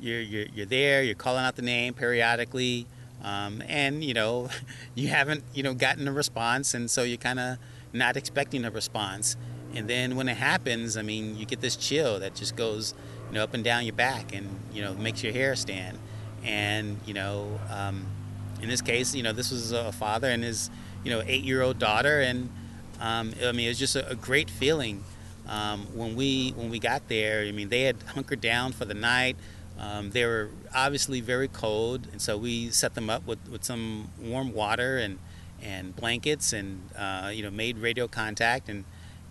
you're, 0.00 0.20
you're 0.20 0.46
you're 0.54 0.66
there. 0.66 1.02
You're 1.02 1.14
calling 1.14 1.44
out 1.44 1.56
the 1.56 1.62
name 1.62 1.94
periodically, 1.94 2.86
um, 3.22 3.62
and 3.68 4.02
you 4.02 4.14
know, 4.14 4.48
you 4.94 5.08
haven't 5.08 5.44
you 5.54 5.62
know 5.62 5.74
gotten 5.74 6.08
a 6.08 6.12
response, 6.12 6.74
and 6.74 6.90
so 6.90 7.02
you're 7.02 7.18
kind 7.18 7.40
of 7.40 7.58
not 7.92 8.16
expecting 8.16 8.64
a 8.64 8.70
response. 8.70 9.36
And 9.74 9.88
then 9.88 10.16
when 10.16 10.28
it 10.28 10.36
happens, 10.36 10.96
I 10.96 11.02
mean, 11.02 11.36
you 11.36 11.46
get 11.46 11.60
this 11.60 11.76
chill 11.76 12.18
that 12.20 12.34
just 12.34 12.56
goes 12.56 12.94
you 13.28 13.34
know 13.34 13.44
up 13.44 13.54
and 13.54 13.62
down 13.62 13.84
your 13.84 13.94
back, 13.94 14.34
and 14.34 14.48
you 14.72 14.82
know 14.82 14.94
makes 14.94 15.22
your 15.22 15.32
hair 15.32 15.54
stand. 15.56 15.98
And 16.42 16.98
you 17.06 17.14
know, 17.14 17.60
um, 17.70 18.06
in 18.62 18.68
this 18.68 18.80
case, 18.80 19.14
you 19.14 19.22
know, 19.22 19.32
this 19.32 19.50
was 19.50 19.72
a 19.72 19.92
father 19.92 20.28
and 20.28 20.42
his 20.42 20.70
you 21.04 21.10
know 21.10 21.22
eight 21.26 21.44
year 21.44 21.62
old 21.62 21.78
daughter, 21.78 22.20
and 22.20 22.50
um, 23.00 23.32
I 23.44 23.52
mean, 23.52 23.66
it 23.66 23.70
was 23.70 23.78
just 23.78 23.96
a, 23.96 24.08
a 24.08 24.14
great 24.14 24.50
feeling. 24.50 25.04
Um, 25.48 25.86
when 25.94 26.16
we 26.16 26.50
when 26.50 26.70
we 26.70 26.78
got 26.78 27.08
there, 27.08 27.42
I 27.42 27.52
mean, 27.52 27.68
they 27.68 27.82
had 27.82 27.96
hunkered 28.14 28.40
down 28.40 28.72
for 28.72 28.84
the 28.84 28.94
night. 28.94 29.36
Um, 29.80 30.10
they 30.10 30.26
were 30.26 30.50
obviously 30.74 31.20
very 31.20 31.48
cold, 31.48 32.06
and 32.12 32.20
so 32.20 32.36
we 32.36 32.68
set 32.70 32.94
them 32.94 33.08
up 33.08 33.26
with, 33.26 33.48
with 33.48 33.64
some 33.64 34.10
warm 34.20 34.52
water 34.52 34.98
and 34.98 35.18
and 35.62 35.94
blankets, 35.96 36.52
and 36.52 36.82
uh, 36.96 37.30
you 37.32 37.42
know 37.42 37.50
made 37.50 37.78
radio 37.78 38.06
contact, 38.06 38.68
and 38.68 38.84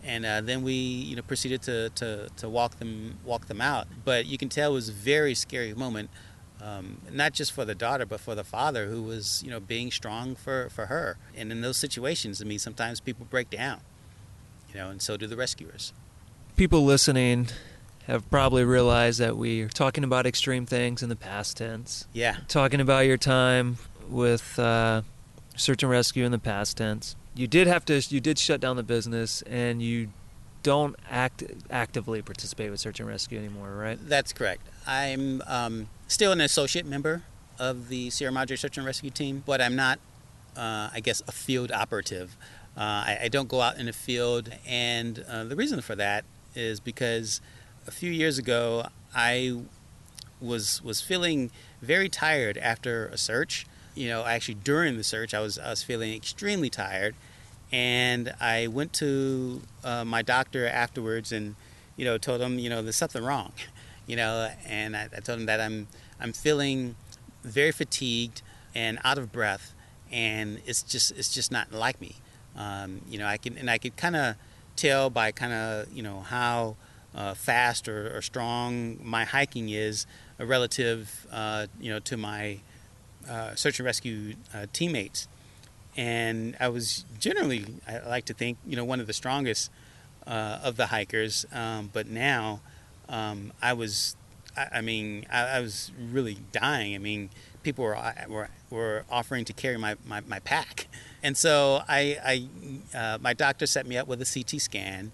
and 0.04 0.26
uh, 0.26 0.42
then 0.42 0.64
we 0.64 0.74
you 0.74 1.16
know 1.16 1.22
proceeded 1.22 1.62
to, 1.64 1.90
to, 1.92 2.30
to 2.38 2.50
walk 2.50 2.80
them 2.80 3.18
walk 3.24 3.48
them 3.48 3.62
out. 3.62 3.88
But 4.04 4.26
you 4.26 4.38
can 4.38 4.50
tell 4.50 4.72
it 4.72 4.76
was 4.76 4.90
a 4.90 4.94
very 4.94 5.36
scary 5.36 5.74
moment, 5.74 6.10
um, 6.62 7.00
not 7.12 7.34
just 7.34 7.52
for 7.52 7.64
the 7.64 7.76
daughter, 7.76 8.06
but 8.06 8.20
for 8.20 8.34
the 8.34 8.44
father 8.44 8.88
who 8.88 9.04
was 9.04 9.44
you 9.44 9.52
know 9.52 9.60
being 9.60 9.92
strong 9.92 10.36
for, 10.36 10.70
for 10.70 10.88
her. 10.88 11.18
And 11.36 11.52
in 11.52 11.62
those 11.62 11.78
situations, 11.78 12.42
I 12.42 12.46
mean, 12.46 12.60
sometimes 12.60 13.00
people 13.00 13.28
break 13.30 13.52
down, 13.52 13.82
you 14.70 14.80
know, 14.80 14.90
and 14.90 15.00
so 15.00 15.16
do 15.16 15.28
the 15.28 15.38
rescuers. 15.38 15.94
People 16.56 16.84
listening 16.84 17.50
have 18.10 18.30
probably 18.30 18.64
realized 18.64 19.20
that 19.20 19.38
we 19.38 19.62
are 19.62 19.70
talking 19.70 20.04
about 20.04 20.26
extreme 20.26 20.66
things 20.66 21.04
in 21.04 21.10
the 21.10 21.16
past 21.16 21.58
tense. 21.58 22.08
Yeah. 22.12 22.38
Talking 22.48 22.82
about 22.82 23.06
your 23.06 23.18
time 23.18 23.78
with 24.10 24.58
uh, 24.58 25.04
search 25.56 25.84
and 25.84 25.92
rescue 25.92 26.26
in 26.26 26.32
the 26.32 26.40
past 26.40 26.78
tense. 26.78 27.16
You 27.36 27.48
did 27.48 27.68
have 27.68 27.86
to. 27.86 28.02
You 28.10 28.20
did 28.20 28.40
shut 28.40 28.60
down 28.60 28.76
the 28.76 28.84
business, 28.84 29.44
and 29.44 29.82
you 29.82 30.10
don't 30.64 30.96
act 31.10 31.44
actively 31.70 32.22
participate 32.22 32.72
with 32.72 32.80
search 32.80 33.00
and 33.00 33.08
rescue 33.08 33.38
anymore, 33.38 33.76
right? 33.76 34.00
That's 34.02 34.34
correct. 34.34 34.68
I'm 34.88 35.42
um, 35.46 35.90
still 36.08 36.32
an 36.32 36.42
associate 36.42 36.86
member 36.86 37.22
of 37.60 37.90
the 37.90 38.10
Sierra 38.10 38.32
Madre 38.32 38.56
Search 38.56 38.78
and 38.78 38.86
Rescue 38.86 39.10
Team, 39.10 39.44
but 39.46 39.62
I'm 39.62 39.76
not, 39.76 40.00
uh, 40.58 40.90
I 40.92 41.02
guess, 41.02 41.22
a 41.28 41.32
field 41.32 41.72
operative. 41.72 42.36
Uh, 42.76 42.82
I, 42.82 43.20
I, 43.24 43.28
don't 43.28 43.50
go 43.50 43.60
out 43.60 43.78
in 43.78 43.88
the 43.88 43.94
field, 43.94 44.50
and 44.66 45.26
uh, 45.28 45.44
the 45.44 45.56
reason 45.56 45.82
for 45.82 45.96
that 45.96 46.24
is 46.56 46.80
because 46.80 47.42
a 47.90 47.92
few 47.92 48.12
years 48.12 48.38
ago 48.38 48.86
I 49.16 49.62
was 50.40 50.82
was 50.84 51.02
feeling 51.02 51.50
very 51.82 52.08
tired 52.08 52.56
after 52.60 53.08
a 53.08 53.18
search. 53.18 53.66
You 53.96 54.10
know, 54.10 54.26
actually 54.26 54.60
during 54.64 54.96
the 54.96 55.04
search, 55.04 55.34
I 55.34 55.40
was 55.40 55.58
I 55.58 55.72
was 55.72 55.82
feeling 55.82 56.14
extremely 56.14 56.70
tired, 56.70 57.16
and 57.72 58.32
I 58.40 58.68
went 58.68 58.94
to 59.02 59.62
uh, 59.84 60.06
my 60.06 60.22
doctor 60.22 60.68
afterwards 60.68 61.32
and 61.32 61.56
you 61.98 62.06
know 62.06 62.20
told 62.20 62.42
him 62.42 62.60
you 62.60 62.70
know 62.70 62.84
there's 62.84 62.96
something 62.96 63.24
wrong, 63.24 63.54
you 64.08 64.16
know, 64.16 64.52
and 64.68 64.96
I, 64.96 65.10
I 65.18 65.20
told 65.22 65.40
him 65.40 65.48
that 65.48 65.60
I'm 65.60 65.88
I'm 66.20 66.32
feeling 66.32 66.96
very 67.44 67.72
fatigued 67.72 68.44
and 68.76 69.00
out 69.04 69.18
of 69.18 69.32
breath, 69.32 69.74
and 70.12 70.62
it's 70.68 70.84
just 70.84 71.12
it's 71.18 71.34
just 71.34 71.52
not 71.52 71.74
like 71.74 72.00
me. 72.00 72.18
Um, 72.56 73.02
you 73.10 73.18
know, 73.18 73.26
I 73.26 73.38
can 73.38 73.58
and 73.58 73.68
I 73.68 73.80
could 73.80 73.98
kind 73.98 74.16
of 74.16 74.36
tell 74.76 75.10
by 75.10 75.32
kind 75.32 75.54
of 75.54 75.92
you 75.92 76.04
know 76.04 76.20
how 76.20 76.76
uh, 77.16 77.34
fast 77.34 77.88
or, 77.88 78.16
or, 78.16 78.22
strong. 78.22 79.00
My 79.04 79.26
hiking 79.26 79.70
is 79.70 80.06
uh, 80.40 80.46
relative 80.46 81.28
uh, 81.32 81.68
you 81.80 81.92
know 81.92 82.00
to 82.00 82.18
my 82.18 82.60
uh, 83.28 83.56
search 83.56 83.80
and 83.80 83.86
rescue 83.86 84.36
uh, 84.54 84.68
teammates. 84.74 85.28
And 85.98 86.56
I 86.60 86.70
was 86.70 87.06
generally 87.20 87.66
I 87.88 88.00
like 88.08 88.26
to 88.26 88.34
think 88.34 88.58
you 88.66 88.76
know 88.76 88.86
one 88.86 89.00
of 89.00 89.08
the 89.08 89.14
strongest 89.14 89.72
uh, 90.28 90.60
of 90.64 90.78
the 90.78 90.88
hikers. 90.88 91.46
Um, 91.52 91.90
but 91.92 92.08
now 92.08 92.62
um, 93.08 93.52
I 93.62 93.74
was 93.74 94.16
I, 94.56 94.68
I 94.74 94.82
mean 94.82 95.26
I, 95.32 95.58
I, 95.58 95.60
was 95.60 95.92
really 96.12 96.38
dying. 96.52 96.96
I 96.96 97.00
mean 97.00 97.32
people 97.64 97.84
were 97.84 97.98
were, 98.30 98.50
were 98.70 99.06
offering 99.10 99.46
to 99.46 99.54
carry 99.54 99.78
my, 99.78 99.96
my, 100.06 100.22
my 100.22 100.40
pack. 100.40 100.88
And 101.22 101.36
so 101.36 101.84
I, 101.90 102.48
I 102.96 103.18
my 103.18 103.34
doctor 103.34 103.68
set 103.68 103.86
me 103.86 103.98
up 103.98 104.08
with 104.08 104.22
a 104.22 104.26
CT 104.26 104.62
scan. 104.62 105.12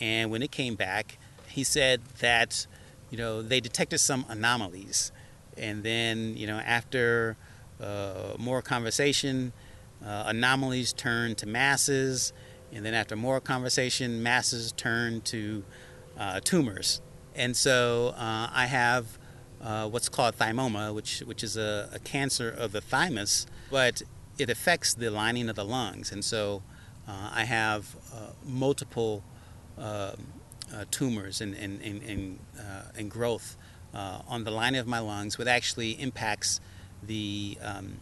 And 0.00 0.30
when 0.30 0.42
it 0.42 0.50
came 0.50 0.76
back 0.76 1.18
he 1.52 1.64
said 1.64 2.00
that 2.20 2.66
you 3.10 3.18
know 3.18 3.42
they 3.42 3.60
detected 3.60 3.98
some 3.98 4.24
anomalies, 4.28 5.12
and 5.56 5.82
then 5.82 6.36
you 6.36 6.46
know 6.46 6.58
after 6.58 7.36
uh, 7.80 8.34
more 8.38 8.62
conversation, 8.62 9.52
uh, 10.04 10.24
anomalies 10.26 10.92
turned 10.92 11.38
to 11.38 11.46
masses, 11.46 12.32
and 12.72 12.84
then 12.84 12.94
after 12.94 13.16
more 13.16 13.40
conversation, 13.40 14.22
masses 14.22 14.72
turned 14.72 15.24
to 15.26 15.62
uh, 16.18 16.40
tumors, 16.40 17.00
and 17.34 17.56
so 17.56 18.14
uh, 18.16 18.48
I 18.52 18.66
have. 18.66 19.18
Uh, 19.64 19.88
what's 19.88 20.08
called 20.08 20.36
thymoma, 20.36 20.92
which 20.92 21.20
which 21.20 21.44
is 21.44 21.56
a, 21.56 21.88
a, 21.92 22.00
cancer 22.00 22.50
of 22.50 22.72
the 22.72 22.80
thymus, 22.80 23.46
but 23.70 24.02
it 24.36 24.50
affects 24.50 24.92
the 24.92 25.08
lining 25.08 25.48
of 25.48 25.54
the 25.54 25.64
lungs, 25.64 26.10
and 26.10 26.24
so 26.24 26.64
uh, 27.06 27.30
I 27.32 27.44
have 27.44 27.94
multiple 28.44 29.22
um, 29.78 30.16
uh, 30.72 30.84
tumors 30.90 31.40
and, 31.40 31.54
and, 31.54 31.80
and, 31.82 32.02
and, 32.02 32.38
uh, 32.58 32.82
and 32.96 33.10
growth 33.10 33.56
uh, 33.94 34.20
on 34.26 34.44
the 34.44 34.50
lining 34.50 34.80
of 34.80 34.86
my 34.86 34.98
lungs, 34.98 35.38
which 35.38 35.48
actually 35.48 35.92
impacts 36.00 36.60
the, 37.02 37.58
um, 37.62 37.98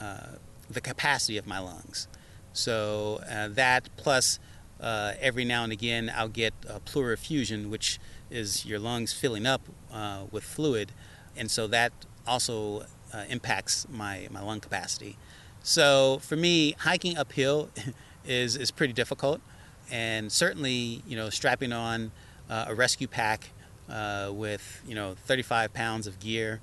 uh, 0.00 0.36
the 0.68 0.80
capacity 0.80 1.38
of 1.38 1.46
my 1.46 1.58
lungs. 1.58 2.08
So 2.52 3.20
that 3.28 3.88
plus 3.96 4.38
every 4.80 5.44
now 5.44 5.64
and 5.64 5.72
again 5.72 6.12
I'll 6.14 6.28
get 6.28 6.54
pleural 6.84 7.14
effusion, 7.14 7.70
which 7.70 7.98
is 8.30 8.66
your 8.66 8.78
lungs 8.78 9.12
filling 9.12 9.46
up 9.46 9.62
with 10.30 10.44
fluid, 10.44 10.92
and 11.36 11.50
so 11.50 11.66
that 11.68 11.92
also 12.26 12.84
impacts 13.28 13.86
my, 13.88 14.28
my 14.30 14.42
lung 14.42 14.60
capacity. 14.60 15.16
So 15.62 16.18
for 16.20 16.36
me, 16.36 16.72
hiking 16.80 17.16
uphill 17.16 17.70
is, 18.24 18.56
is 18.56 18.70
pretty 18.70 18.92
difficult 18.92 19.40
and 19.92 20.32
certainly 20.32 21.02
you 21.06 21.14
know 21.14 21.30
strapping 21.30 21.72
on 21.72 22.10
uh, 22.50 22.64
a 22.68 22.74
rescue 22.74 23.06
pack 23.06 23.50
uh, 23.88 24.30
with 24.32 24.82
you 24.86 24.96
know 24.96 25.14
35 25.26 25.72
pounds 25.72 26.08
of 26.08 26.18
gear 26.18 26.60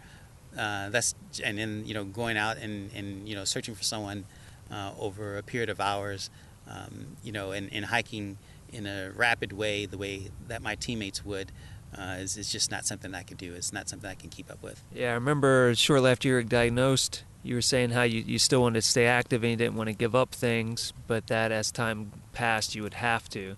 uh, 0.57 0.89
that's 0.89 1.15
and 1.45 1.57
then 1.57 1.83
you 1.85 1.93
know 1.93 2.03
going 2.03 2.35
out 2.35 2.57
and, 2.57 2.91
and 2.93 3.29
you 3.29 3.35
know 3.35 3.45
searching 3.45 3.73
for 3.73 3.83
someone 3.83 4.25
uh, 4.71 4.91
over 4.99 5.37
a 5.37 5.43
period 5.43 5.69
of 5.69 5.79
hours 5.79 6.29
um, 6.67 7.15
you 7.23 7.31
know 7.31 7.51
and, 7.51 7.71
and 7.71 7.85
hiking 7.85 8.37
in 8.71 8.85
a 8.85 9.11
rapid 9.15 9.53
way, 9.53 9.85
the 9.85 9.97
way 9.97 10.29
that 10.47 10.61
my 10.61 10.75
teammates 10.75 11.25
would, 11.25 11.51
uh, 11.97 12.17
is, 12.19 12.37
is 12.37 12.51
just 12.51 12.69
not 12.69 12.85
something 12.85 13.13
I 13.15 13.23
can 13.23 13.37
do. 13.37 13.53
It's 13.53 13.73
not 13.73 13.89
something 13.89 14.09
I 14.09 14.15
can 14.15 14.29
keep 14.29 14.51
up 14.51 14.61
with. 14.61 14.83
Yeah, 14.93 15.11
I 15.11 15.13
remember 15.13 15.73
shortly 15.75 16.11
after 16.11 16.27
you 16.27 16.35
were 16.35 16.43
diagnosed, 16.43 17.23
you 17.43 17.55
were 17.55 17.61
saying 17.61 17.91
how 17.91 18.03
you, 18.03 18.21
you 18.21 18.39
still 18.39 18.61
wanted 18.61 18.81
to 18.81 18.87
stay 18.87 19.05
active 19.05 19.43
and 19.43 19.51
you 19.51 19.57
didn't 19.57 19.75
want 19.75 19.87
to 19.87 19.93
give 19.93 20.15
up 20.15 20.31
things, 20.31 20.93
but 21.07 21.27
that 21.27 21.51
as 21.51 21.71
time 21.71 22.11
passed, 22.33 22.75
you 22.75 22.83
would 22.83 22.95
have 22.95 23.29
to. 23.29 23.55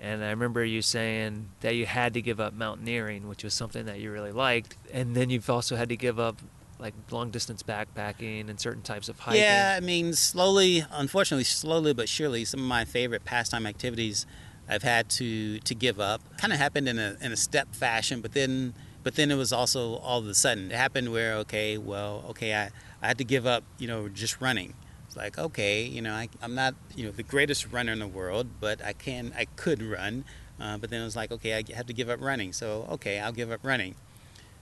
And 0.00 0.24
I 0.24 0.30
remember 0.30 0.64
you 0.64 0.82
saying 0.82 1.50
that 1.60 1.74
you 1.74 1.86
had 1.86 2.14
to 2.14 2.22
give 2.22 2.40
up 2.40 2.54
mountaineering, 2.54 3.28
which 3.28 3.44
was 3.44 3.52
something 3.52 3.84
that 3.86 4.00
you 4.00 4.10
really 4.10 4.32
liked. 4.32 4.76
And 4.92 5.14
then 5.14 5.28
you've 5.30 5.50
also 5.50 5.76
had 5.76 5.90
to 5.90 5.96
give 5.96 6.18
up 6.18 6.38
like 6.78 6.94
long 7.10 7.30
distance 7.30 7.62
backpacking 7.62 8.48
and 8.48 8.58
certain 8.58 8.82
types 8.82 9.08
of 9.08 9.18
hiking. 9.18 9.42
Yeah, 9.42 9.74
I 9.76 9.80
mean, 9.80 10.14
slowly, 10.14 10.84
unfortunately, 10.90 11.44
slowly 11.44 11.92
but 11.92 12.08
surely, 12.08 12.46
some 12.46 12.60
of 12.60 12.66
my 12.66 12.86
favorite 12.86 13.24
pastime 13.26 13.66
activities 13.66 14.26
I've 14.68 14.82
had 14.82 15.08
to 15.10 15.58
to 15.58 15.74
give 15.74 16.00
up. 16.00 16.22
Kind 16.38 16.52
of 16.52 16.58
happened 16.58 16.88
in 16.88 16.98
a 16.98 17.16
in 17.20 17.32
a 17.32 17.36
step 17.36 17.74
fashion, 17.74 18.20
but 18.20 18.32
then 18.32 18.72
but 19.02 19.16
then 19.16 19.30
it 19.30 19.34
was 19.34 19.52
also 19.52 19.96
all 19.96 20.20
of 20.20 20.26
a 20.26 20.34
sudden 20.34 20.70
it 20.70 20.76
happened 20.76 21.12
where 21.12 21.34
okay, 21.36 21.76
well, 21.76 22.24
okay, 22.30 22.54
I 22.54 22.70
I 23.02 23.08
had 23.08 23.18
to 23.18 23.24
give 23.24 23.46
up, 23.46 23.64
you 23.78 23.88
know, 23.88 24.08
just 24.08 24.40
running. 24.40 24.74
It's 25.06 25.16
like 25.16 25.38
okay, 25.38 25.82
you 25.82 26.00
know, 26.00 26.12
I, 26.12 26.28
I'm 26.40 26.54
not 26.54 26.74
you 26.94 27.06
know 27.06 27.10
the 27.10 27.22
greatest 27.22 27.72
runner 27.72 27.92
in 27.92 27.98
the 27.98 28.06
world, 28.06 28.46
but 28.60 28.84
I 28.84 28.92
can 28.92 29.32
I 29.36 29.46
could 29.56 29.82
run. 29.82 30.24
Uh, 30.60 30.76
but 30.76 30.90
then 30.90 31.00
it 31.00 31.04
was 31.04 31.16
like 31.16 31.32
okay, 31.32 31.54
I 31.54 31.64
had 31.74 31.86
to 31.88 31.92
give 31.92 32.08
up 32.08 32.20
running. 32.20 32.52
So 32.52 32.86
okay, 32.92 33.18
I'll 33.18 33.32
give 33.32 33.50
up 33.50 33.60
running. 33.62 33.96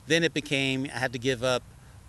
Then 0.07 0.24
it 0.24 0.32
became 0.32 0.84
I 0.95 0.99
had 0.99 1.12
to 1.12 1.18
give 1.18 1.45
up 1.45 1.62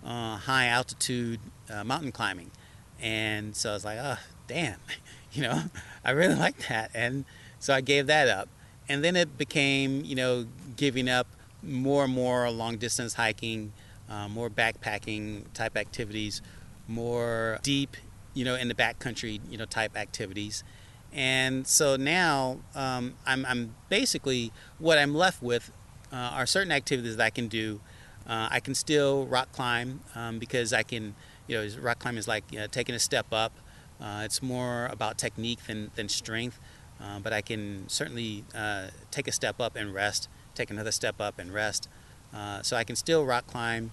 uh, 0.04 0.36
high 0.36 0.66
altitude 0.68 1.40
uh, 1.68 1.84
mountain 1.84 2.12
climbing, 2.12 2.50
and 2.98 3.54
so 3.54 3.70
I 3.70 3.74
was 3.74 3.84
like, 3.84 3.98
oh 4.00 4.18
damn, 4.46 4.78
you 5.32 5.42
know, 5.42 5.64
I 6.04 6.12
really 6.12 6.36
like 6.36 6.68
that, 6.68 6.90
and 6.94 7.26
so 7.58 7.74
I 7.74 7.82
gave 7.82 8.06
that 8.06 8.28
up. 8.28 8.48
And 8.88 9.04
then 9.04 9.14
it 9.14 9.38
became, 9.38 10.04
you 10.04 10.16
know, 10.16 10.46
giving 10.76 11.08
up 11.08 11.28
more 11.62 12.04
and 12.04 12.12
more 12.12 12.50
long 12.50 12.76
distance 12.76 13.14
hiking, 13.14 13.72
uh, 14.10 14.28
more 14.28 14.50
backpacking 14.50 15.44
type 15.54 15.76
activities, 15.76 16.42
more 16.88 17.58
deep, 17.62 17.96
you 18.34 18.44
know, 18.44 18.56
in 18.56 18.68
the 18.68 18.74
backcountry, 18.74 19.40
you 19.48 19.56
know, 19.56 19.64
type 19.64 19.96
activities. 19.96 20.64
And 21.12 21.66
so 21.66 21.96
now 21.96 22.58
um, 22.74 23.14
I'm, 23.26 23.44
I'm, 23.46 23.74
basically 23.88 24.52
what 24.78 24.98
I'm 24.98 25.14
left 25.14 25.42
with 25.42 25.72
uh, 26.12 26.16
are 26.16 26.46
certain 26.46 26.72
activities 26.72 27.16
that 27.16 27.24
I 27.24 27.30
can 27.30 27.48
do. 27.48 27.80
Uh, 28.28 28.48
I 28.50 28.60
can 28.60 28.74
still 28.74 29.26
rock 29.26 29.50
climb 29.52 30.00
um, 30.14 30.38
because 30.38 30.72
I 30.72 30.82
can, 30.82 31.14
you 31.46 31.56
know, 31.56 31.68
rock 31.80 31.98
climb 31.98 32.16
is 32.16 32.28
like 32.28 32.44
you 32.50 32.58
know, 32.58 32.66
taking 32.66 32.94
a 32.94 32.98
step 32.98 33.26
up. 33.32 33.52
Uh, 34.00 34.22
it's 34.24 34.42
more 34.42 34.86
about 34.86 35.18
technique 35.18 35.66
than, 35.66 35.90
than 35.94 36.08
strength. 36.08 36.58
Uh, 37.02 37.18
but 37.18 37.32
I 37.32 37.40
can 37.40 37.88
certainly 37.88 38.44
uh, 38.54 38.88
take 39.10 39.26
a 39.26 39.32
step 39.32 39.60
up 39.60 39.74
and 39.74 39.94
rest, 39.94 40.28
take 40.54 40.70
another 40.70 40.92
step 40.92 41.20
up 41.20 41.38
and 41.38 41.52
rest. 41.52 41.88
Uh, 42.32 42.62
so 42.62 42.76
I 42.76 42.84
can 42.84 42.94
still 42.94 43.24
rock 43.24 43.46
climb. 43.46 43.90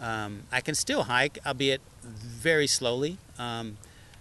Um, 0.00 0.42
I 0.52 0.60
can 0.60 0.74
still 0.74 1.04
hike, 1.04 1.38
albeit 1.46 1.80
very 2.02 2.66
slowly. 2.66 3.18
Um, 3.38 3.78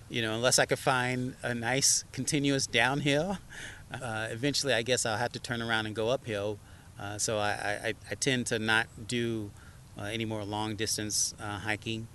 you 0.09 0.21
know, 0.21 0.33
unless 0.35 0.59
I 0.59 0.65
could 0.65 0.79
find 0.79 1.35
a 1.43 1.53
nice 1.53 2.03
continuous 2.11 2.67
downhill. 2.67 3.37
Uh, 3.93 4.27
eventually, 4.31 4.73
I 4.73 4.81
guess 4.81 5.05
I'll 5.05 5.15
have 5.15 5.31
to 5.33 5.39
turn 5.39 5.61
around 5.61 5.85
and 5.85 5.95
go 5.95 6.09
uphill. 6.09 6.57
Uh, 6.99 7.17
so 7.19 7.37
I, 7.37 7.51
I, 7.51 7.93
I, 8.11 8.15
tend 8.15 8.47
to 8.47 8.57
not 8.57 8.87
do 9.07 9.51
any 9.97 10.25
more 10.25 10.43
long 10.43 10.75
distance 10.75 11.35
hiking, 11.39 12.07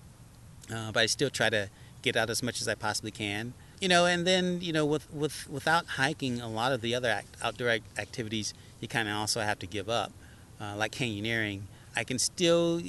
but 0.69 0.97
I 0.97 1.07
still 1.07 1.31
try 1.31 1.49
to 1.49 1.71
get 2.03 2.17
out 2.17 2.29
as 2.29 2.43
much 2.43 2.61
as 2.61 2.67
I 2.67 2.75
possibly 2.75 3.13
can 3.13 3.55
you 3.81 3.89
know, 3.89 4.05
and 4.05 4.27
then 4.27 4.61
you 4.61 4.73
know, 4.73 4.85
with 4.85 5.11
with 5.13 5.49
without 5.49 5.87
hiking, 5.87 6.41
a 6.41 6.49
lot 6.49 6.73
of 6.73 6.83
the 6.83 6.95
other 6.95 7.09
act, 7.09 7.35
outdoor 7.43 7.71
act, 7.71 7.85
activities 7.99 8.53
you 8.81 8.89
kind 8.89 9.09
of 9.09 9.17
also 9.17 9.41
have 9.41 9.59
to 9.61 9.67
give 9.67 9.89
up, 9.89 10.13
uh, 10.61 10.75
like 10.77 10.93
canyoneering. 10.93 11.63
I 11.97 12.05
can 12.05 12.19
still 12.19 12.83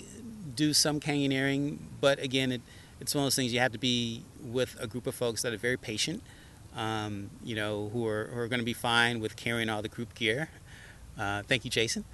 do 0.56 0.74
some 0.74 0.99
canyoneering, 0.99 1.78
but 1.99 2.20
again, 2.20 2.52
it, 2.52 2.62
it's 2.99 3.16
one 3.16 3.24
of 3.24 3.26
those 3.26 3.36
things 3.36 3.54
you 3.54 3.60
have 3.60 3.72
to 3.72 3.80
be 3.80 4.24
with 4.43 4.78
a 4.80 4.88
group 4.88 5.08
of 5.08 5.16
folks 5.16 5.41
that 5.41 5.54
are 5.54 5.58
very 5.58 5.78
patient, 5.78 6.22
um, 6.76 7.30
you 7.43 7.56
know, 7.56 7.89
who 7.91 8.06
are 8.08 8.26
who 8.26 8.39
are 8.39 8.47
going 8.47 8.60
to 8.60 8.66
be 8.66 8.74
fine 8.74 9.20
with 9.20 9.36
carrying 9.36 9.70
all 9.70 9.82
the 9.82 9.89
group 9.89 10.14
gear. 10.14 10.49
Uh, 11.18 11.43
thank 11.43 11.66
you, 11.66 11.72
Jason. 11.72 12.06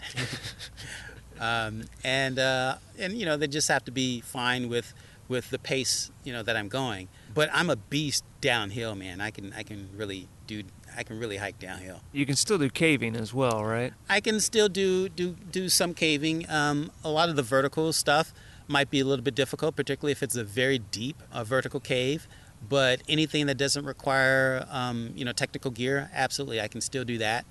um, 1.40 1.84
and 2.04 2.40
uh, 2.40 2.78
and 2.98 3.14
you 3.14 3.26
know, 3.26 3.38
they 3.38 3.48
just 3.48 3.68
have 3.68 3.84
to 3.86 3.92
be 3.92 4.22
fine 4.22 4.70
with 4.70 4.94
with 5.28 5.50
the 5.50 5.60
pace, 5.60 6.12
you 6.24 6.32
know, 6.32 6.44
that 6.44 6.56
I'm 6.56 6.70
going. 6.70 7.10
But 7.34 7.50
I'm 7.54 7.70
a 7.70 7.76
beast 7.76 8.24
downhill, 8.42 8.96
man. 8.96 9.22
I 9.22 9.32
can 9.32 9.54
I 9.54 9.64
can 9.64 9.90
really 9.96 10.28
do 10.48 10.64
I 10.98 11.04
can 11.04 11.20
really 11.20 11.38
hike 11.38 11.60
downhill. 11.60 12.02
You 12.12 12.26
can 12.26 12.36
still 12.36 12.58
do 12.58 12.70
caving 12.70 13.16
as 13.16 13.32
well, 13.32 13.64
right? 13.64 13.93
I 14.10 14.20
can 14.20 14.39
still 14.39 14.68
do 14.68 15.08
do 15.08 15.36
do 15.52 15.70
some 15.70 15.93
caving. 15.93 16.50
Um, 16.50 16.91
a 17.04 17.10
lot 17.10 17.30
of 17.30 17.36
the 17.36 17.43
vertical 17.43 17.93
stuff 17.93 18.34
might 18.68 18.89
be 18.89 19.00
a 19.00 19.06
little 19.06 19.24
bit 19.24 19.36
difficult, 19.36 19.76
particularly 19.76 20.12
if 20.12 20.24
it's 20.24 20.36
a 20.36 20.43
very 20.43 20.80
deep 20.80 21.22
uh, 21.32 21.43
vertical 21.43 21.80
cave. 21.80 22.28
But 22.68 23.02
anything 23.08 23.45
that 23.45 23.58
doesn't 23.58 23.86
require 23.86 24.66
um, 24.72 25.12
you 25.16 25.24
know 25.24 25.34
technical 25.34 25.70
gear, 25.70 26.10
absolutely, 26.14 26.60
I 26.60 26.68
can 26.68 26.82
still 26.82 27.06
do 27.06 27.20
that. 27.20 27.45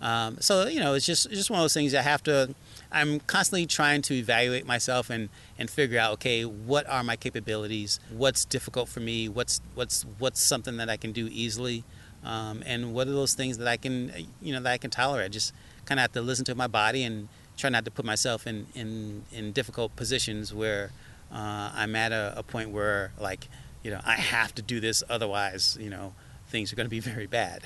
Um, 0.00 0.38
so 0.40 0.66
you 0.66 0.80
know, 0.80 0.94
it's 0.94 1.04
just 1.04 1.26
it's 1.26 1.36
just 1.36 1.50
one 1.50 1.60
of 1.60 1.64
those 1.64 1.74
things 1.74 1.94
I 1.94 2.00
have 2.02 2.22
to. 2.24 2.54
I'm 2.90 3.20
constantly 3.20 3.66
trying 3.66 4.00
to 4.02 4.14
evaluate 4.14 4.66
myself 4.66 5.10
and 5.10 5.28
and 5.58 5.68
figure 5.68 5.98
out 5.98 6.12
okay, 6.14 6.46
what 6.46 6.88
are 6.88 7.04
my 7.04 7.16
capabilities? 7.16 8.00
What's 8.10 8.46
difficult 8.46 8.88
for 8.88 9.00
me? 9.00 9.28
What's 9.28 9.60
what's 9.74 10.06
what's 10.18 10.42
something 10.42 10.78
that 10.78 10.88
I 10.88 10.96
can 10.96 11.12
do 11.12 11.28
easily? 11.30 11.84
Um, 12.24 12.62
and 12.66 12.92
what 12.92 13.06
are 13.08 13.12
those 13.12 13.34
things 13.34 13.58
that 13.58 13.68
I 13.68 13.76
can 13.76 14.12
you 14.40 14.52
know 14.52 14.60
that 14.60 14.72
I 14.72 14.78
can 14.78 14.90
tolerate? 14.90 15.32
Just 15.32 15.52
kind 15.84 16.00
of 16.00 16.02
have 16.02 16.12
to 16.12 16.20
listen 16.20 16.44
to 16.46 16.54
my 16.54 16.66
body 16.66 17.04
and 17.04 17.28
try 17.56 17.70
not 17.70 17.84
to 17.84 17.90
put 17.90 18.04
myself 18.04 18.46
in 18.46 18.66
in, 18.74 19.22
in 19.32 19.52
difficult 19.52 19.94
positions 19.96 20.52
where 20.52 20.90
uh, 21.32 21.70
I'm 21.74 21.96
at 21.96 22.12
a, 22.12 22.34
a 22.36 22.42
point 22.42 22.70
where 22.70 23.12
like 23.20 23.48
you 23.82 23.90
know 23.90 24.00
I 24.04 24.14
have 24.14 24.54
to 24.56 24.62
do 24.62 24.80
this 24.80 25.02
otherwise 25.08 25.76
you 25.80 25.90
know 25.90 26.14
things 26.48 26.72
are 26.72 26.76
going 26.76 26.86
to 26.86 26.90
be 26.90 27.00
very 27.12 27.26
bad. 27.26 27.62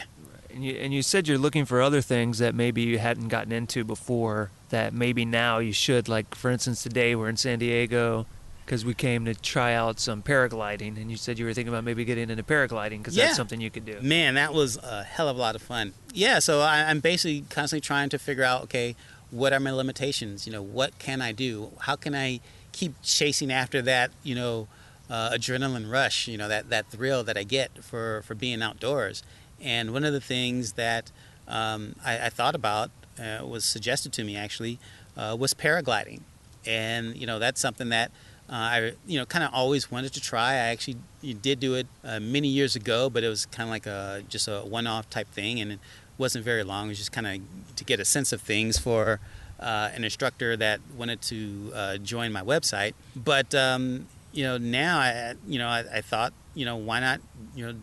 And 0.53 0.65
you, 0.65 0.75
and 0.75 0.93
you 0.93 1.03
said 1.03 1.29
you're 1.29 1.39
looking 1.39 1.65
for 1.65 1.81
other 1.81 2.01
things 2.01 2.39
that 2.39 2.55
maybe 2.55 2.83
you 2.83 2.99
hadn't 2.99 3.29
gotten 3.29 3.53
into 3.53 3.85
before 3.85 4.51
that 4.71 4.93
maybe 4.93 5.25
now 5.25 5.59
you 5.59 5.73
should. 5.73 6.09
Like, 6.09 6.35
for 6.35 6.51
instance, 6.51 6.83
today 6.83 7.15
we're 7.15 7.29
in 7.29 7.37
San 7.37 7.61
Diego 7.61 8.27
because 8.71 8.85
we 8.85 8.95
came 8.95 9.25
to 9.25 9.35
try 9.35 9.75
out 9.75 9.99
some 9.99 10.23
paragliding, 10.23 10.97
and 10.97 11.11
you 11.11 11.17
said 11.17 11.41
you 11.41 11.45
were 11.45 11.53
thinking 11.53 11.75
about 11.75 11.83
maybe 11.83 12.05
getting 12.05 12.31
into 12.31 12.45
paragliding 12.45 12.99
because 12.99 13.17
yeah. 13.17 13.25
that's 13.25 13.37
something 13.37 13.61
you 13.61 13.69
could 13.69 13.85
do. 13.85 14.01
Man, 14.01 14.35
that 14.35 14.55
was 14.55 14.77
a 14.77 15.03
hell 15.03 15.29
of 15.29 15.37
a 15.37 15.41
lot 15.41 15.57
of 15.57 15.63
fun. 15.63 15.93
Yeah, 16.15 16.39
so 16.39 16.61
I, 16.61 16.85
I'm 16.89 17.01
basically 17.01 17.45
constantly 17.51 17.81
trying 17.81 18.11
to 18.11 18.19
figure 18.19 18.45
out, 18.45 18.63
okay, 18.63 18.95
what 19.33 19.53
are 19.53 19.59
my 19.59 19.73
limitations? 19.73 20.47
You 20.47 20.53
know, 20.53 20.63
what 20.63 20.97
can 21.01 21.21
I 21.21 21.33
do? 21.33 21.73
How 21.81 21.97
can 21.97 22.15
I 22.15 22.39
keep 22.71 22.95
chasing 23.03 23.51
after 23.51 23.83
that? 23.83 24.13
You 24.23 24.37
know, 24.37 24.69
uh, 25.11 25.31
adrenaline 25.31 25.91
rush. 25.91 26.29
You 26.29 26.39
know, 26.39 26.47
that 26.47 26.71
that 26.71 26.87
thrill 26.93 27.25
that 27.25 27.37
I 27.37 27.43
get 27.43 27.83
for 27.83 28.23
for 28.23 28.37
being 28.37 28.63
outdoors. 28.63 29.25
And 29.61 29.93
one 29.93 30.05
of 30.05 30.13
the 30.13 30.21
things 30.21 30.75
that 30.75 31.11
um, 31.49 31.97
I, 32.05 32.27
I, 32.27 32.29
thought 32.29 32.55
about 32.55 32.93
uh, 33.19 33.45
was 33.45 33.65
suggested 33.65 34.13
to 34.13 34.23
me 34.23 34.37
actually 34.37 34.79
uh, 35.17 35.37
was 35.37 35.55
paragliding, 35.55 36.21
and 36.65 37.17
you 37.17 37.27
know 37.27 37.41
that's 37.41 37.61
something 37.61 37.89
that 37.89 38.13
uh, 38.51 38.55
I 38.55 38.93
you 39.07 39.19
know 39.19 39.27
kind 39.27 39.45
of 39.45 39.55
always 39.55 39.91
wanted 39.91 40.13
to 40.15 40.21
try. 40.21 40.53
I 40.53 40.73
actually 40.75 40.97
did 41.23 41.61
do 41.61 41.75
it 41.75 41.87
uh, 42.05 42.19
many 42.19 42.49
years 42.49 42.75
ago, 42.75 43.09
but 43.09 43.23
it 43.23 43.29
was 43.29 43.47
kind 43.47 43.69
of 43.69 43.71
like 43.71 43.87
a 43.87 44.25
just 44.29 44.49
a 44.49 44.61
one-off 44.61 45.09
type 45.09 45.31
thing, 45.31 45.61
and 45.61 45.73
it 45.73 45.79
wasn't 46.19 46.45
very 46.45 46.65
long. 46.65 46.87
It 46.87 46.89
was 46.91 46.99
just 46.99 47.13
kind 47.13 47.27
of 47.27 47.77
to 47.77 47.85
get 47.85 48.01
a 48.01 48.05
sense 48.05 48.33
of 48.33 48.41
things 48.41 48.77
for 48.77 49.21
uh, 49.61 49.91
an 49.95 50.03
instructor 50.03 50.57
that 50.57 50.81
wanted 50.97 51.23
to 51.23 51.73
uh, 51.75 51.97
join 51.99 52.33
my 52.33 52.43
website. 52.43 52.95
But 53.15 53.55
um, 53.55 54.09
you 54.33 54.43
know 54.43 54.59
now 54.59 54.99
I 54.99 55.35
you 55.47 55.59
know 55.59 55.69
I, 55.69 55.85
I 55.95 56.01
thought 56.01 56.33
you 56.55 56.65
know 56.65 56.77
why 56.77 56.99
not 56.99 57.21
you 57.55 57.67
know 57.67 57.75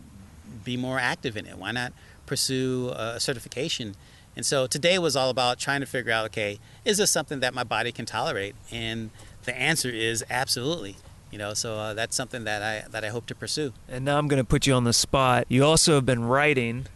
be 0.64 0.76
more 0.76 0.98
active 0.98 1.38
in 1.38 1.46
it? 1.46 1.56
Why 1.56 1.72
not 1.72 1.94
pursue 2.26 2.92
a 2.94 3.18
certification? 3.18 3.94
And 4.36 4.44
so 4.44 4.66
today 4.66 4.98
was 4.98 5.16
all 5.16 5.30
about 5.30 5.58
trying 5.58 5.80
to 5.80 5.86
figure 5.86 6.12
out 6.12 6.26
okay, 6.26 6.58
is 6.84 6.98
this 6.98 7.10
something 7.10 7.40
that 7.40 7.54
my 7.54 7.64
body 7.64 7.90
can 7.90 8.04
tolerate? 8.04 8.54
And 8.70 9.10
the 9.48 9.58
answer 9.58 9.90
is 9.90 10.24
absolutely. 10.30 10.96
You 11.30 11.38
know, 11.38 11.54
so 11.54 11.74
uh, 11.76 11.94
that's 11.94 12.16
something 12.16 12.44
that 12.44 12.62
I 12.62 12.88
that 12.90 13.04
I 13.04 13.08
hope 13.08 13.26
to 13.26 13.34
pursue. 13.34 13.72
And 13.88 14.04
now 14.04 14.18
I'm 14.18 14.28
going 14.28 14.42
to 14.42 14.48
put 14.48 14.66
you 14.66 14.74
on 14.74 14.84
the 14.84 14.92
spot. 14.92 15.44
You 15.48 15.64
also 15.64 15.94
have 15.96 16.06
been 16.06 16.24
writing. 16.24 16.86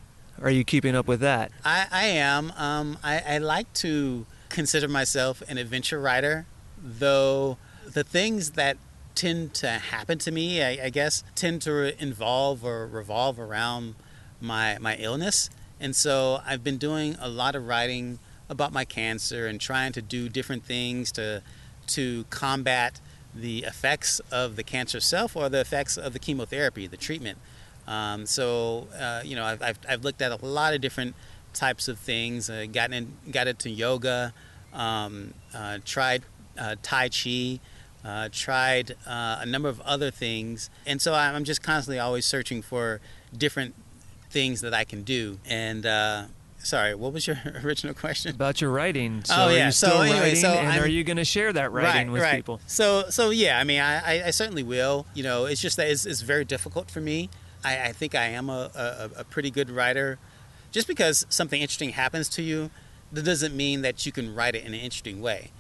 Are 0.41 0.51
you 0.51 0.65
keeping 0.65 0.97
up 0.97 1.07
with 1.07 1.21
that? 1.21 1.53
I, 1.65 1.87
I 1.91 2.07
am. 2.07 2.53
Um, 2.57 2.99
I, 3.05 3.23
I 3.27 3.39
like 3.39 3.73
to 3.75 4.27
consider 4.49 4.89
myself 4.89 5.43
an 5.49 5.59
adventure 5.59 6.01
writer, 6.01 6.47
though 6.83 7.59
the 7.87 8.03
things 8.03 8.53
that 8.53 8.77
tend 9.15 9.55
to 9.55 9.69
happen 9.69 10.19
to 10.19 10.33
me, 10.33 10.63
I, 10.63 10.87
I, 10.87 10.91
guess, 10.91 11.23
tend 11.35 11.63
to 11.63 12.01
involve 12.03 12.65
or 12.65 12.87
revolve 12.87 13.39
around 13.39 13.95
my 14.41 14.79
my 14.79 14.97
illness. 14.97 15.51
And 15.79 15.95
so 15.95 16.41
I've 16.47 16.65
been 16.65 16.79
doing 16.79 17.17
a 17.21 17.29
lot 17.29 17.55
of 17.55 17.67
writing 17.67 18.19
about 18.49 18.73
my 18.73 18.85
cancer 18.85 19.47
and 19.47 19.61
trying 19.61 19.93
to 19.93 20.03
do 20.03 20.29
different 20.29 20.65
things 20.65 21.13
to 21.13 21.43
to 21.89 22.25
combat 22.31 23.01
the 23.35 23.61
effects 23.61 24.21
of 24.31 24.57
the 24.57 24.63
cancer 24.63 24.99
itself 24.99 25.37
or 25.37 25.49
the 25.49 25.61
effects 25.61 25.97
of 25.97 26.13
the 26.13 26.19
chemotherapy, 26.19 26.87
the 26.87 26.97
treatment. 26.97 27.39
Um, 27.87 28.27
so 28.27 28.89
uh, 28.99 29.23
you 29.25 29.37
know, 29.37 29.45
I've, 29.45 29.63
I've, 29.63 29.79
I've 29.89 30.05
looked 30.05 30.23
at 30.23 30.33
a 30.33 30.45
lot 30.45 30.75
of 30.75 30.81
different 30.81 31.15
types 31.53 31.89
of 31.89 31.99
things. 31.99 32.49
Uh, 32.49 32.67
got 32.71 32.93
in, 32.93 33.17
got 33.31 33.49
into 33.49 33.71
yoga, 33.71 34.33
um, 34.73 35.35
uh, 35.55 35.79
tried 35.85 36.23
uh, 36.59 36.77
Tai 36.83 37.09
Chi, 37.09 37.61
uh, 38.05 38.29
tried 38.31 38.93
uh, 39.07 39.39
a 39.41 39.47
number 39.47 39.69
of 39.69 39.81
other 39.81 40.11
things, 40.11 40.71
and 40.87 41.01
so 41.01 41.15
I'm 41.15 41.45
just 41.45 41.63
constantly 41.63 41.99
always 41.99 42.27
searching 42.27 42.63
for 42.63 43.01
different 43.37 43.75
things 44.31 44.61
that 44.61 44.75
I 44.75 44.85
can 44.85 45.03
do. 45.03 45.39
And 45.47 45.87
sorry, 46.63 46.95
what 46.95 47.13
was 47.13 47.27
your 47.27 47.37
original 47.65 47.95
question? 47.95 48.35
About 48.35 48.61
your 48.61 48.71
writing. 48.71 49.25
So 49.25 49.35
Oh, 49.37 49.43
are 49.49 49.53
yeah. 49.53 49.67
you 49.67 49.73
still 49.73 49.91
So 49.91 50.01
anyway, 50.03 50.21
writing, 50.21 50.37
so 50.37 50.49
and 50.53 50.69
I'm- 50.69 50.83
are 50.83 50.87
you 50.89 51.05
going 51.05 51.17
to 51.17 51.25
share 51.25 51.53
that 51.53 51.73
writing 51.73 52.09
right, 52.09 52.13
with 52.13 52.23
right. 52.23 52.37
people? 52.37 52.61
So, 52.67 53.05
so 53.11 53.31
yeah, 53.31 53.59
I 53.59 53.65
mean, 53.65 53.81
I, 53.81 54.21
I, 54.21 54.27
I 54.27 54.31
certainly 54.31 54.63
will. 54.63 55.07
You 55.15 55.23
know, 55.23 55.45
it's 55.47 55.61
just 55.61 55.77
that 55.77 55.89
it's, 55.89 56.07
it's 56.07 56.21
very 56.23 56.45
difficult 56.45 56.91
for 56.91 57.01
me. 57.01 57.31
I, 57.65 57.89
I 57.89 57.93
think 57.93 58.15
I 58.15 58.25
am 58.27 58.49
a, 58.51 58.71
a, 58.75 59.21
a 59.21 59.25
pretty 59.25 59.51
good 59.51 59.71
writer. 59.71 60.19
Just 60.71 60.87
because 60.89 61.27
something 61.29 61.61
interesting 61.61 61.91
happens 61.91 62.29
to 62.31 62.43
you, 62.43 62.71
that 63.13 63.25
doesn't 63.25 63.55
mean 63.55 63.83
that 63.83 64.07
you 64.07 64.13
can 64.13 64.35
write 64.35 64.55
it 64.55 64.65
in 64.65 64.73
an 64.75 64.81
interesting 64.81 65.21
way. 65.21 65.51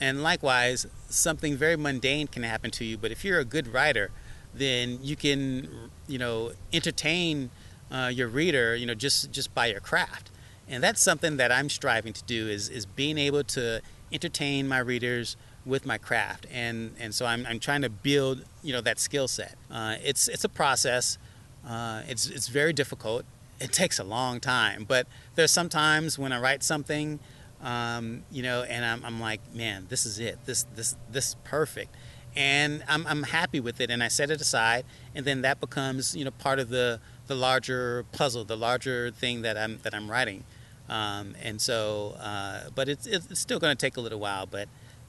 And 0.00 0.22
likewise, 0.22 0.86
something 1.08 1.56
very 1.56 1.76
mundane 1.76 2.26
can 2.26 2.42
happen 2.42 2.70
to 2.72 2.84
you, 2.84 2.96
but 2.98 3.12
if 3.12 3.24
you're 3.24 3.38
a 3.38 3.44
good 3.44 3.68
writer, 3.72 4.10
then 4.54 4.98
you 5.02 5.14
can, 5.14 5.90
you 6.08 6.18
know, 6.18 6.52
entertain 6.72 7.50
uh, 7.92 8.10
your 8.12 8.26
reader, 8.28 8.74
you 8.74 8.86
know, 8.86 8.94
just 8.94 9.30
just 9.30 9.54
by 9.54 9.66
your 9.66 9.80
craft. 9.80 10.30
And 10.68 10.82
that's 10.82 11.02
something 11.02 11.36
that 11.36 11.52
I'm 11.52 11.68
striving 11.68 12.12
to 12.12 12.24
do 12.24 12.48
is 12.48 12.68
is 12.68 12.86
being 12.86 13.18
able 13.18 13.44
to 13.44 13.82
entertain 14.12 14.66
my 14.68 14.78
readers 14.78 15.36
with 15.66 15.86
my 15.86 15.98
craft. 15.98 16.46
And 16.52 16.94
and 16.98 17.14
so 17.14 17.26
I'm 17.26 17.46
I'm 17.46 17.60
trying 17.60 17.82
to 17.82 17.90
build, 17.90 18.44
you 18.62 18.72
know, 18.72 18.80
that 18.80 18.98
skill 18.98 19.28
set. 19.28 19.56
Uh, 19.70 19.96
it's 20.02 20.28
it's 20.28 20.44
a 20.44 20.48
process. 20.48 21.18
Uh, 21.66 22.02
it's 22.08 22.28
it's 22.28 22.48
very 22.48 22.72
difficult. 22.72 23.24
It 23.60 23.72
takes 23.82 23.98
a 23.98 24.04
long 24.04 24.40
time, 24.40 24.84
but 24.84 25.06
there's 25.34 25.50
some 25.50 25.68
times 25.68 26.18
when 26.18 26.32
I 26.32 26.40
write 26.40 26.62
something, 26.62 27.20
um, 27.62 28.24
you 28.30 28.42
know, 28.42 28.62
and 28.62 28.84
I'm, 28.84 29.04
I'm 29.04 29.20
like, 29.20 29.40
man, 29.54 29.86
this 29.88 30.04
is 30.06 30.18
it. 30.18 30.38
This 30.44 30.66
this 30.74 30.96
this 31.10 31.28
is 31.28 31.36
perfect, 31.44 31.94
and 32.36 32.84
I'm 32.88 33.06
I'm 33.06 33.22
happy 33.24 33.60
with 33.60 33.80
it, 33.80 33.90
and 33.90 34.02
I 34.02 34.08
set 34.08 34.30
it 34.30 34.40
aside, 34.40 34.84
and 35.14 35.24
then 35.24 35.42
that 35.42 35.60
becomes 35.60 36.14
you 36.14 36.24
know 36.24 36.30
part 36.32 36.58
of 36.58 36.68
the 36.68 37.00
the 37.26 37.34
larger 37.34 38.04
puzzle, 38.12 38.44
the 38.44 38.56
larger 38.56 39.10
thing 39.10 39.42
that 39.42 39.56
I'm 39.56 39.78
that 39.82 39.94
I'm 39.94 40.10
writing, 40.10 40.44
um, 40.88 41.34
and 41.42 41.60
so, 41.60 42.16
uh, 42.20 42.70
but 42.74 42.88
it's 42.88 43.06
it's 43.06 43.38
still 43.38 43.58
going 43.58 43.74
to 43.74 43.80
take 43.80 43.96
a 43.96 44.00
little 44.00 44.20
while, 44.20 44.46
but 44.46 44.68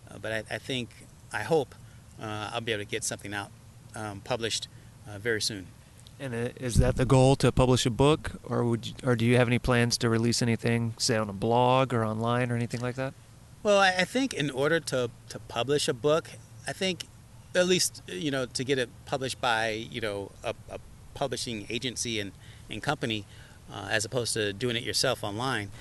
uh, 0.10 0.18
but 0.20 0.32
I, 0.32 0.56
I 0.56 0.58
think 0.58 0.90
I 1.34 1.44
hope 1.44 1.76
uh, 2.22 2.52
I'll 2.54 2.62
be 2.62 2.72
able 2.72 2.84
to 2.84 2.90
get 2.90 3.04
something 3.04 3.34
out 3.34 3.52
um, 3.96 4.22
published 4.22 4.68
uh, 5.08 5.18
very 5.20 5.42
soon. 5.42 5.68
And 6.18 6.34
is 6.34 6.76
that 6.76 6.96
the 6.96 7.06
goal 7.06 7.36
to 7.38 7.52
publish 7.52 7.86
a 7.86 7.90
book, 7.90 8.32
or 8.44 8.64
would 8.64 8.88
you, 8.88 8.94
or 9.04 9.18
do 9.18 9.26
you 9.26 9.36
have 9.36 9.48
any 9.48 9.60
plans 9.60 9.98
to 9.98 10.10
release 10.10 10.42
anything, 10.42 10.94
say 10.98 11.18
on 11.18 11.30
a 11.30 11.34
blog 11.34 11.94
or 11.94 12.06
online 12.06 12.52
or 12.52 12.56
anything 12.56 12.80
like 12.80 12.96
that? 12.96 13.14
Well, 13.64 13.80
I, 13.80 13.90
I 13.90 14.06
think 14.06 14.34
in 14.34 14.50
order 14.50 14.80
to, 14.80 15.10
to 15.30 15.40
publish 15.40 15.90
a 15.90 15.94
book, 15.94 16.30
I 16.66 16.72
think 16.72 17.08
at 17.54 17.68
least 17.68 18.02
you 18.08 18.32
know 18.32 18.46
to 18.46 18.64
get 18.64 18.78
it 18.78 18.90
published 19.06 19.40
by 19.40 19.70
you 19.70 20.02
know 20.02 20.32
a, 20.44 20.54
a 20.70 20.80
publishing 21.14 21.66
agency 21.70 22.20
and, 22.20 22.32
and 22.70 22.84
company, 22.84 23.26
uh, 23.72 23.88
as 23.90 24.06
opposed 24.06 24.34
to 24.34 24.54
doing 24.54 24.76
it 24.76 24.84
yourself 24.84 25.24
online, 25.24 25.72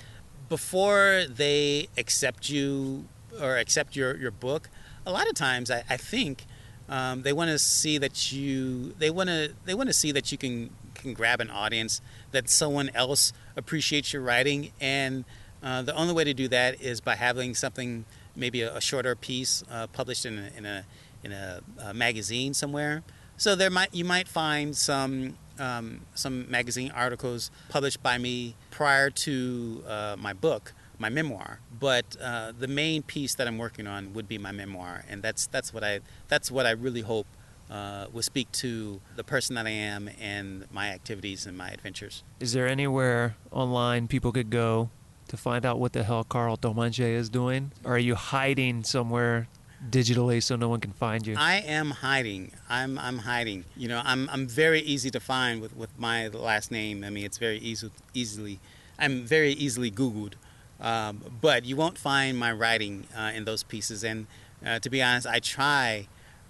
before 0.49 1.23
they 1.29 1.87
accept 1.97 2.49
you 2.49 3.05
or 3.41 3.57
accept 3.57 3.95
your, 3.95 4.15
your 4.15 4.31
book, 4.31 4.69
a 5.05 5.11
lot 5.11 5.27
of 5.27 5.35
times 5.35 5.69
I, 5.69 5.83
I 5.89 5.97
think 5.97 6.45
um, 6.87 7.23
they 7.23 7.33
want 7.33 7.49
to 7.49 7.59
see 7.59 7.97
that 7.97 8.31
you 8.31 8.93
they 8.99 9.09
want 9.09 9.29
to 9.29 9.53
they 9.65 9.73
want 9.73 9.89
to 9.89 9.93
see 9.93 10.11
that 10.11 10.31
you 10.31 10.37
can 10.37 10.69
can 10.93 11.13
grab 11.13 11.41
an 11.41 11.49
audience 11.49 12.01
that 12.31 12.49
someone 12.49 12.91
else 12.93 13.33
appreciates 13.55 14.13
your 14.13 14.21
writing 14.21 14.71
and 14.79 15.25
uh, 15.63 15.81
the 15.81 15.95
only 15.95 16.13
way 16.13 16.23
to 16.23 16.33
do 16.33 16.47
that 16.47 16.79
is 16.79 17.01
by 17.01 17.15
having 17.15 17.55
something 17.55 18.05
maybe 18.35 18.61
a, 18.61 18.75
a 18.75 18.81
shorter 18.81 19.15
piece 19.15 19.63
uh, 19.71 19.87
published 19.87 20.25
in 20.25 20.37
a, 20.37 20.57
in 20.57 20.65
a 20.65 20.85
in 21.23 21.31
a, 21.31 21.61
uh 21.81 21.91
magazine 21.91 22.53
somewhere. 22.53 23.03
So 23.35 23.55
there 23.55 23.71
might 23.71 23.93
you 23.93 24.05
might 24.05 24.27
find 24.27 24.77
some 24.77 25.37
um, 25.59 26.01
some 26.13 26.49
magazine 26.49 26.91
articles 26.91 27.51
published 27.69 28.01
by 28.01 28.17
me 28.17 28.55
prior 28.71 29.09
to 29.09 29.83
uh, 29.87 30.15
my 30.17 30.33
book 30.33 30.73
my 30.99 31.09
memoir. 31.09 31.59
But 31.77 32.15
uh, 32.21 32.53
the 32.57 32.67
main 32.67 33.03
piece 33.03 33.35
that 33.35 33.47
I'm 33.47 33.57
working 33.57 33.87
on 33.87 34.13
would 34.13 34.27
be 34.27 34.37
my 34.37 34.51
memoir, 34.51 35.03
and 35.09 35.21
that's 35.21 35.47
that's 35.47 35.73
what 35.73 35.83
I 35.83 35.99
that's 36.27 36.49
what 36.49 36.65
I 36.65 36.71
really 36.71 37.01
hope 37.01 37.27
uh, 37.69 38.05
will 38.11 38.21
speak 38.21 38.51
to 38.53 39.01
the 39.15 39.23
person 39.23 39.55
that 39.55 39.65
I 39.65 39.71
am 39.71 40.09
and 40.19 40.65
my 40.71 40.89
activities 40.89 41.45
and 41.45 41.57
my 41.57 41.69
adventures. 41.69 42.23
Is 42.39 42.53
there 42.53 42.67
anywhere 42.67 43.35
online 43.51 44.07
people 44.07 44.31
could 44.31 44.49
go 44.49 44.89
to 45.27 45.37
find 45.37 45.65
out 45.65 45.79
what 45.79 45.93
the 45.93 46.03
hell 46.03 46.23
Karl 46.23 46.57
Domangue 46.57 46.99
is 46.99 47.29
doing? 47.29 47.71
Or 47.83 47.95
are 47.95 47.99
you 47.99 48.15
hiding 48.15 48.83
somewhere 48.83 49.47
digitally 49.89 50.41
so 50.41 50.55
no 50.55 50.69
one 50.69 50.79
can 50.79 50.91
find 50.91 51.25
you? 51.25 51.35
I 51.37 51.55
am 51.57 51.91
hiding. 51.91 52.51
I'm 52.69 52.97
I'm 52.97 53.19
hiding. 53.19 53.65
You 53.75 53.87
know, 53.87 54.01
I'm 54.03 54.29
I'm 54.29 54.47
very 54.47 54.81
easy 54.81 55.09
to 55.11 55.19
find 55.19 55.61
with, 55.61 55.75
with 55.75 55.97
my 55.97 56.27
last 56.27 56.71
name. 56.71 57.03
I 57.03 57.09
mean, 57.09 57.25
it's 57.25 57.37
very 57.37 57.57
easy 57.59 57.89
easily. 58.13 58.59
I'm 58.97 59.25
very 59.25 59.51
easily 59.51 59.91
Googled. 59.91 60.33
Um, 60.79 61.23
but 61.41 61.65
you 61.65 61.75
won't 61.75 61.97
find 61.97 62.37
my 62.37 62.51
writing 62.51 63.07
uh, 63.17 63.31
in 63.33 63.45
those 63.45 63.63
pieces. 63.63 64.03
And 64.03 64.27
uh, 64.65 64.79
to 64.79 64.89
be 64.89 65.01
honest, 65.01 65.27
I 65.27 65.39
try 65.39 66.07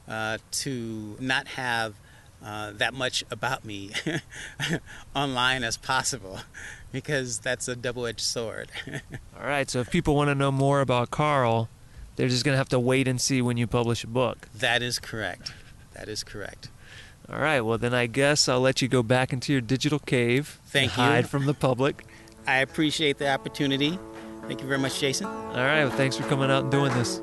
uh, 0.07 0.39
to 0.51 1.17
not 1.19 1.47
have 1.49 1.95
uh, 2.43 2.71
that 2.71 2.93
much 2.93 3.23
about 3.31 3.65
me 3.65 3.91
online 5.15 5.63
as 5.63 5.77
possible 5.77 6.39
because 6.91 7.39
that's 7.39 7.67
a 7.67 7.75
double 7.75 8.05
edged 8.05 8.21
sword. 8.21 8.69
All 9.39 9.47
right, 9.47 9.69
so 9.69 9.79
if 9.79 9.89
people 9.89 10.15
want 10.15 10.29
to 10.29 10.35
know 10.35 10.51
more 10.51 10.81
about 10.81 11.11
Karl, 11.11 11.69
they're 12.15 12.29
just 12.29 12.43
going 12.45 12.53
to 12.53 12.57
have 12.57 12.69
to 12.69 12.79
wait 12.79 13.07
and 13.07 13.19
see 13.19 13.41
when 13.41 13.57
you 13.57 13.67
publish 13.67 14.03
a 14.03 14.07
book. 14.07 14.47
that 14.57 14.81
is 14.81 14.99
correct. 14.99 15.53
That 15.93 16.07
is 16.09 16.23
correct. 16.23 16.69
All 17.29 17.39
right, 17.39 17.61
well, 17.61 17.77
then 17.77 17.93
I 17.93 18.05
guess 18.05 18.47
I'll 18.47 18.59
let 18.59 18.81
you 18.81 18.87
go 18.87 19.01
back 19.01 19.33
into 19.33 19.51
your 19.51 19.61
digital 19.61 19.97
cave 19.99 20.59
Thank 20.67 20.95
you. 20.95 21.03
hide 21.03 21.27
from 21.27 21.45
the 21.45 21.53
public. 21.55 22.05
I 22.45 22.57
appreciate 22.57 23.17
the 23.17 23.29
opportunity. 23.31 23.97
Thank 24.47 24.61
you 24.61 24.67
very 24.67 24.79
much, 24.79 24.99
Jason. 24.99 25.25
All 25.25 25.53
right, 25.55 25.85
well, 25.85 25.91
thanks 25.97 26.15
for 26.17 26.23
coming 26.23 26.51
out 26.51 26.63
and 26.63 26.71
doing 26.71 26.93
this. 26.93 27.19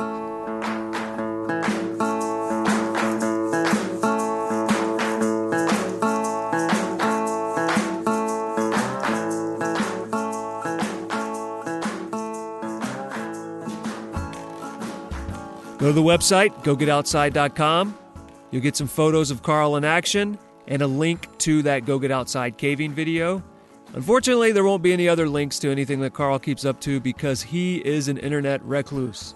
Go 15.82 15.88
to 15.88 15.92
the 15.92 16.00
website, 16.00 16.54
gogetoutside.com. 16.62 17.98
You'll 18.52 18.62
get 18.62 18.76
some 18.76 18.86
photos 18.86 19.32
of 19.32 19.42
Karl 19.42 19.74
in 19.74 19.84
action 19.84 20.38
and 20.68 20.80
a 20.80 20.86
link 20.86 21.26
to 21.38 21.60
that 21.62 21.86
Go 21.86 21.98
Get 21.98 22.12
Outside 22.12 22.56
caving 22.56 22.92
video. 22.92 23.42
Unfortunately, 23.92 24.52
there 24.52 24.62
won't 24.62 24.84
be 24.84 24.92
any 24.92 25.08
other 25.08 25.28
links 25.28 25.58
to 25.58 25.72
anything 25.72 25.98
that 26.02 26.14
Karl 26.14 26.38
keeps 26.38 26.64
up 26.64 26.80
to 26.82 27.00
because 27.00 27.42
he 27.42 27.78
is 27.78 28.06
an 28.06 28.16
internet 28.18 28.62
recluse. 28.62 29.34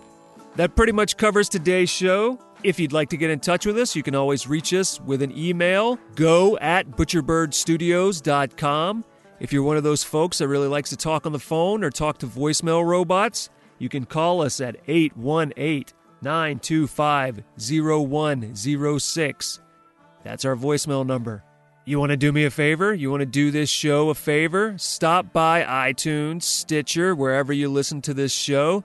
That 0.55 0.76
pretty 0.76 0.92
much 0.92 1.16
covers 1.16 1.49
today's 1.49 1.90
show. 1.90 2.38
If 2.62 2.78
you'd 2.78 2.92
like 2.92 3.09
to 3.09 3.16
get 3.16 3.30
in 3.30 3.40
touch 3.40 3.66
with 3.66 3.76
us, 3.76 3.97
you 3.97 4.05
can 4.05 4.14
always 4.14 4.47
reach 4.47 4.72
us 4.72 5.01
with 5.01 5.22
an 5.22 5.36
email 5.36 5.99
go 6.14 6.57
at 6.59 6.92
butcherbirdstudios.com. 6.92 9.05
If 9.40 9.53
you're 9.53 9.64
one 9.64 9.78
of 9.78 9.82
those 9.82 10.05
folks 10.05 10.38
that 10.38 10.47
really 10.47 10.68
likes 10.68 10.90
to 10.90 10.97
talk 10.97 11.26
on 11.26 11.32
the 11.32 11.40
phone 11.40 11.82
or 11.82 11.90
talk 11.90 12.18
to 12.18 12.28
voicemail 12.28 12.86
robots, 12.86 13.51
you 13.80 13.88
can 13.88 14.05
call 14.05 14.42
us 14.42 14.61
at 14.61 14.76
818 14.86 15.95
925 16.22 17.42
0106. 17.58 19.60
That's 20.24 20.44
our 20.44 20.56
voicemail 20.56 21.06
number. 21.06 21.44
You 21.84 22.00
want 22.00 22.10
to 22.10 22.16
do 22.16 22.32
me 22.32 22.44
a 22.44 22.50
favor? 22.50 22.92
You 22.92 23.12
want 23.12 23.20
to 23.20 23.26
do 23.26 23.52
this 23.52 23.70
show 23.70 24.10
a 24.10 24.14
favor? 24.14 24.74
Stop 24.76 25.32
by 25.32 25.62
iTunes, 25.62 26.42
Stitcher, 26.42 27.14
wherever 27.14 27.52
you 27.52 27.68
listen 27.68 28.02
to 28.02 28.12
this 28.12 28.32
show. 28.32 28.82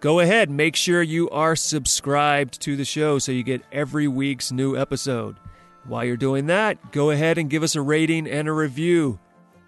Go 0.00 0.20
ahead, 0.20 0.48
make 0.48 0.76
sure 0.76 1.02
you 1.02 1.28
are 1.30 1.56
subscribed 1.56 2.60
to 2.62 2.76
the 2.76 2.84
show 2.84 3.18
so 3.18 3.32
you 3.32 3.42
get 3.42 3.62
every 3.72 4.08
week's 4.08 4.52
new 4.52 4.76
episode. 4.76 5.36
While 5.84 6.04
you're 6.04 6.16
doing 6.16 6.46
that, 6.46 6.92
go 6.92 7.10
ahead 7.10 7.36
and 7.36 7.50
give 7.50 7.62
us 7.62 7.74
a 7.74 7.82
rating 7.82 8.26
and 8.26 8.46
a 8.46 8.52
review. 8.52 9.18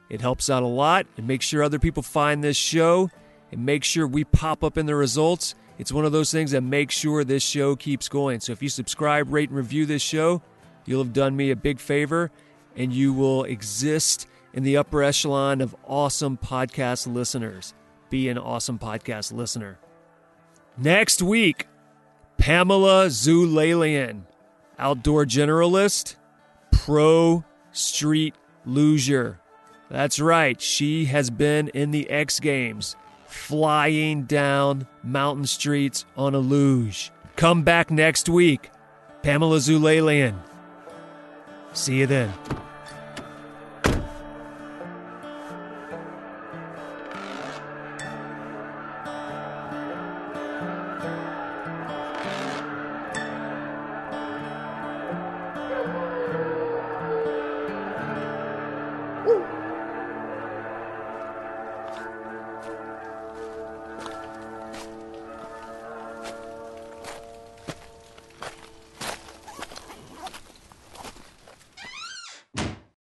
It 0.08 0.20
helps 0.20 0.48
out 0.48 0.62
a 0.62 0.66
lot 0.66 1.06
and 1.16 1.26
makes 1.26 1.46
sure 1.46 1.62
other 1.62 1.78
people 1.78 2.02
find 2.02 2.42
this 2.42 2.56
show 2.56 3.10
and 3.52 3.66
make 3.66 3.84
sure 3.84 4.06
we 4.06 4.24
pop 4.24 4.64
up 4.64 4.78
in 4.78 4.86
the 4.86 4.94
results. 4.94 5.54
It's 5.80 5.92
one 5.92 6.04
of 6.04 6.12
those 6.12 6.30
things 6.30 6.50
that 6.50 6.60
makes 6.60 6.94
sure 6.94 7.24
this 7.24 7.42
show 7.42 7.74
keeps 7.74 8.06
going. 8.06 8.40
So 8.40 8.52
if 8.52 8.62
you 8.62 8.68
subscribe, 8.68 9.32
rate, 9.32 9.48
and 9.48 9.56
review 9.56 9.86
this 9.86 10.02
show, 10.02 10.42
you'll 10.84 11.02
have 11.02 11.14
done 11.14 11.34
me 11.34 11.50
a 11.50 11.56
big 11.56 11.80
favor 11.80 12.30
and 12.76 12.92
you 12.92 13.14
will 13.14 13.44
exist 13.44 14.28
in 14.52 14.62
the 14.62 14.76
upper 14.76 15.02
echelon 15.02 15.62
of 15.62 15.74
awesome 15.86 16.36
podcast 16.36 17.10
listeners. 17.10 17.72
Be 18.10 18.28
an 18.28 18.36
awesome 18.36 18.78
podcast 18.78 19.32
listener. 19.32 19.78
Next 20.76 21.22
week, 21.22 21.66
Pamela 22.36 23.06
Zulalian, 23.06 24.24
outdoor 24.78 25.24
generalist, 25.24 26.16
pro 26.72 27.42
street 27.72 28.34
loser. 28.66 29.40
That's 29.88 30.20
right, 30.20 30.60
she 30.60 31.06
has 31.06 31.30
been 31.30 31.68
in 31.68 31.90
the 31.90 32.10
X 32.10 32.38
Games, 32.38 32.96
flying 33.30 34.24
down 34.24 34.86
mountain 35.02 35.46
streets 35.46 36.04
on 36.16 36.34
a 36.34 36.38
luge. 36.38 37.10
Come 37.36 37.62
back 37.62 37.90
next 37.90 38.28
week, 38.28 38.70
Pamela 39.22 39.58
Zulalian. 39.58 40.38
See 41.72 41.98
you 41.98 42.06
then. 42.06 42.32